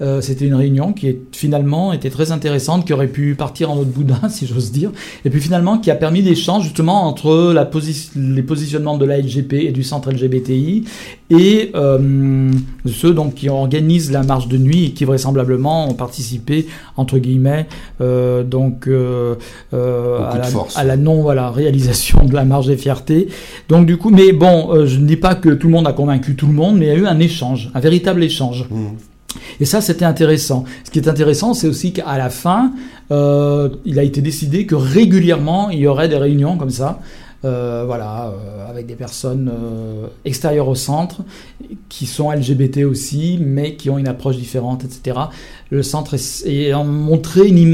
Euh, 0.01 0.21
C'était 0.21 0.47
une 0.47 0.55
réunion 0.55 0.93
qui 0.93 1.09
est, 1.09 1.19
finalement 1.33 1.93
était 1.93 2.11
très 2.11 2.33
intéressante, 2.33 2.87
qui 2.87 2.93
aurait 2.93 3.09
pu 3.09 3.35
partir 3.35 3.71
en 3.71 3.77
autre 3.77 3.91
boudin, 3.91 4.21
si 4.31 4.47
j'ose 4.47 4.73
dire, 4.73 4.91
et 5.25 5.31
puis 5.31 5.41
finalement 5.41 5.79
qui 5.79 5.91
a 5.91 5.95
permis 5.95 6.23
l'échange 6.23 6.65
justement 6.65 7.07
entre 7.07 7.53
la 7.53 7.65
posi- 7.65 8.11
les 8.17 8.43
positionnements 8.43 8.97
de 8.99 9.05
la 9.05 9.19
LGP 9.19 9.53
et 9.55 9.73
du 9.73 9.83
centre 9.83 10.11
LGBTI 10.11 10.85
et 11.31 11.71
euh, 11.75 12.51
ceux 12.87 13.13
donc 13.15 13.35
qui 13.35 13.49
organisent 13.49 14.11
la 14.11 14.23
marche 14.23 14.49
de 14.49 14.57
nuit 14.59 14.87
et 14.87 14.91
qui 14.93 15.05
vraisemblablement 15.05 15.89
ont 15.89 15.95
participé 15.95 16.67
entre 16.97 17.19
guillemets 17.19 17.67
euh, 18.01 18.43
donc 18.43 18.89
à, 19.73 20.37
la, 20.39 20.43
force. 20.45 20.77
à 20.77 20.85
la 20.85 20.97
non 20.97 21.23
voilà 21.23 21.51
réalisation 21.51 22.25
de 22.25 22.35
la 22.35 22.45
marche 22.45 22.67
des 22.67 22.77
fiertés. 22.77 23.29
Donc 23.69 23.87
du 23.87 23.97
coup, 23.97 24.11
mais 24.11 24.33
bon, 24.33 24.87
je 24.87 24.99
ne 24.99 25.07
dis 25.07 25.17
pas 25.17 25.35
que 25.35 25.51
tout 25.51 25.67
le 25.67 25.73
monde 25.73 25.87
a 25.87 25.93
convaincu 25.93 26.35
tout 26.37 26.47
le 26.47 26.53
monde, 26.53 26.79
mais 26.79 26.87
il 26.87 26.89
y 26.89 26.93
a 26.93 26.97
eu 26.97 27.07
un 27.07 27.21
échange, 27.21 27.71
un 27.75 27.81
véritable 27.81 28.23
échange. 28.25 28.67
Mmh. 28.71 28.87
Et 29.61 29.65
ça, 29.65 29.81
c'était 29.81 30.05
intéressant. 30.05 30.65
Ce 30.85 30.91
qui 30.91 30.99
est 30.99 31.09
intéressant, 31.09 31.55
c'est 31.55 31.67
aussi 31.67 31.93
qu'à 31.93 32.17
la 32.17 32.31
fin, 32.31 32.73
euh, 33.11 33.69
il 33.85 33.99
a 33.99 34.03
été 34.03 34.23
décidé 34.23 34.67
que 34.67 34.75
régulièrement, 34.75 35.71
il 35.71 35.79
y 35.79 35.87
aurait 35.87 36.09
des 36.09 36.17
réunions 36.17 36.57
comme 36.57 36.71
ça, 36.71 37.01
euh, 37.45 37.85
voilà, 37.87 38.29
euh, 38.29 38.69
avec 38.69 38.87
des 38.87 38.95
personnes 38.95 39.51
extérieures 40.25 40.69
au 40.69 40.75
centre, 40.75 41.23
qui 41.89 42.07
sont 42.07 42.31
LGBT 42.31 42.85
aussi, 42.85 43.39
mais 43.41 43.77
qui 43.77 43.91
ont 43.91 43.99
une 43.99 44.09
approche 44.09 44.37
différente, 44.37 44.85
etc. 44.85 45.19
Le 45.71 45.83
centre 45.83 46.17
est, 46.47 46.73
en 46.73 46.87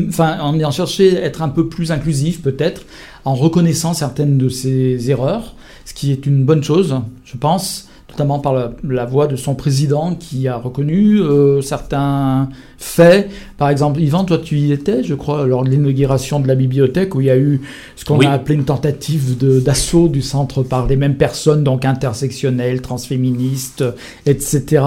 enfin, 0.08 0.38
en 0.40 0.58
ayant 0.58 0.70
à 0.70 1.02
être 1.02 1.42
un 1.42 1.48
peu 1.48 1.68
plus 1.68 1.92
inclusif, 1.92 2.42
peut-être, 2.42 2.82
en 3.24 3.34
reconnaissant 3.34 3.94
certaines 3.94 4.38
de 4.38 4.48
ses 4.48 5.10
erreurs, 5.10 5.54
ce 5.84 5.94
qui 5.94 6.12
est 6.12 6.26
une 6.26 6.44
bonne 6.44 6.62
chose, 6.62 6.96
je 7.24 7.36
pense 7.36 7.88
notamment 8.16 8.38
par 8.38 8.54
la, 8.54 8.72
la 8.88 9.04
voix 9.04 9.26
de 9.26 9.36
son 9.36 9.54
président 9.54 10.14
qui 10.14 10.48
a 10.48 10.56
reconnu 10.56 11.20
euh, 11.20 11.60
certains 11.60 12.48
faits. 12.78 13.28
Par 13.58 13.68
exemple, 13.68 14.00
Yvan, 14.00 14.24
toi 14.24 14.38
tu 14.38 14.56
y 14.56 14.72
étais, 14.72 15.04
je 15.04 15.14
crois, 15.14 15.46
lors 15.46 15.64
de 15.64 15.70
l'inauguration 15.70 16.40
de 16.40 16.48
la 16.48 16.54
bibliothèque 16.54 17.14
où 17.14 17.20
il 17.20 17.26
y 17.26 17.30
a 17.30 17.36
eu 17.36 17.60
ce 17.94 18.06
qu'on 18.06 18.16
Oui. 18.18 18.24
a 18.26 18.32
appelé 18.32 18.54
une 18.54 18.64
tentative 18.64 19.36
d'assaut 19.62 20.08
du 20.08 20.22
centre 20.22 20.62
par 20.62 20.86
les 20.86 20.96
mêmes 20.96 21.16
personnes, 21.16 21.62
donc 21.62 21.84
intersectionnelles, 21.84 22.80
transféministes, 22.80 23.84
etc. 24.24 24.82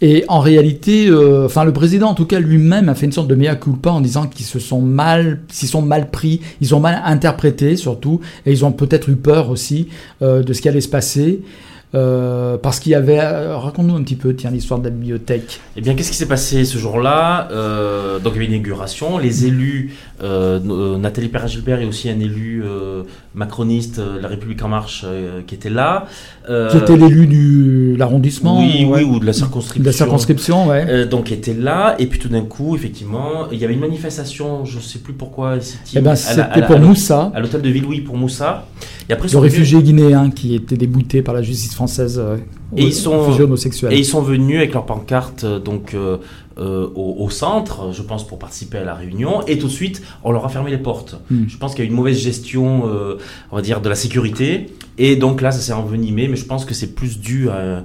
Et 0.00 0.24
en 0.26 0.40
réalité, 0.40 1.06
euh, 1.06 1.46
enfin 1.46 1.62
le 1.64 1.72
président 1.72 2.08
en 2.08 2.14
tout 2.14 2.26
cas 2.26 2.40
lui-même 2.40 2.88
a 2.88 2.96
fait 2.96 3.06
une 3.06 3.12
sorte 3.12 3.28
de 3.28 3.36
mea 3.36 3.54
culpa 3.54 3.90
en 3.90 4.00
disant 4.00 4.26
qu'ils 4.26 4.44
se 4.44 4.58
sont 4.58 4.82
mal, 4.82 5.40
s'ils 5.48 5.68
sont 5.68 5.82
mal 5.82 6.10
pris, 6.10 6.40
ils 6.60 6.74
ont 6.74 6.80
mal 6.80 7.00
interprété 7.04 7.76
surtout, 7.76 8.20
et 8.44 8.50
ils 8.50 8.64
ont 8.64 8.72
peut-être 8.72 9.08
eu 9.08 9.14
peur 9.14 9.50
aussi 9.50 9.86
euh, 10.20 10.42
de 10.42 10.52
ce 10.52 10.60
qui 10.60 10.68
allait 10.68 10.80
se 10.80 10.88
passer. 10.88 11.42
Euh, 11.94 12.56
parce 12.58 12.80
qu'il 12.80 12.92
y 12.92 12.94
avait. 12.94 13.20
euh, 13.20 13.56
Raconte-nous 13.56 13.94
un 13.94 14.02
petit 14.02 14.16
peu, 14.16 14.34
tiens, 14.34 14.50
l'histoire 14.50 14.80
de 14.80 14.84
la 14.84 14.90
bibliothèque. 14.90 15.60
Eh 15.76 15.80
bien, 15.80 15.94
qu'est-ce 15.94 16.10
qui 16.10 16.16
s'est 16.16 16.26
passé 16.26 16.64
ce 16.64 16.78
jour-là 16.78 17.48
Euh, 17.52 18.18
Donc, 18.18 18.32
il 18.34 18.42
y 18.42 18.44
avait 18.44 18.46
une 18.46 18.52
inauguration. 18.60 19.18
Les 19.18 19.46
élus, 19.46 19.94
euh, 20.22 20.58
Nathalie 20.98 21.28
Perrin-Gilbert 21.28 21.80
et 21.80 21.86
aussi 21.86 22.08
un 22.10 22.18
élu 22.20 22.62
macroniste, 23.34 24.00
La 24.20 24.28
République 24.28 24.62
En 24.62 24.68
Marche, 24.68 25.04
qui 25.46 25.54
était 25.54 25.70
là. 25.70 26.06
Qui 26.46 26.76
était 26.76 26.96
l'élu 26.96 27.26
de 27.26 27.96
l'arrondissement 27.98 28.58
Oui, 28.60 28.84
ouais. 28.84 29.02
oui, 29.02 29.04
ou 29.04 29.18
de 29.20 29.26
la 29.26 29.32
circonscription. 29.32 29.82
De 29.82 29.86
la 29.86 29.92
circonscription, 29.92 30.66
ouais. 30.68 31.06
Donc 31.06 31.30
était 31.32 31.54
là 31.54 31.94
et 31.98 32.06
puis 32.06 32.18
tout 32.18 32.28
d'un 32.28 32.42
coup 32.42 32.74
effectivement 32.76 33.48
il 33.52 33.58
y 33.58 33.64
avait 33.64 33.74
une 33.74 33.80
manifestation 33.80 34.64
je 34.64 34.78
sais 34.78 34.98
plus 34.98 35.12
pourquoi 35.12 35.56
Eh 35.94 35.98
à 36.08 36.16
c'était 36.16 36.62
pour 36.66 36.76
à 36.76 36.78
Moussa, 36.78 37.30
à 37.34 37.40
l'hôtel 37.40 37.62
de 37.62 37.68
ville 37.68 37.84
oui 37.86 38.00
pour 38.00 38.16
Moussa 38.16 38.66
et 39.08 39.12
après 39.12 39.28
le 39.28 39.38
réfugié 39.38 39.82
guinéen 39.82 40.30
qui 40.30 40.54
était 40.54 40.76
débouté 40.76 41.22
par 41.22 41.34
la 41.34 41.42
justice 41.42 41.74
française. 41.74 41.83
Euh, 42.18 42.36
Et 42.76 42.84
ils 42.84 42.94
sont- 42.94 43.20
réfugié 43.22 43.42
homosexuel. 43.44 43.92
et 43.92 43.98
ils 43.98 44.04
sont 44.04 44.22
venus 44.22 44.56
avec 44.58 44.72
leur 44.72 44.86
pancarte 44.86 45.44
euh, 45.44 45.58
donc 45.58 45.94
euh, 45.94 46.18
euh, 46.58 46.86
au, 46.94 47.16
au 47.24 47.30
centre 47.30 47.92
je 47.92 48.02
pense 48.02 48.26
pour 48.26 48.38
participer 48.38 48.78
à 48.78 48.84
la 48.84 48.94
réunion 48.94 49.42
et 49.46 49.58
tout 49.58 49.66
de 49.66 49.72
suite 49.72 50.02
on 50.22 50.30
leur 50.32 50.44
a 50.44 50.48
fermé 50.48 50.70
les 50.70 50.78
portes 50.78 51.16
Hmm. 51.30 51.44
je 51.48 51.56
pense 51.56 51.74
qu'il 51.74 51.84
y 51.84 51.86
a 51.86 51.88
eu 51.88 51.90
une 51.90 51.96
mauvaise 51.96 52.18
gestion 52.18 52.82
euh, 52.86 53.16
on 53.50 53.56
va 53.56 53.62
dire 53.62 53.80
de 53.80 53.88
la 53.88 53.94
sécurité 53.94 54.66
et 54.98 55.16
donc 55.16 55.40
là 55.40 55.50
ça 55.52 55.60
s'est 55.60 55.72
envenimé 55.72 56.28
mais 56.28 56.36
je 56.36 56.44
pense 56.46 56.64
que 56.64 56.74
c'est 56.74 56.94
plus 56.94 57.18
dû 57.20 57.48
à 57.50 57.82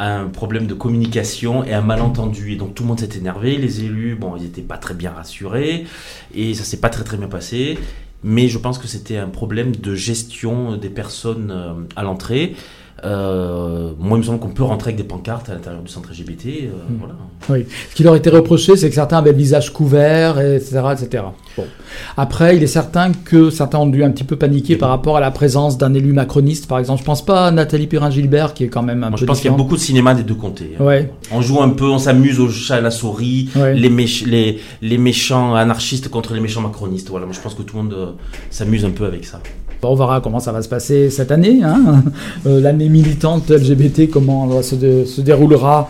à 0.00 0.16
un 0.20 0.26
problème 0.28 0.68
de 0.68 0.74
communication 0.74 1.64
et 1.64 1.72
un 1.74 1.80
malentendu. 1.80 2.52
Et 2.52 2.54
donc 2.56 2.72
tout 2.76 2.84
le 2.84 2.88
monde 2.88 3.00
s'est 3.00 3.18
énervé. 3.18 3.56
Les 3.56 3.80
élus, 3.80 4.14
bon, 4.14 4.36
ils 4.36 4.44
n'étaient 4.44 4.62
pas 4.62 4.78
très 4.78 4.94
bien 4.94 5.10
rassurés 5.10 5.86
et 6.32 6.54
ça 6.54 6.62
s'est 6.62 6.76
pas 6.76 6.88
très 6.88 7.02
très 7.02 7.16
bien 7.16 7.26
passé. 7.26 7.76
Mais 8.22 8.46
je 8.46 8.58
pense 8.58 8.78
que 8.78 8.86
c'était 8.86 9.16
un 9.16 9.26
problème 9.26 9.74
de 9.74 9.96
gestion 9.96 10.76
des 10.76 10.88
personnes 10.88 11.52
à 11.96 12.04
l'entrée. 12.04 12.54
Euh, 13.04 13.90
moi, 13.98 14.18
il 14.18 14.22
me 14.22 14.26
semble 14.26 14.40
qu'on 14.40 14.48
peut 14.48 14.62
rentrer 14.64 14.88
avec 14.90 14.96
des 14.96 15.04
pancartes 15.08 15.48
à 15.48 15.54
l'intérieur 15.54 15.82
du 15.82 15.90
centre 15.90 16.10
LGBT. 16.10 16.46
euh, 16.46 16.92
Mm. 16.92 16.96
voilà. 16.98 17.64
Ce 17.90 17.94
qui 17.94 18.02
leur 18.02 18.16
était 18.16 18.30
reproché, 18.30 18.76
c'est 18.76 18.88
que 18.88 18.94
certains 18.94 19.18
avaient 19.18 19.30
le 19.32 19.38
visage 19.38 19.72
couvert, 19.72 20.40
et 20.40 20.56
etc., 20.56 20.80
etc. 20.92 21.24
Bon. 21.56 21.64
Après, 22.16 22.56
il 22.56 22.62
est 22.62 22.66
certain 22.66 23.12
que 23.12 23.50
certains 23.50 23.78
ont 23.78 23.86
dû 23.86 24.02
un 24.04 24.10
petit 24.10 24.24
peu 24.24 24.36
paniquer 24.36 24.76
par 24.76 24.88
rapport 24.90 25.16
à 25.16 25.20
la 25.20 25.30
présence 25.30 25.78
d'un 25.78 25.94
élu 25.94 26.12
macroniste, 26.12 26.66
par 26.66 26.78
exemple. 26.80 27.00
Je 27.00 27.04
pense 27.04 27.24
pas 27.24 27.46
à 27.46 27.50
Nathalie 27.52 27.86
Perrin-Gilbert, 27.86 28.52
qui 28.54 28.64
est 28.64 28.68
quand 28.68 28.82
même 28.82 29.04
un 29.04 29.10
Moi, 29.10 29.16
peu 29.16 29.20
je 29.22 29.24
pense 29.26 29.40
qu'il 29.40 29.50
y 29.50 29.54
a 29.54 29.56
beaucoup 29.56 29.76
de 29.76 29.80
cinéma 29.80 30.14
des 30.14 30.24
deux 30.24 30.34
côtés. 30.34 30.72
hein. 30.78 30.84
Ouais, 30.84 31.12
On 31.32 31.40
joue 31.40 31.62
un 31.62 31.70
peu, 31.70 31.86
on 31.86 31.98
s'amuse 31.98 32.40
au 32.40 32.48
chat 32.48 32.76
à 32.76 32.80
la 32.80 32.90
souris, 32.90 33.48
ouais. 33.56 33.74
les, 33.74 33.90
méch- 33.90 34.26
les, 34.26 34.58
les 34.82 34.98
méchants 34.98 35.54
anarchistes 35.54 36.08
contre 36.08 36.34
les 36.34 36.40
méchants 36.40 36.60
macronistes. 36.62 37.08
Voilà, 37.10 37.26
moi 37.26 37.34
je 37.34 37.40
pense 37.40 37.54
que 37.54 37.62
tout 37.62 37.76
le 37.76 37.82
monde 37.84 37.94
euh, 37.94 38.06
s'amuse 38.50 38.84
un 38.84 38.90
peu 38.90 39.04
avec 39.06 39.24
ça. 39.24 39.40
On 39.82 39.94
verra 39.94 40.20
comment 40.20 40.40
ça 40.40 40.52
va 40.52 40.62
se 40.62 40.68
passer 40.68 41.10
cette 41.10 41.30
année, 41.30 41.60
hein. 41.62 42.02
Euh, 42.46 42.60
l'année 42.60 42.88
militante 42.88 43.50
LGBT, 43.50 44.08
comment 44.10 44.48
elle 44.50 44.64
se 44.64 45.20
déroulera 45.20 45.88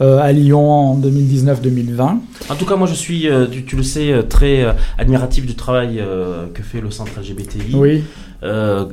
euh, 0.00 0.18
à 0.18 0.30
Lyon 0.32 0.70
en 0.70 0.98
2019-2020. 0.98 2.18
En 2.50 2.54
tout 2.54 2.66
cas, 2.66 2.76
moi 2.76 2.86
je 2.86 2.94
suis, 2.94 3.28
euh, 3.28 3.46
tu, 3.46 3.64
tu 3.64 3.76
le 3.76 3.82
sais, 3.82 4.12
euh, 4.12 4.22
très 4.22 4.66
admiratif 4.98 5.46
du 5.46 5.54
travail 5.54 6.02
que 6.54 6.62
fait 6.62 6.80
le 6.80 6.90
centre 6.90 7.12
LGBTI. 7.20 7.74
Oui, 7.74 8.04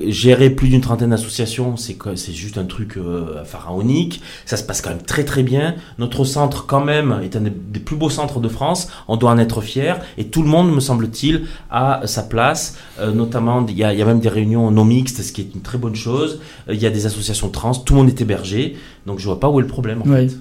gérer 0.08 0.50
plus 0.50 0.70
d'une 0.70 0.82
trentaine 0.82 1.10
d'associations, 1.12 1.76
c'est 1.78 2.32
juste 2.32 2.58
un 2.58 2.66
truc 2.66 2.98
pharaonique. 3.46 4.22
Ça 4.46 4.58
se 4.58 4.64
passe 4.64 4.82
quand 4.82 4.90
même 4.90 5.02
très 5.02 5.24
très 5.26 5.44
bien. 5.44 5.76
Notre 6.00 6.24
centre, 6.26 6.66
quand 6.66 6.84
même, 6.84 7.20
est 7.24 7.36
un 7.36 7.42
des, 7.42 7.52
plus 7.52 7.96
beaux 7.96 8.10
centres 8.10 8.40
de 8.40 8.48
France. 8.48 8.88
On 9.08 9.18
doit 9.18 9.32
en 9.32 9.38
être 9.38 9.62
fier. 9.62 10.00
Et 10.18 10.26
tout 10.26 10.42
le 10.42 10.48
monde, 10.50 10.74
me 10.74 10.80
semble-t-il, 10.80 11.44
a 11.70 12.02
sa 12.06 12.24
place. 12.24 12.78
Notamment, 13.14 13.66
il 13.68 13.78
y, 13.78 13.84
a, 13.84 13.94
il 13.94 14.00
y 14.00 14.02
a 14.02 14.06
même 14.06 14.20
des 14.22 14.30
réunions 14.30 14.72
non 14.72 14.86
mixtes, 14.86 15.22
ce 15.22 15.32
qui 15.32 15.42
est 15.42 15.50
une 15.54 15.62
très 15.62 15.78
bonne 15.78 15.96
chose. 15.96 16.40
Il 16.70 16.82
y 16.82 16.86
a 16.86 16.90
des 16.90 17.06
associations 17.06 17.50
trans. 17.50 17.74
Tout 17.74 17.94
le 17.94 18.00
monde 18.00 18.10
est 18.10 18.22
hébergé. 18.22 18.76
Donc 19.06 19.20
je 19.20 19.26
vois 19.26 19.40
pas 19.40 19.50
où 19.50 19.60
est 19.60 19.64
le 19.64 19.68
problème. 19.68 20.02
En 20.02 20.10
Oui. 20.10 20.30
fait. 20.30 20.38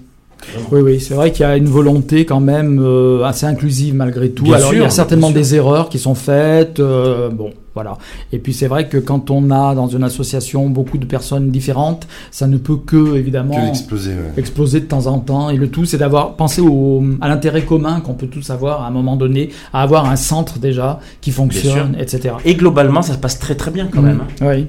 Oui, 0.70 0.80
oui. 0.80 1.01
C'est 1.01 1.14
vrai 1.14 1.30
qu'il 1.32 1.43
y 1.43 1.49
a 1.49 1.57
une 1.57 1.68
volonté 1.68 2.24
quand 2.24 2.40
même 2.40 2.80
euh, 2.82 3.22
assez 3.24 3.47
inclusive 3.47 3.95
malgré 3.95 4.30
tout. 4.30 4.45
Bien 4.45 4.57
Alors, 4.57 4.72
il 4.74 4.78
y 4.78 4.82
a 4.82 4.84
sûr, 4.84 4.93
certainement 4.93 5.28
sûr. 5.28 5.34
des 5.36 5.55
erreurs 5.55 5.88
qui 5.88 5.99
sont 5.99 6.14
faites. 6.14 6.80
euh, 6.80 7.30
bon, 7.30 7.51
voilà. 7.74 7.97
Et 8.32 8.38
puis, 8.38 8.53
c'est 8.53 8.66
vrai 8.66 8.88
que 8.88 8.99
quand 8.99 9.30
on 9.30 9.51
a 9.51 9.74
dans 9.74 9.86
une 9.88 10.03
association 10.05 10.68
beaucoup 10.68 10.99
de 10.99 11.07
personnes 11.07 11.51
différentes, 11.51 12.07
ça 12.30 12.47
ne 12.47 12.59
peut 12.59 12.76
que, 12.76 13.16
évidemment, 13.16 13.55
Que 13.55 13.68
exploser, 13.68 14.11
ouais. 14.11 14.32
exploser 14.36 14.80
de 14.80 14.86
temps 14.86 15.07
en 15.07 15.18
temps. 15.20 15.49
Et 15.51 15.57
le 15.57 15.68
tout, 15.68 15.84
c'est 15.86 15.99
d'avoir 15.99 16.34
pensé 16.36 16.61
au, 16.61 17.03
à 17.20 17.28
l'intérêt 17.28 17.62
commun 17.62 18.01
qu'on 18.01 18.14
peut 18.14 18.26
tous 18.26 18.51
avoir 18.51 18.82
à 18.82 18.88
un 18.88 18.90
moment 18.90 19.16
donné, 19.16 19.51
à 19.72 19.82
avoir 19.82 20.11
un 20.11 20.16
centre 20.16 20.59
déjà 20.59 21.01
qui 21.20 21.30
fonctionne, 21.30 21.97
etc. 21.99 22.34
Et 22.45 22.55
globalement, 22.57 23.01
ça 23.03 23.14
se 23.14 23.18
passe 23.18 23.38
très 23.38 23.55
très 23.55 23.70
bien 23.70 23.88
quand 23.93 24.03
Mm. 24.03 24.07
même. 24.07 24.20
hein. 24.43 24.47
Oui. 24.55 24.66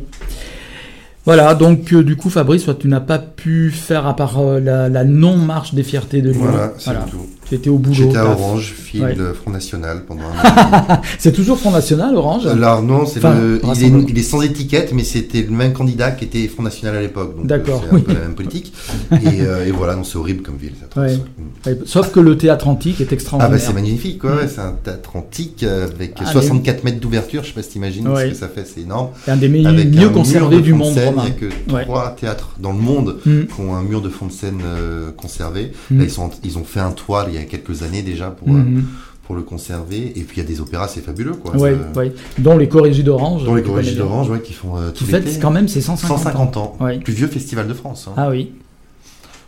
Voilà, 1.26 1.56
donc 1.56 1.94
euh, 1.94 2.04
du 2.04 2.18
coup, 2.18 2.30
Fabrice, 2.30 2.66
toi, 2.66 2.76
tu 2.78 2.88
n'as 2.90 3.00
pas 3.00 3.18
pu 3.18 3.72
faire 3.72 4.06
à 4.08 4.16
part 4.16 4.40
euh, 4.40 4.60
la, 4.60 4.90
la 4.90 5.04
non-marche 5.06 5.74
des 5.74 5.84
fiertés 5.84 6.22
de 6.22 6.32
Lyon. 6.32 6.42
Voilà, 6.42 6.74
c'est 6.78 6.92
tout. 7.10 7.28
Tu 7.50 7.56
étais 7.56 7.70
au 7.70 7.78
boulot. 7.78 7.96
J'étais 7.96 8.18
à 8.18 8.26
Orange, 8.26 8.74
fil 8.78 9.04
Ouais. 9.04 9.16
de 9.16 9.34
Front 9.34 9.52
National 9.52 10.04
pendant 10.08 10.22
un 10.24 10.90
an. 10.96 11.02
C'est 11.20 11.32
toujours 11.34 11.58
Front 11.60 11.72
National, 11.72 12.16
Orange? 12.16 12.46
Alors 12.48 12.82
non, 12.82 13.06
c'est 13.06 13.20
Enfin, 13.20 13.36
le, 13.40 13.60
il, 13.76 13.84
est, 13.84 14.10
il 14.10 14.18
est 14.20 14.24
sans 14.24 14.42
étiquette, 14.42 14.94
mais 14.94 15.04
c'était 15.04 15.42
le 15.42 15.52
même 15.52 15.74
candidat 15.74 16.12
qui 16.12 16.26
était 16.26 16.48
Front 16.48 16.64
National 16.64 16.96
à 16.98 17.02
l'époque. 17.02 17.36
donc, 17.36 17.48
D'accord, 17.48 17.82
euh, 17.84 17.88
C'est 17.90 17.94
un 17.94 17.98
oui. 17.98 18.02
peu 18.04 18.14
la 18.14 18.20
même 18.22 18.36
politique. 18.36 18.74
et, 19.12 19.42
euh, 19.42 19.66
et 19.66 19.72
voilà, 19.72 19.96
non, 19.96 20.04
c'est 20.04 20.18
horrible 20.18 20.42
comme 20.44 20.58
ville. 20.58 20.74
Ouais. 20.96 21.16
Mm. 21.18 21.20
Ouais, 21.68 21.80
Sauf 21.86 22.12
que 22.12 22.20
le 22.20 22.38
théâtre 22.38 22.68
antique 22.68 23.02
est 23.02 23.08
Ah 23.10 23.14
extraordinaire. 23.14 23.52
bah 23.58 23.60
c'est 23.66 23.74
magnifique, 23.74 24.20
quoi. 24.20 24.36
Mm. 24.36 24.48
c'est 24.54 24.62
un 24.62 24.72
théâtre 24.84 25.16
antique 25.16 25.64
euh, 25.64 25.88
avec 25.88 26.14
Allez. 26.22 26.32
64 26.32 26.84
mètres 26.84 27.00
d'ouverture. 27.00 27.44
Je 27.44 27.50
sais 27.50 27.54
pas 27.54 27.64
si 27.64 27.70
t'imagines 27.70 28.08
ce 28.16 28.26
que 28.30 28.36
ça 28.36 28.48
fait, 28.48 28.66
c'est 28.66 28.82
énorme. 28.82 29.10
C'est 29.26 29.32
un 29.32 29.38
des 29.38 29.50
me- 29.50 29.66
Avec 29.68 29.88
un 29.88 29.90
mieux 30.02 30.10
conservés 30.10 30.58
de 30.58 30.62
du 30.62 30.74
monde 30.74 30.94
scène. 30.94 31.14
Il 31.18 31.22
n'y 31.24 31.28
a 31.28 31.32
que 31.80 31.84
trois 31.84 32.16
théâtres 32.20 32.56
dans 32.60 32.72
le 32.72 32.80
monde 32.80 33.18
Mm. 33.26 33.42
qui 33.54 33.62
ont 33.62 33.76
un 33.76 33.84
mur 33.84 34.02
de 34.02 34.10
fond 34.10 34.28
de 34.28 34.32
scène 34.32 34.62
euh, 34.66 35.12
conservé. 35.16 35.72
Là, 35.92 36.04
ils, 36.04 36.10
sont, 36.10 36.30
ils 36.44 36.58
ont 36.58 36.64
fait 36.64 36.80
un 36.80 36.92
toit 36.92 37.26
il 37.30 37.36
y 37.36 37.38
a 37.38 37.43
quelques 37.46 37.84
années 37.84 38.02
déjà 38.02 38.30
pour, 38.32 38.50
euh, 38.50 38.54
Mhm. 38.60 38.86
pour 39.24 39.36
le 39.36 39.42
conserver. 39.42 40.14
Et 40.20 40.24
puis 40.24 40.38
il 40.40 40.44
y 40.44 40.46
a 40.46 40.48
des 40.48 40.60
opéras, 40.62 40.88
c'est 40.88 41.02
fabuleux, 41.02 41.34
quoi. 41.34 41.56
Ouais, 41.56 41.76
Ça- 41.94 42.00
ouais. 42.00 42.14
Dont 42.38 42.58
les 42.58 42.68
Corrigis 42.68 43.04
d'Orange. 43.04 43.44
Dont 43.46 43.56
les 43.56 43.64
Corrigis 43.64 43.96
d'Orange, 43.96 44.30
ouais, 44.30 44.42
qui 44.42 44.54
font 44.54 44.78
euh, 44.78 44.92
Qui 44.92 45.04
tout 45.06 45.12
fête 45.12 45.26
l'été. 45.26 45.40
quand 45.40 45.52
même 45.52 45.68
ses 45.68 45.82
150, 45.82 46.18
150 46.20 46.58
ans. 46.58 46.78
Ouais. 46.80 47.00
Plus 47.00 47.14
vieux 47.14 47.28
festival 47.28 47.68
de 47.68 47.74
France. 47.74 48.08
Hein. 48.10 48.14
Ah 48.18 48.30
oui, 48.30 48.52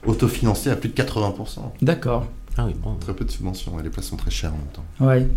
Autofinancé 0.06 0.70
à 0.70 0.76
plus 0.76 0.90
de 0.90 0.94
80%. 0.94 1.74
d'accord. 1.82 2.26
Ah 2.58 2.66
oui, 2.68 2.74
bon. 2.82 2.94
Très 3.00 3.14
peu 3.14 3.26
de 3.26 3.32
subventions. 3.32 3.80
et 3.80 3.84
les 3.84 3.90
places 3.90 4.06
sont 4.06 4.16
très 4.16 4.32
chères 4.32 4.52
en 4.54 4.58
même 4.58 4.68
temps. 4.72 5.06
Ouais. 5.06 5.28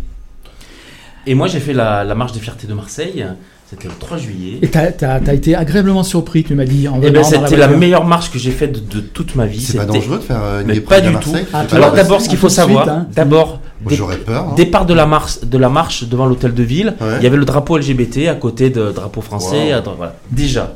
Et 1.25 1.35
moi, 1.35 1.47
j'ai 1.47 1.59
fait 1.59 1.73
la, 1.73 2.03
la 2.03 2.15
marche 2.15 2.31
des 2.31 2.39
fiertés 2.39 2.65
de 2.67 2.73
Marseille. 2.73 3.25
C'était 3.69 3.87
le 3.87 3.93
3 3.99 4.17
juillet. 4.17 4.57
Et 4.63 4.67
t'as 4.69 4.89
as, 5.01 5.33
été 5.33 5.55
agréablement 5.55 6.01
surpris, 6.03 6.43
tu 6.43 6.55
m'as 6.55 6.65
dit. 6.65 6.87
En 6.87 6.95
Eh 6.97 7.05
venant 7.09 7.21
ben, 7.21 7.23
c'était 7.23 7.55
la, 7.55 7.67
meilleure 7.67 8.03
marche 8.03 8.31
que 8.31 8.39
j'ai 8.39 8.49
faite 8.49 8.71
de, 8.71 8.95
de 8.95 9.01
toute 9.01 9.35
ma 9.35 9.45
vie. 9.45 9.61
C'est 9.61 9.77
pas 9.77 9.85
dangereux 9.85 10.17
de 10.17 10.23
faire 10.23 10.41
euh, 10.43 10.61
une 10.61 10.67
Mais 10.67 10.77
épreuve 10.77 11.01
pas 11.01 11.07
à 11.07 11.11
du 11.11 11.15
Ah, 11.53 11.63
pas 11.65 11.75
Alors 11.75 11.91
d'abord, 11.91 12.19
ce 12.19 12.29
qu'il 12.29 12.39
faut 12.39 12.47
tout 12.47 12.53
suite, 12.53 12.65
savoir, 12.65 12.89
hein. 12.89 13.05
d'abord, 13.15 13.59
dé- 13.87 13.95
peur. 14.25 14.47
hein. 14.49 14.53
départ 14.55 14.87
de 14.87 14.95
la 14.95 15.05
marche, 15.05 15.41
de 15.43 15.57
la 15.59 15.69
marche 15.69 16.03
devant 16.05 16.25
l'hôtel 16.25 16.55
de 16.55 16.63
ville, 16.63 16.95
Ouais. 16.99 17.17
il 17.19 17.23
y 17.23 17.27
avait 17.27 17.37
le 17.37 17.45
drapeau 17.45 17.77
LGBT 17.77 18.27
à 18.29 18.33
côté 18.35 18.71
de 18.71 18.91
drapeau 18.91 19.21
français, 19.21 19.71
Wow. 19.71 19.77
à 19.77 19.81
dra- 19.81 19.95
voilà, 19.95 20.15
déjà. 20.31 20.73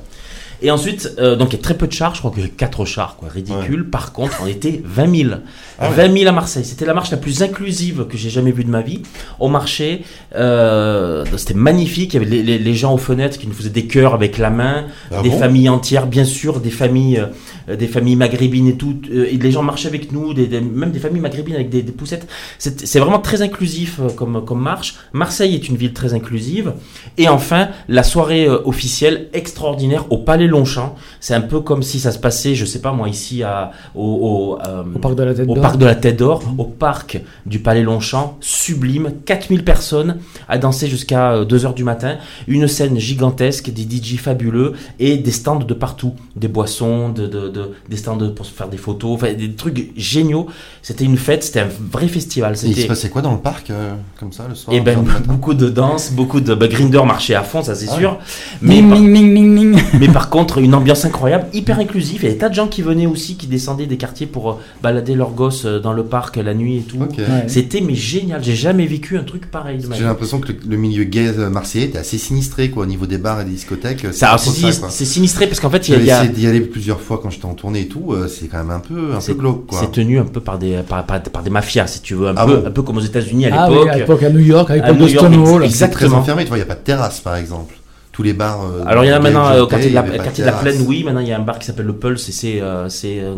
Et 0.66 0.72
ensuite, 0.72 1.12
euh, 1.20 1.36
donc 1.36 1.50
il 1.52 1.58
y 1.58 1.60
a 1.60 1.62
très 1.62 1.74
peu 1.76 1.88
de 1.88 1.92
chars, 1.92 2.16
je 2.16 2.20
crois 2.20 2.32
qu'il 2.32 2.42
y 2.42 2.46
a 2.46 2.50
4 2.50 2.86
chars, 2.86 3.18
quoi, 3.18 3.28
ridicule. 3.28 3.90
Par 3.90 4.14
contre, 4.14 4.40
on 4.42 4.48
était 4.48 4.82
20 4.86 5.16
000. 5.16 5.30
Ah 5.78 5.90
ouais. 5.90 6.08
20 6.08 6.18
000 6.20 6.30
à 6.30 6.32
Marseille. 6.32 6.64
C'était 6.64 6.86
la 6.86 6.94
marche 6.94 7.12
la 7.12 7.18
plus 7.18 7.42
inclusive 7.44 8.06
que 8.10 8.18
j'ai 8.18 8.30
jamais 8.30 8.52
vue 8.52 8.64
de 8.64 8.70
ma 8.70 8.82
vie. 8.82 9.02
On 9.42 9.50
marchait, 9.50 10.02
euh, 10.36 11.26
c'était 11.38 11.54
magnifique. 11.54 12.14
Il 12.14 12.22
y 12.22 12.26
avait 12.26 12.30
les, 12.32 12.44
les- 12.44 12.60
les 12.60 12.74
gens 12.76 12.94
aux 12.94 12.98
fenêtres 12.98 13.38
qui 13.38 13.48
nous 13.48 13.54
faisaient 13.54 13.70
des 13.70 13.88
cœurs 13.88 14.14
avec 14.14 14.38
la 14.38 14.50
main, 14.50 14.86
Ah 15.12 15.22
des 15.22 15.30
bon? 15.30 15.40
familles 15.40 15.70
entières, 15.70 16.08
bien 16.08 16.26
sûr, 16.26 16.60
des 16.60 16.72
familles, 16.72 17.18
euh, 17.20 17.26
des 17.68 17.88
familles 17.88 18.16
maghrébines 18.16 18.68
et 18.68 18.76
tout. 18.76 18.96
euh, 19.12 19.26
et 19.32 19.38
les 19.38 19.52
gens 19.52 19.64
marchaient 19.64 19.88
avec 19.88 20.12
nous, 20.12 20.34
des, 20.34 20.48
des- 20.48 20.62
même 20.62 20.92
des 20.92 21.00
familles 21.00 21.22
maghrébines 21.22 21.56
avec 21.56 21.70
des, 21.70 21.82
des 21.82 21.92
poussettes. 21.92 22.28
C'est 22.60 23.00
vraiment 23.00 23.20
très 23.20 23.42
inclusif 23.42 24.00
euh, 24.00 24.10
comme, 24.10 24.44
comme 24.46 24.62
marche. 24.62 24.96
Marseille 25.14 25.56
est 25.56 25.68
une 25.70 25.76
ville 25.78 25.94
très 25.94 26.14
inclusive. 26.14 26.74
Et 27.18 27.28
enfin, 27.30 27.70
la 27.88 28.04
soirée 28.04 28.48
euh, 28.48 28.60
officielle 28.66 29.30
extraordinaire 29.34 30.06
au 30.12 30.18
Palais 30.18 30.48
Longchamp. 30.48 30.96
C'est 31.20 31.34
un 31.34 31.42
peu 31.42 31.60
comme 31.62 31.84
si 31.84 32.00
ça 32.00 32.12
se 32.12 32.20
passait, 32.20 32.56
je 32.56 32.66
sais 32.66 32.80
pas 32.80 32.92
moi, 32.92 33.08
ici 33.10 33.44
à, 33.44 33.72
au, 33.96 34.02
au, 34.04 34.68
euh, 34.68 34.84
Au 34.96 35.00
parc 35.00 35.16
de 35.16 35.24
la 35.24 35.34
Tête 35.34 35.50
au 35.50 35.54
d'Or. 35.54 35.62
parc 35.62 35.78
de 35.78 35.86
la 35.86 35.96
Tête 35.96 36.18
d'Or, 36.18 36.44
au 36.58 36.66
parc 36.66 37.22
du 37.46 37.60
Palais 37.60 37.84
Longchamp, 37.84 38.38
sublime, 38.42 39.12
4000 39.26 39.64
personnes 39.64 40.18
à 40.48 40.58
danser 40.58 40.88
jusqu'à 40.88 41.44
2h 41.44 41.74
du 41.74 41.84
matin, 41.84 42.18
une 42.48 42.68
scène 42.68 42.98
gigantesque, 43.00 43.70
des 43.72 43.84
DJ 43.84 44.18
fabuleux 44.18 44.74
et 45.00 45.18
des 45.18 45.32
stands 45.32 45.60
de 45.60 45.74
partout, 45.74 46.14
des 46.36 46.48
boissons, 46.48 47.10
de, 47.10 47.28
de- 47.28 47.50
de- 47.54 47.72
des 47.90 47.98
stands 47.98 48.18
pour 48.36 48.46
se 48.46 48.52
faire 48.52 48.68
des 48.68 48.78
photos, 48.78 49.12
enfin 49.16 49.34
des 49.34 49.54
trucs 49.54 49.92
géniaux. 49.96 50.48
C'était 50.82 51.06
une 51.06 51.18
fête, 51.18 51.44
c'était 51.44 51.62
un 51.62 51.70
vrai 51.92 52.08
festival. 52.08 52.54
Et 52.54 52.56
il 52.56 52.60
se 52.60 52.76
C'était 52.76 52.88
passait 52.88 53.10
quoi 53.10 53.22
dans 53.22 53.32
le 53.34 53.40
parc, 53.40 53.70
euh, 53.70 53.94
comme 54.20 54.34
ça, 54.34 54.46
le 54.50 54.56
soir 54.56 54.76
et 54.76 54.80
au 54.80 54.84
ben 54.84 54.98
beaucoup 55.26 55.54
de 55.54 55.70
danse, 55.70 56.12
beaucoup 56.12 56.42
de 56.42 56.54
bah, 56.56 56.68
Grinder 56.68 57.04
marchait 57.06 57.36
à 57.36 57.44
fond, 57.44 57.64
ça 57.64 57.76
c'est 57.76 57.88
Ah 57.92 57.98
sûr. 57.98 58.20
Mais 58.62 58.82
Ning, 58.82 58.90
par, 58.90 59.00
ning, 59.00 59.54
ning. 59.54 59.82
mais 60.00 60.08
par 60.10 60.30
contre, 60.30 60.58
une 60.58 60.76
ambiance 60.76 61.06
incroyable, 61.06 61.46
hyper 61.54 61.80
inclusive. 61.80 62.20
Il 62.24 62.26
y 62.26 62.30
a 62.30 62.32
des 62.34 62.38
tas 62.40 62.50
de 62.50 62.56
gens 62.56 62.68
qui 62.68 62.82
venaient 62.82 63.06
aussi, 63.06 63.36
qui 63.38 63.48
descendaient 63.48 63.86
des 63.86 63.98
quartiers 63.98 64.26
pour 64.28 64.50
euh, 64.52 64.54
balader 64.82 65.16
leurs 65.16 65.32
gosses 65.32 65.66
euh, 65.66 65.80
dans 65.80 65.94
le 65.94 66.04
parc 66.04 66.36
la 66.38 66.54
nuit 66.54 66.78
et 66.78 66.82
tout. 66.82 66.98
Ok. 67.02 67.18
Ouais. 67.20 67.26
C'était 67.48 67.80
mais 67.82 67.96
génial. 67.96 68.44
J'ai 68.44 68.56
jamais 68.56 68.86
vécu 68.88 69.18
un 69.18 69.24
truc 69.24 69.50
pareil 69.52 69.80
J'ai 69.96 70.04
l'impression 70.04 70.40
que 70.40 70.52
le, 70.52 70.58
le 70.68 70.78
milieu 70.78 71.04
gay 71.04 71.28
euh, 71.38 71.50
marseillais 71.50 71.86
était 71.86 72.00
assez 72.00 72.18
sinistré 72.18 72.70
quoi, 72.70 72.84
au 72.84 72.86
niveau 72.88 73.06
des 73.06 73.18
bars 73.18 73.42
et 73.42 73.46
des 73.46 73.52
discothèques. 73.52 74.06
C'est 74.12 75.06
sinistré 75.06 75.48
parce 75.48 75.60
qu'en 75.60 75.70
fait, 75.70 75.88
il 75.90 76.04
y 76.06 76.12
a- 76.12 76.20
a- 76.20 76.24
essayé 76.24 76.34
d'y 76.36 76.48
aller 76.48 76.62
plusieurs 76.62 77.00
fois 77.02 77.20
quand 77.22 77.30
j'étais 77.44 77.52
en 77.52 77.56
tournée 77.56 77.82
et 77.82 77.88
tout. 77.88 78.14
euh, 78.14 78.28
c'est 78.28 78.48
quand 78.48 78.58
même 78.58 78.72
un 78.72 78.80
peu, 78.80 79.12
un 79.12 79.16
peu 79.16 79.22
c'est 79.22 79.38
glauque 79.38 79.66
c'est 79.72 79.92
tenu 79.92 80.20
un 80.20 80.24
peu 80.26 80.40
par 80.40 80.58
des, 80.58 80.78
par, 80.88 81.06
par- 81.06 81.22
par 81.22 81.44
des 81.44 81.50
mafias, 81.50 81.88
si 81.88 82.02
tu 82.02 82.16
veux, 82.16 82.28
un, 82.30 82.34
Ah 82.38 82.46
peu, 82.46 82.58
bon 82.58 82.68
un 82.68 82.72
peu 82.72 82.82
comme 82.82 82.98
aux 82.98 83.02
États-Unis 83.02 83.48
à 83.48 83.64
Ah 83.64 83.68
oui, 83.70 83.76
l'époque. 83.76 83.90
à 83.90 83.98
l'époque 83.98 84.24
à 84.24 84.30
New 84.30 84.40
York, 84.40 84.70
à 84.70 84.74
À 84.74 84.76
l'époque 84.78 84.98
New 84.98 85.06
de 85.08 85.12
York, 85.12 85.28
Stonewall. 85.28 85.64
ex- 85.66 85.74
C'est 85.74 85.80
très 85.90 86.06
Exactement. 86.06 86.18
enfermé. 86.22 86.44
Tu 86.44 86.50
vois, 86.50 86.58
il 86.58 86.62
n'y 86.62 86.66
a 86.66 86.68
pas 86.68 86.76
de 86.80 86.86
terrasse 86.86 87.20
par 87.20 87.36
exemple. 87.36 87.76
Tous 88.14 88.22
les 88.24 88.34
bars. 88.34 88.62
euh, 88.64 88.84
Alors 88.86 89.04
il 89.04 89.08
y 89.10 89.12
en 89.12 89.16
a 89.16 89.20
maintenant 89.20 89.48
euh, 89.50 89.64
au 89.64 89.68
quartier 89.68 89.90
de 89.90 89.96
la, 89.96 90.04
quartier 90.04 90.46
de. 90.46 90.52
Plaine, 90.62 90.86
oui. 90.88 91.04
Maintenant 91.04 91.20
il 91.20 91.28
y 91.28 91.32
a 91.34 91.38
un 91.38 91.42
bar 91.42 91.58
qui 91.58 91.66
s'appelle 91.66 91.88
le 91.88 91.94
Pulse 91.94 92.30
et 92.30 92.32
c'est 92.32 92.62
euh, 92.62 92.88
c'est 92.88 93.20
euh, 93.20 93.36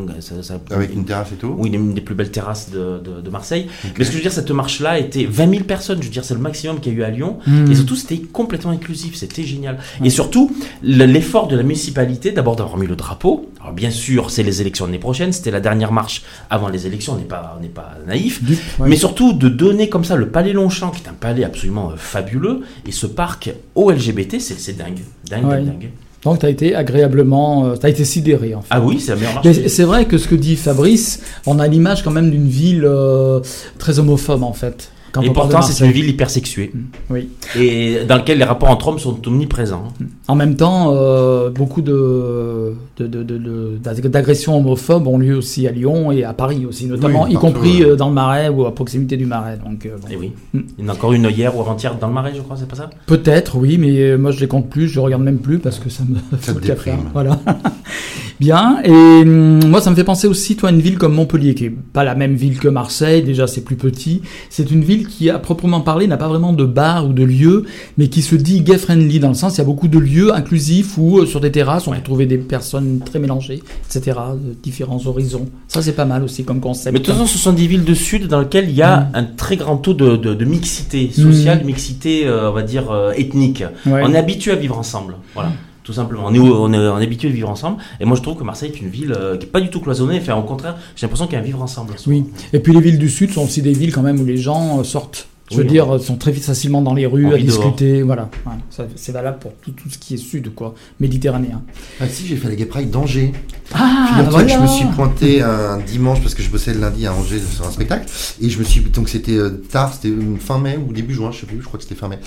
Avec 0.72 0.94
une 0.94 1.06
terrasse 1.06 1.32
et 1.32 1.36
tout. 1.36 1.56
Oui, 1.58 1.70
une 1.72 1.94
des 1.94 2.02
plus 2.02 2.14
belles 2.14 2.30
terrasses 2.30 2.70
de, 2.72 3.00
de- 3.00 3.22
de 3.22 3.30
Marseille. 3.30 3.68
Mais 3.98 4.04
ce 4.04 4.10
que 4.10 4.12
je 4.12 4.18
veux 4.18 4.22
dire, 4.22 4.34
cette 4.34 4.52
marche-là 4.52 5.00
était 5.00 5.26
20 5.26 5.50
000 5.50 5.64
personnes. 5.64 6.00
Je 6.02 6.08
veux 6.08 6.12
dire, 6.14 6.26
c'est 6.26 6.34
le 6.34 6.42
maximum 6.42 6.82
qu'il 6.82 6.92
y 6.94 6.96
a 6.98 7.00
eu 7.00 7.04
à 7.04 7.10
Lyon. 7.10 7.38
Hmm. 7.48 7.72
Et 7.72 7.76
surtout, 7.76 7.96
c'était 7.96 8.18
complètement 8.20 8.72
inclusif. 8.72 9.16
C'était 9.16 9.44
génial. 9.44 9.78
Et 10.04 10.10
surtout, 10.10 10.54
le- 10.84 11.06
l'effort 11.06 11.48
de 11.48 11.56
la 11.56 11.64
municipalité, 11.64 12.32
d'abord 12.34 12.58
d'avoir 12.58 12.78
mis 12.78 12.86
le 12.88 12.98
drapeau. 12.98 13.50
Alors, 13.62 13.74
bien 13.74 13.92
sûr, 13.92 14.30
c'est 14.30 14.44
les 14.44 14.60
élections 14.62 14.86
l'année 14.86 15.00
prochaine. 15.00 15.32
C'était 15.32 15.52
la 15.52 15.62
dernière 15.62 15.94
marche 15.94 16.24
avant 16.50 16.68
les 16.68 16.86
élections. 16.86 17.14
On 17.14 17.18
n'est 17.18 17.24
pas, 17.24 17.56
on 17.58 17.62
n'est 17.62 17.70
pas 17.70 17.94
naïf. 18.06 18.42
Ouais. 18.78 18.90
Mais 18.90 18.98
surtout, 18.98 19.32
de 19.32 19.48
donner 19.48 19.88
comme 19.88 20.04
ça 20.04 20.18
le 20.18 20.28
palais 20.28 20.52
Longchamp, 20.54 20.92
qui 20.92 21.02
est 21.04 21.10
un 21.10 21.14
palais 21.14 21.46
absolument 21.46 21.94
fabuleux, 21.96 22.62
et 22.86 22.92
ce 22.92 23.08
parc 23.08 23.52
au 23.74 23.90
LGBT, 23.90 24.40
c'est 24.40 24.65
c'est 24.66 24.78
dingue. 24.78 25.00
Dingue, 25.30 25.46
Ouais. 25.46 25.56
dingue, 25.58 25.66
dingue. 25.66 25.90
Donc 26.24 26.40
tu 26.40 26.46
as 26.48 26.50
été 26.50 26.74
agréablement, 26.76 27.66
euh, 27.68 27.76
tu 27.76 27.86
as 27.86 27.90
été 27.90 28.04
sidéré 28.04 28.56
en 28.56 28.62
fait. 28.62 28.68
Ah 28.72 28.82
oui, 28.82 28.96
meilleure 29.16 29.34
marche. 29.36 29.46
Mais 29.46 29.68
c'est 29.70 29.84
vrai 29.84 30.06
que 30.06 30.18
ce 30.18 30.28
que 30.28 30.34
dit 30.34 30.56
Fabrice, 30.56 31.22
on 31.46 31.60
a 31.60 31.68
l'image 31.68 32.04
quand 32.04 32.10
même 32.10 32.32
d'une 32.32 32.48
ville 32.48 32.84
euh, 32.86 33.42
très 33.78 34.00
homophobe 34.00 34.42
en 34.42 34.54
fait. 34.54 34.90
Quand 35.16 35.22
Et 35.22 35.30
pourtant, 35.32 35.62
c'est 35.62 35.86
une 35.86 35.92
ville 35.94 36.10
hypersexuée. 36.10 36.74
Oui. 37.10 37.30
Et 37.58 38.00
dans 38.06 38.18
laquelle 38.18 38.38
les 38.38 38.44
rapports 38.44 38.70
entre 38.70 38.90
hommes 38.90 39.00
sont 39.00 39.18
omniprésents. 39.28 39.88
En 40.28 40.36
même 40.36 40.58
temps, 40.58 40.92
euh, 40.94 41.50
beaucoup 41.50 41.82
de, 41.82 42.74
de- 42.98 43.08
de- 43.08 43.24
de- 43.24 43.38
de- 43.38 43.78
d'ag- 43.82 44.08
d'agressions 44.08 44.58
homophobes 44.58 45.08
ont 45.08 45.18
lieu 45.18 45.38
aussi 45.38 45.68
à 45.68 45.72
Lyon 45.72 46.12
et 46.12 46.26
à 46.26 46.34
Paris 46.34 46.66
aussi, 46.66 46.86
notamment, 46.88 47.24
Oui, 47.24 47.32
y 47.32 47.36
compris 47.36 47.80
ouais. 47.84 47.92
euh, 47.92 47.96
dans 47.96 48.10
le 48.10 48.14
Marais 48.14 48.50
ou 48.50 48.66
à 48.66 48.76
proximité 48.76 49.16
du 49.16 49.26
Marais. 49.26 49.58
Donc, 49.66 49.86
euh, 49.86 49.96
bon. 50.02 50.08
Et 50.12 50.18
oui. 50.18 50.34
Mm. 50.54 50.60
Il 50.80 50.84
y 50.84 50.88
en 50.88 50.90
a 50.92 50.94
encore 50.94 51.14
une 51.14 51.30
hier 51.30 51.56
ou 51.56 51.62
avant-hier 51.62 51.96
dans 51.98 52.08
le 52.08 52.14
Marais, 52.14 52.34
je 52.36 52.42
crois, 52.42 52.58
c'est 52.58 52.68
pas 52.68 52.76
ça? 52.76 52.90
Peut-être, 53.08 53.58
oui, 53.58 53.78
mais 53.78 53.98
euh, 54.02 54.18
moi 54.18 54.32
je 54.32 54.42
les 54.42 54.48
compte 54.50 54.70
plus, 54.70 54.90
je 54.90 55.00
regarde 55.00 55.24
même 55.24 55.38
plus 55.40 55.60
parce 55.60 55.80
que 55.80 55.90
ça 55.90 56.04
me 56.04 56.16
Ça 56.42 56.52
cafard. 56.54 56.62
déprime. 56.62 57.00
Voilà. 57.14 57.40
Bien. 58.40 58.80
Et 58.84 59.24
moi, 59.24 59.80
ça 59.80 59.90
me 59.90 59.96
fait 59.96 60.04
penser 60.04 60.28
aussi, 60.28 60.58
toi, 60.58 60.68
à 60.70 60.72
une 60.74 60.82
ville 60.82 60.98
comme 60.98 61.14
Montpellier, 61.14 61.56
qui 61.56 61.66
est 61.66 61.70
pas 61.94 62.04
la 62.04 62.16
même 62.16 62.36
ville 62.36 62.60
que 62.60 62.68
Marseille. 62.68 63.24
Déjà, 63.24 63.48
c'est 63.48 63.62
plus 63.62 63.78
petit. 63.78 64.22
C'est 64.50 64.72
une 64.72 64.82
ville 64.82 65.05
qui, 65.08 65.30
à 65.30 65.40
proprement 65.40 65.82
parler, 65.82 66.08
n'a 66.08 66.18
pas 66.18 66.28
vraiment 66.28 66.54
de 66.54 66.66
bar 66.66 67.08
ou 67.08 67.14
de 67.14 67.24
lieu, 67.24 67.64
mais 67.98 68.08
qui 68.08 68.22
se 68.22 68.36
dit 68.36 68.62
gay 68.62 68.78
friendly 68.78 69.20
dans 69.20 69.30
le 69.30 69.34
sens, 69.34 69.56
il 69.56 69.60
y 69.60 69.62
a 69.62 69.66
beaucoup 69.66 69.88
de 69.88 70.00
lieux 70.00 70.34
inclusifs 70.34 70.98
où 70.98 71.20
euh, 71.20 71.26
sur 71.26 71.40
des 71.42 71.52
terrasses, 71.52 71.88
on 71.88 71.92
peut 71.92 72.02
trouver 72.04 72.26
des 72.26 72.38
personnes 72.38 73.00
très 73.04 73.20
mélangées, 73.20 73.62
etc., 73.90 74.18
de 74.36 74.54
différents 74.64 75.00
horizons. 75.06 75.48
Ça, 75.68 75.82
c'est 75.82 75.94
pas 75.94 76.06
mal 76.06 76.24
aussi 76.24 76.44
comme 76.44 76.60
concept. 76.60 76.94
Mais 76.94 77.00
de 77.00 77.06
toute 77.06 77.14
façon, 77.14 77.28
ce 77.28 77.38
sont 77.38 77.54
des 77.54 77.68
villes 77.68 77.84
de 77.86 77.94
sud 77.94 78.28
dans 78.28 78.40
lesquelles 78.42 78.70
il 78.70 78.76
y 78.76 78.82
a 78.82 79.02
Mm. 79.02 79.10
un 79.14 79.24
très 79.24 79.58
grand 79.58 79.78
taux 79.78 79.94
de, 79.94 80.16
de- 80.16 80.34
de 80.34 80.46
mixité 80.46 81.10
sociale, 81.12 81.64
mixité, 81.66 82.28
euh, 82.28 82.50
on 82.50 82.54
va 82.54 82.64
dire, 82.64 82.92
euh, 82.92 83.12
ethnique. 83.16 83.64
Ouais. 83.86 84.02
On 84.04 84.14
est 84.14 84.18
habitué 84.18 84.52
à 84.52 84.56
vivre 84.56 84.78
ensemble. 84.78 85.16
Voilà. 85.34 85.52
Tout 85.86 85.94
simplement. 85.94 86.24
On 86.26 86.34
est, 86.34 86.40
on, 86.40 86.74
est, 86.74 87.04
habitué 87.04 87.28
à 87.28 87.32
vivre 87.32 87.48
ensemble. 87.48 87.78
Et 88.00 88.06
moi, 88.06 88.18
je 88.18 88.24
trouve 88.24 88.36
que 88.38 88.44
Marseille 88.44 88.72
est 88.74 88.82
une 88.82 88.90
ville 88.90 89.14
euh, 89.16 89.38
qui 89.38 89.46
n'est 89.46 89.52
pas 89.52 89.62
du 89.62 89.70
tout 89.70 89.80
cloisonnée. 89.80 90.18
Enfin, 90.20 90.36
au 90.36 90.42
contraire, 90.42 90.76
j'ai 90.96 91.06
l'impression 91.06 91.28
qu'il 91.28 91.36
y 91.36 91.38
a 91.38 91.42
un 91.42 91.44
vivre 91.44 91.62
ensemble. 91.62 91.94
Oui. 92.08 92.26
Et 92.54 92.60
puis 92.60 92.74
les 92.74 92.82
villes 92.82 92.98
du 92.98 93.08
sud 93.08 93.32
sont 93.32 93.44
aussi 93.44 93.62
des 93.62 93.74
villes 93.74 93.94
quand 93.94 94.02
même 94.02 94.20
où 94.20 94.26
les 94.26 94.38
gens 94.38 94.80
euh, 94.80 94.84
sortent. 94.84 95.28
Je 95.52 95.58
veux 95.58 95.62
Oui, 95.64 95.70
dire, 95.70 95.94
euh, 95.94 96.00
sont 96.00 96.16
très 96.16 96.34
facilement 96.34 96.82
dans 96.82 96.96
les 96.96 97.06
rues 97.06 97.28
à 97.28 97.30
dehors. 97.30 97.40
discuter. 97.40 98.02
Voilà. 98.02 98.30
Voilà. 98.44 98.60
C'est 98.96 99.12
valable 99.12 99.38
pour 99.40 99.54
tout, 99.62 99.72
tout 99.72 99.90
ce 99.92 99.98
qui 100.00 100.16
est 100.16 100.18
sud, 100.18 100.56
quoi. 100.56 100.74
Méditerranéen. 101.00 101.62
Ah 102.02 102.08
si, 102.10 102.26
j'ai 102.26 102.36
fait 102.36 102.48
la 102.48 102.56
Gay 102.56 102.66
Pride 102.66 102.90
d'Angers. 102.90 103.32
Ah, 103.74 104.24
je 104.48 104.58
me 104.60 104.68
suis 104.68 104.86
pointé 104.96 105.42
un 105.42 105.78
dimanche 105.78 106.22
parce 106.22 106.34
que 106.34 106.42
je 106.42 106.50
bossais 106.50 106.74
le 106.74 106.80
lundi 106.80 107.06
à 107.06 107.14
Angers 107.14 107.40
sur 107.40 107.66
un 107.66 107.72
spectacle 107.72 108.06
et 108.42 108.50
je 108.50 108.58
me 108.60 108.64
suis 108.64 108.82
donc 108.82 109.10
c'était 109.10 109.38
euh, 109.38 109.50
tard, 109.72 109.94
c'était 109.94 110.14
fin 110.40 110.60
mai 110.60 110.78
ou 110.78 110.94
début 110.94 111.14
juin, 111.16 111.32
je 111.32 111.40
sais 111.42 111.46
plus, 111.48 111.60
je 111.60 111.66
crois 111.66 111.78
que 111.80 111.84
c'était 111.84 111.96
fin 111.96 112.08
mai. 112.08 112.20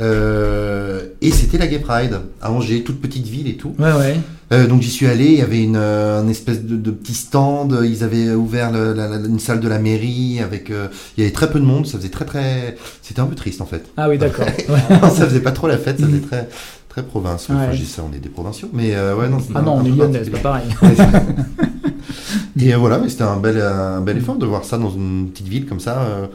Euh, 0.00 1.08
et 1.20 1.30
c'était 1.30 1.58
la 1.58 1.66
Gay 1.66 1.78
Pride 1.78 2.20
à 2.40 2.50
Angers, 2.52 2.82
toute 2.82 3.00
petite 3.00 3.26
ville 3.26 3.48
et 3.48 3.56
tout. 3.56 3.74
Ouais, 3.78 3.92
ouais. 3.92 4.16
Euh, 4.52 4.66
donc 4.66 4.82
j'y 4.82 4.90
suis 4.90 5.06
allé, 5.06 5.24
il 5.26 5.38
y 5.38 5.40
avait 5.40 5.62
une, 5.62 5.76
euh, 5.76 6.20
un 6.20 6.28
espèce 6.28 6.62
de, 6.62 6.76
de 6.76 6.90
petit 6.90 7.14
stand, 7.14 7.78
ils 7.84 8.04
avaient 8.04 8.32
ouvert 8.34 8.70
le- 8.70 8.92
la- 8.92 9.08
la- 9.08 9.16
une 9.16 9.38
salle 9.38 9.60
de 9.60 9.68
la 9.68 9.78
mairie 9.78 10.40
avec, 10.44 10.70
euh, 10.70 10.88
il 11.16 11.22
y 11.22 11.24
avait 11.24 11.32
très 11.32 11.50
peu 11.50 11.58
de 11.58 11.64
monde, 11.64 11.86
ça 11.86 11.96
faisait 11.96 12.10
très 12.10 12.26
très, 12.26 12.76
c'était 13.00 13.20
un 13.20 13.26
peu 13.26 13.34
triste 13.34 13.62
en 13.62 13.66
fait. 13.66 13.84
Ah 13.96 14.08
oui, 14.10 14.18
d'accord. 14.18 14.44
Ouais. 14.68 14.78
ça 15.10 15.26
faisait 15.26 15.40
pas 15.40 15.52
trop 15.52 15.68
la 15.68 15.78
fête, 15.78 15.98
ça 16.00 16.06
faisait 16.06 16.18
Mhm. 16.18 16.26
très 16.26 16.48
très 16.90 17.02
province. 17.02 17.48
Ouais. 17.48 17.54
Enfin, 17.56 17.72
je 17.72 17.78
dis 17.78 17.86
ça, 17.86 18.02
on 18.06 18.14
est 18.14 18.18
des 18.18 18.28
provinciaux, 18.28 18.68
mais 18.74 18.94
euh, 18.94 19.16
ouais 19.16 19.28
non. 19.28 19.38
c'est 19.40 19.52
Ah 19.54 19.62
non, 19.62 19.76
on 19.80 19.84
est 19.86 19.88
lyonnais, 19.90 20.20
c'est 20.22 20.30
pas 20.30 20.38
pareil. 20.38 20.64
Et 22.60 22.74
euh, 22.74 22.76
voilà, 22.76 22.98
mais 22.98 23.08
c'était 23.08 23.22
un 23.22 23.38
bel, 23.38 23.58
un 23.60 24.00
bel 24.02 24.18
effort 24.18 24.36
de 24.36 24.44
voir 24.46 24.64
ça 24.64 24.76
dans 24.78 24.90
une 24.90 25.30
petite 25.30 25.48
ville 25.48 25.66
comme 25.66 25.80
ça, 25.80 26.02
euh, 26.02 26.26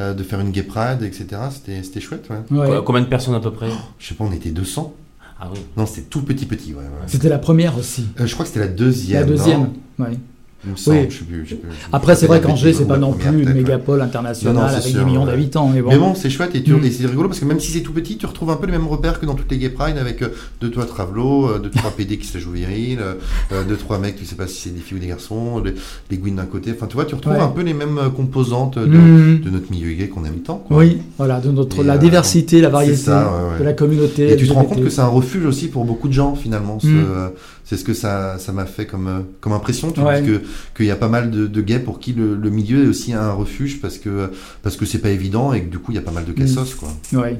euh, 0.00 0.14
de 0.14 0.22
faire 0.22 0.40
une 0.40 0.50
gay 0.50 0.62
pride, 0.62 1.02
etc. 1.02 1.26
C'était, 1.50 1.82
c'était 1.82 2.00
chouette, 2.00 2.24
ouais. 2.30 2.58
Ouais. 2.58 2.66
Quoi- 2.66 2.82
Combien 2.82 3.02
de 3.02 3.06
personnes 3.06 3.34
à 3.34 3.40
peu 3.40 3.50
près? 3.52 3.68
Je 3.98 4.08
sais 4.08 4.14
pas, 4.14 4.24
on 4.24 4.32
était 4.32 4.50
200. 4.50 4.94
Ah 5.38 5.50
oui. 5.52 5.60
Non, 5.76 5.84
c'était 5.86 6.02
tout 6.08 6.22
petit, 6.22 6.46
petit, 6.46 6.72
ouais. 6.72 6.80
ouais. 6.80 6.88
C'était 7.06 7.28
la 7.28 7.38
première 7.38 7.76
aussi. 7.76 8.06
Euh, 8.20 8.26
je 8.26 8.32
crois 8.32 8.44
que 8.44 8.48
c'était 8.52 8.64
la 8.66 8.72
deuxième. 8.72 9.20
La 9.20 9.26
deuxième. 9.26 9.60
non? 9.98 10.04
Ouais. 10.06 10.18
Il 10.66 10.72
me 10.72 10.76
semble, 10.76 10.96
Oui. 10.98 11.06
je 11.08 11.18
sais 11.18 11.24
plus, 11.24 11.44
je 11.44 11.50
sais 11.50 11.56
plus, 11.56 11.68
je 11.70 11.74
sais 11.76 11.88
Après, 11.92 12.16
c'est 12.16 12.26
vrai 12.26 12.40
qu'Angers, 12.40 12.72
c'est 12.72 12.86
pas 12.88 12.98
non 12.98 13.12
plus 13.12 13.42
une 13.42 13.52
mégapole 13.52 14.02
internationale 14.02 14.54
Non, 14.56 14.62
non, 14.62 14.68
c'est 14.68 14.74
avec 14.76 14.88
sûr, 14.88 14.98
des 15.00 15.04
millions 15.06 15.20
ouais. 15.24 15.30
d'habitants. 15.30 15.70
Mais 15.72 15.80
bon. 15.80 15.90
Mais 15.90 15.98
bon, 15.98 16.14
c'est 16.14 16.28
chouette 16.30 16.54
et, 16.54 16.62
tu- 16.62 16.72
Mm. 16.74 16.84
et 16.84 16.90
c'est 16.90 17.06
rigolo 17.06 17.28
parce 17.28 17.40
que 17.40 17.44
même 17.44 17.60
si 17.60 17.70
c'est 17.72 17.80
tout 17.80 17.92
petit, 17.92 18.16
tu 18.16 18.26
retrouves 18.26 18.50
un 18.50 18.56
peu 18.56 18.66
les 18.66 18.72
mêmes 18.72 18.86
repères 18.88 19.20
que 19.20 19.26
dans 19.26 19.34
toutes 19.34 19.50
les 19.52 19.58
gay 19.58 19.68
pride 19.70 19.96
avec 19.98 20.22
euh, 20.22 20.28
deux 20.60 20.70
trois 20.70 20.84
travelots, 20.86 21.48
euh, 21.48 21.58
deux 21.58 21.70
trois 21.70 21.90
PD 21.90 22.18
qui 22.18 22.26
se 22.26 22.38
jouent 22.38 22.52
viril, 22.52 22.98
euh, 23.00 23.62
deux 23.68 23.76
trois 23.76 23.98
mecs, 23.98 24.16
tu 24.16 24.24
sais 24.24 24.34
pas 24.34 24.46
si 24.48 24.60
c'est 24.60 24.70
des 24.74 24.80
filles 24.80 24.96
ou 24.98 25.00
des 25.00 25.06
garçons, 25.06 25.62
les, 25.64 25.74
les 26.10 26.30
d'un 26.32 26.44
côté. 26.46 26.72
Enfin, 26.74 26.86
tu 26.88 26.94
vois, 26.94 27.04
tu 27.04 27.14
retrouves 27.14 27.34
Ouais. 27.34 27.40
un 27.40 27.48
peu 27.48 27.62
les 27.62 27.74
mêmes 27.74 28.00
composantes 28.16 28.78
de, 28.78 28.86
Mhm. 28.86 29.40
de 29.42 29.50
notre 29.50 29.70
milieu 29.70 29.92
gay 29.92 30.08
qu'on 30.08 30.24
aime 30.24 30.40
tant. 30.40 30.56
Quoi. 30.56 30.78
Oui, 30.78 30.98
voilà, 31.18 31.40
de 31.40 31.50
notre, 31.52 31.80
Et, 31.80 31.84
la 31.84 31.94
euh, 31.94 31.98
diversité, 31.98 32.60
la 32.60 32.68
variété 32.70 32.96
ça, 32.96 33.32
ouais, 33.52 33.58
de 33.60 33.64
la 33.64 33.72
communauté. 33.72 34.32
Et 34.32 34.36
tu 34.36 34.48
te 34.48 34.52
rends 34.52 34.64
compte 34.64 34.82
que 34.82 34.90
c'est 34.90 35.00
un 35.00 35.06
refuge 35.06 35.44
aussi 35.46 35.68
pour 35.68 35.84
beaucoup 35.84 36.08
de 36.08 36.12
gens 36.12 36.34
finalement. 36.34 36.78
ce- 36.80 36.86
Mm. 36.88 37.30
C'est 37.68 37.76
ce 37.76 37.82
que 37.84 37.94
ça 37.94 38.38
ça 38.38 38.52
m'a 38.52 38.64
fait 38.64 38.86
comme 38.86 39.08
euh, 39.08 39.20
comme 39.40 39.52
impression. 39.52 39.90
Tu 39.90 40.00
Ouais. 40.00 40.22
dis 40.22 40.28
que 40.28 40.40
qu'il 40.76 40.86
y 40.86 40.90
a 40.92 40.96
pas 40.96 41.08
mal 41.08 41.30
de, 41.32 41.46
de 41.48 41.60
gays 41.62 41.80
pour 41.80 41.98
qui 41.98 42.12
le, 42.12 42.36
le 42.36 42.50
milieu 42.50 42.84
est 42.84 42.86
aussi 42.88 43.12
un 43.12 43.32
refuge 43.32 43.80
parce 43.80 43.98
que 43.98 44.30
parce 44.62 44.76
que 44.76 44.86
c'est 44.86 44.98
pas 45.00 45.10
évident 45.10 45.52
et 45.52 45.62
que 45.62 45.70
du 45.70 45.78
coup 45.80 45.90
il 45.90 45.96
y 45.96 45.98
a 45.98 46.02
pas 46.02 46.12
mal 46.12 46.24
de 46.24 46.32
cassos 46.32 46.74
quoi. 46.76 46.88
Ouais. 47.12 47.36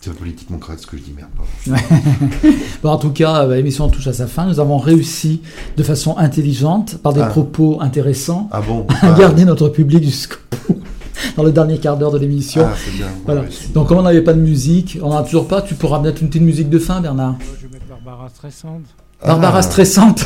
C'est 0.00 0.10
pas 0.12 0.16
politiquement 0.18 0.58
correct 0.58 0.80
ce 0.82 0.86
que 0.86 0.96
je 0.96 1.02
dis 1.02 1.12
merde. 1.16 1.30
pardon. 1.36 1.82
Bon, 2.82 2.90
en 2.90 2.98
tout 2.98 3.10
cas, 3.10 3.44
euh, 3.44 3.56
l'émission 3.56 3.88
touche 3.88 4.06
à 4.06 4.12
sa 4.12 4.28
fin. 4.28 4.46
Nous 4.46 4.60
avons 4.60 4.78
réussi 4.78 5.40
de 5.76 5.82
façon 5.82 6.16
intelligente, 6.16 6.98
par 7.02 7.12
des 7.12 7.20
Ah. 7.20 7.26
propos 7.26 7.78
intéressants, 7.80 8.48
Ah 8.52 8.60
bon. 8.60 8.86
à 8.88 8.94
Ah, 9.14 9.18
garder 9.18 9.44
notre 9.44 9.68
public 9.68 10.04
jusqu'au 10.04 10.36
bout, 10.68 10.80
dans 11.36 11.42
le 11.42 11.50
dernier 11.50 11.78
quart 11.78 11.96
d'heure 11.96 12.12
de 12.12 12.18
l'émission. 12.18 12.62
Ah 12.64 12.74
Voilà. 13.24 13.40
ouais, 13.40 13.48
Donc, 13.74 13.88
comme 13.88 13.98
on 13.98 14.02
n'avait 14.02 14.22
pas 14.22 14.34
de 14.34 14.40
musique, 14.40 14.98
on 15.02 15.12
n'a 15.12 15.22
toujours 15.24 15.48
pas, 15.48 15.62
tu 15.62 15.74
pourras 15.74 16.00
mettre 16.00 16.22
une 16.22 16.28
petite 16.28 16.42
musique 16.42 16.70
de 16.70 16.78
fin, 16.78 17.00
Bernard. 17.00 17.34
Barbara 18.08 18.30
stressante. 18.30 18.86
Barbara 19.22 19.58
Ah. 19.58 19.62
stressante. 19.62 20.24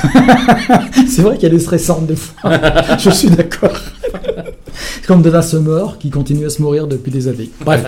c'est 1.09 1.23
vrai 1.23 1.37
qu'elle 1.37 1.53
est 1.55 1.59
stressante 1.59 2.07
des 2.07 2.15
fois. 2.15 2.53
Je 2.99 3.11
suis 3.11 3.29
d'accord. 3.29 3.77
Comme 5.07 5.23
Donna 5.23 5.43
Summer, 5.43 5.99
qui 5.99 6.11
continue 6.11 6.47
à 6.47 6.51
se 6.51 6.63
mourir 6.63 6.87
depuis 6.87 7.11
des 7.11 7.29
années. 7.29 7.51
Bref. 7.65 7.85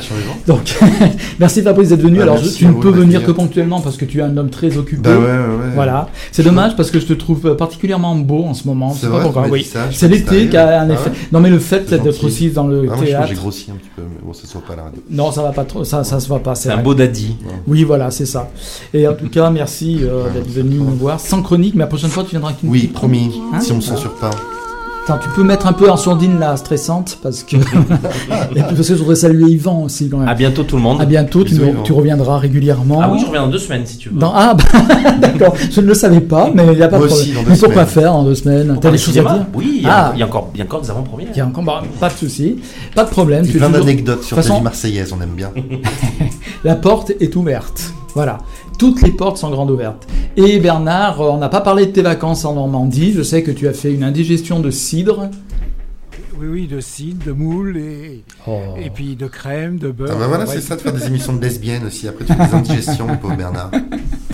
Donc, 0.47 0.74
merci 1.41 1.62
Fabrice 1.62 1.89
d'être 1.91 2.03
venu. 2.03 2.18
Ah, 2.20 2.24
Alors, 2.24 2.41
tu 2.43 2.66
ne 2.66 2.72
peux 2.74 2.91
venir 2.91 3.24
que 3.24 3.30
ponctuellement 3.32 3.80
parce 3.80 3.97
que 3.97 4.05
tu 4.05 4.18
es 4.18 4.22
un 4.22 4.37
homme 4.37 4.51
très 4.51 4.76
occupé. 4.76 5.03
Bah 5.03 5.16
ouais 5.16 5.24
ouais 5.24 5.30
ouais. 5.30 5.70
Voilà. 5.74 6.09
C'est 6.32 6.43
dommage 6.43 6.76
parce 6.76 6.91
que 6.91 7.01
je 7.01 7.07
te 7.07 7.12
trouve 7.12 7.57
particulièrement 7.57 8.14
beau 8.16 8.45
en 8.45 8.55
ce 8.55 8.66
moment. 8.66 8.95
C'est 8.99 9.09
pas 9.11 9.20
pourquoi. 9.20 9.47
Oui. 9.49 9.66
C'est 9.93 10.09
l'été 10.09 10.49
qui 10.49 10.57
a 10.57 10.80
un 10.80 10.91
effet. 10.91 11.01
Ah 11.07 11.11
ouais 11.11 11.16
non, 11.32 11.41
mais 11.41 11.51
le 11.51 11.59
fait 11.59 11.85
C'est 11.89 12.03
d'être 12.03 12.24
aussi 12.24 12.51
dans 12.51 12.66
le 12.66 12.89
Ah, 12.93 12.97
théâtre. 12.99 13.28
j'ai 13.28 13.35
grossi 13.35 13.70
un 13.70 13.74
petit 13.76 13.91
peu 13.97 14.03
mais 14.03 14.20
bon 14.24 14.32
ça 14.32 14.47
se 14.47 14.53
voit 14.53 14.62
pas 14.66 14.72
à 14.74 14.76
la 14.76 14.82
radio. 14.85 15.03
Non, 15.11 15.32
ça 15.32 15.43
va 15.43 15.53
pas 15.53 15.64
trop. 15.64 15.85
Ça, 15.85 16.05
ça 16.05 16.20
se 16.20 16.28
voit 16.28 16.41
pas. 16.41 16.55
C'est 16.55 16.68
C'est 16.68 16.74
un 16.74 16.82
beau 16.82 16.95
daddy. 16.95 17.37
Oui, 17.66 17.85
voilà, 17.85 18.11
c'est 18.11 18.26
ça. 18.26 18.51
Et 18.93 19.07
en 19.09 19.14
tout 19.14 19.28
cas, 19.28 19.51
merci 19.51 19.99
euh, 20.03 20.30
d'être 20.32 20.51
venu 20.51 20.76
nous 20.76 20.95
voir 20.95 21.20
sans 21.20 21.43
chronique. 21.43 21.74
Mais 21.74 21.80
la 21.80 21.87
prochaine 21.87 22.11
fois, 22.11 22.24
tu 22.24 22.30
viendras 22.30 22.51
avec 22.51 22.62
une 22.62 22.70
Oui 22.70 22.87
promis. 22.89 23.41
Hein 23.53 23.61
si 23.61 23.72
on 23.72 23.76
me 23.76 23.80
censure 23.80 24.14
pas. 24.14 24.30
Attends, 25.07 25.18
tu 25.22 25.28
peux 25.30 25.42
mettre 25.44 25.66
un 25.66 25.74
peu 25.74 25.90
en 25.90 25.98
sourdine 25.98 26.38
la 26.38 26.57
stressante 26.57 27.18
parce 27.22 27.42
que. 27.42 27.57
Et 27.57 27.61
puis 27.61 28.62
parce 28.74 28.76
que 28.88 28.94
je 28.94 28.94
voudrais 28.94 29.16
saluer 29.16 29.50
Yvan 29.50 29.82
aussi 29.82 30.09
quand 30.09 30.16
même. 30.18 30.28
À 30.28 30.34
bientôt 30.34 30.62
tout 30.62 30.76
le 30.76 30.82
monde. 30.82 30.98
À 31.00 31.05
bientôt, 31.05 31.44
tu, 31.44 31.92
reviendras 31.92 32.38
régulièrement. 32.38 33.00
Ah 33.02 33.11
oui, 33.12 33.18
je 33.20 33.26
reviens 33.26 33.42
dans 33.42 33.48
deux 33.48 33.59
semaines 33.59 33.84
si 33.84 33.98
tu 33.98 34.09
veux. 34.09 34.18
Dans- 34.18 34.32
Ah, 34.34 34.55
bah, 34.55 35.11
d'accord, 35.20 35.55
je 35.70 35.80
ne 35.82 35.86
le 35.86 35.94
savais 35.94 36.20
pas, 36.22 36.50
mais 36.55 36.64
il 36.72 36.76
n'y 36.76 36.82
a 36.82 36.88
pas 36.88 36.96
Moi 36.98 37.07
de 37.09 37.12
aussi, 37.12 37.32
problème. 37.32 37.44
deux 37.44 37.50
mais 37.61 37.66
pourquoi 37.66 37.84
faire 37.84 38.14
en 38.14 38.24
deux 38.24 38.34
semaines 38.34 38.78
T'as 38.80 38.90
des 38.90 38.96
choses 38.98 39.18
à 39.18 39.20
dire 39.22 39.46
Oui, 39.55 39.74
il 39.76 39.82
y, 39.82 39.86
a, 39.86 40.07
Ah. 40.07 40.12
il 40.14 40.20
y 40.20 40.22
a 40.22 40.26
encore, 40.26 40.50
il 40.55 40.59
y 40.59 40.62
a 40.62 40.64
encore 40.64 40.80
des 40.80 40.90
avant-premières. 40.90 41.28
Il 41.32 41.36
y 41.36 41.40
a 41.40 41.46
encore, 41.46 41.64
bah, 41.64 41.82
pas 42.00 42.09
de 42.09 42.14
souci, 42.14 42.57
pas 42.94 43.05
de 43.05 43.11
problème. 43.11 43.44
Tu 43.46 43.59
plein 43.59 43.66
toujours- 43.68 43.84
d'anecdotes 43.84 44.22
sur 44.22 44.36
toute 44.38 44.44
vie 44.46 44.50
façon- 44.50 44.62
marseillaise, 44.62 45.14
on 45.16 45.22
aime 45.22 45.34
bien. 45.36 45.50
La 46.64 46.76
porte 46.76 47.12
est 47.20 47.36
ouverte. 47.36 47.92
Voilà, 48.14 48.38
toutes 48.79 49.03
les 49.03 49.11
portes 49.11 49.39
sont 49.39 49.51
grandes 49.51 49.70
ouvertes. 49.70 50.07
Et 50.37 50.59
Bernard, 50.59 51.20
on 51.20 51.39
n'a 51.39 51.49
pas 51.49 51.61
parlé 51.61 51.87
de 51.87 51.93
tes 51.93 52.03
vacances 52.03 52.45
en 52.45 52.55
Normandie. 52.55 53.12
Je 53.12 53.22
sais 53.22 53.43
que 53.43 53.51
tu 53.51 53.68
as 53.68 53.72
fait 53.72 53.93
une 53.93 54.03
indigestion 54.05 54.61
de 54.61 54.70
cidre. 54.70 55.29
Oui, 56.41 56.49
oui, 56.51 56.66
de 56.66 56.81
cidre, 56.81 57.25
de 57.27 57.33
moule 57.33 57.77
et, 57.77 58.25
Oh. 58.47 58.59
et 58.85 58.91
puis 58.91 59.14
de 59.14 59.27
crème, 59.29 59.79
de 59.79 59.91
beurre. 59.91 60.11
Ah 60.14 60.18
bah 60.18 60.27
voilà, 60.27 60.45
Ouais. 60.45 60.51
c'est 60.55 60.61
ça 60.61 60.75
de 60.77 60.81
faire 60.81 60.93
des 60.93 61.07
émissions 61.07 61.33
de 61.33 61.41
lesbiennes 61.41 61.87
aussi. 61.87 62.09
Après, 62.09 62.25
toutes 62.25 62.37
les 62.39 62.55
indigestions, 62.55 63.07
le 63.07 63.16
pauvre 63.20 63.37
Bernard. 63.37 63.70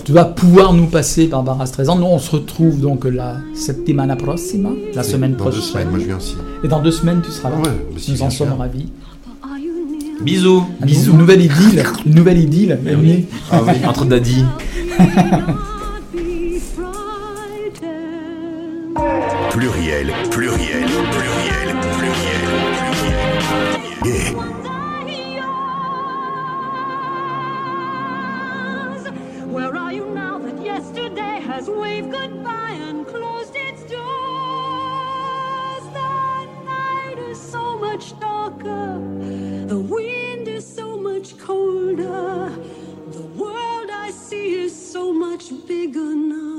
Tu 0.03 0.11
vas 0.11 0.25
pouvoir 0.25 0.73
nous 0.73 0.87
passer 0.87 1.27
Barbara 1.27 1.65
Streisand. 1.67 1.95
Nous, 1.97 2.05
on 2.07 2.17
se 2.17 2.31
retrouve 2.31 2.79
donc 2.81 3.05
la 3.05 3.37
settimana 3.53 4.15
prossima, 4.15 4.69
la 4.95 5.03
semaine 5.03 5.33
Dans 5.35 5.45
deux 5.45 5.51
prochaine. 5.51 5.61
semaines, 5.61 5.89
moi 5.89 5.99
je 5.99 6.05
viens 6.05 6.17
aussi. 6.17 6.35
Et 6.63 6.67
dans 6.67 6.81
deux 6.81 6.91
semaines, 6.91 7.21
tu 7.23 7.29
seras 7.31 7.51
là. 7.51 7.57
Ouais, 7.57 7.63
bah 7.69 7.97
si, 7.97 8.11
Nous 8.13 8.23
en 8.23 8.29
sommes 8.31 8.53
ravis. 8.53 8.87
Bisous. 10.23 10.63
Ah, 10.81 10.85
Une 10.87 11.17
nouvelle 11.17 11.41
idylle. 11.41 11.83
Nouvelle 12.05 12.37
idylle. 12.39 12.79
Eh 12.85 12.95
oui. 12.95 13.25
Ah 13.51 13.61
oui. 13.65 13.73
Entre 13.87 14.05
daddy. 14.05 14.43
Pluriel, 19.51 20.11
pluriel, 20.31 20.85
pluriel, 21.11 21.75
pluriel, 21.97 22.45
pluriel. 22.77 23.31
Gay. 24.03 24.33
Where 29.51 29.75
are 29.75 29.91
you 29.93 30.09
now 30.13 30.39
that 30.39 30.61
yesterday 30.63 31.41
has 31.45 31.67
waved 31.69 32.11
goodbye? 32.11 32.60
begun. 45.51 46.50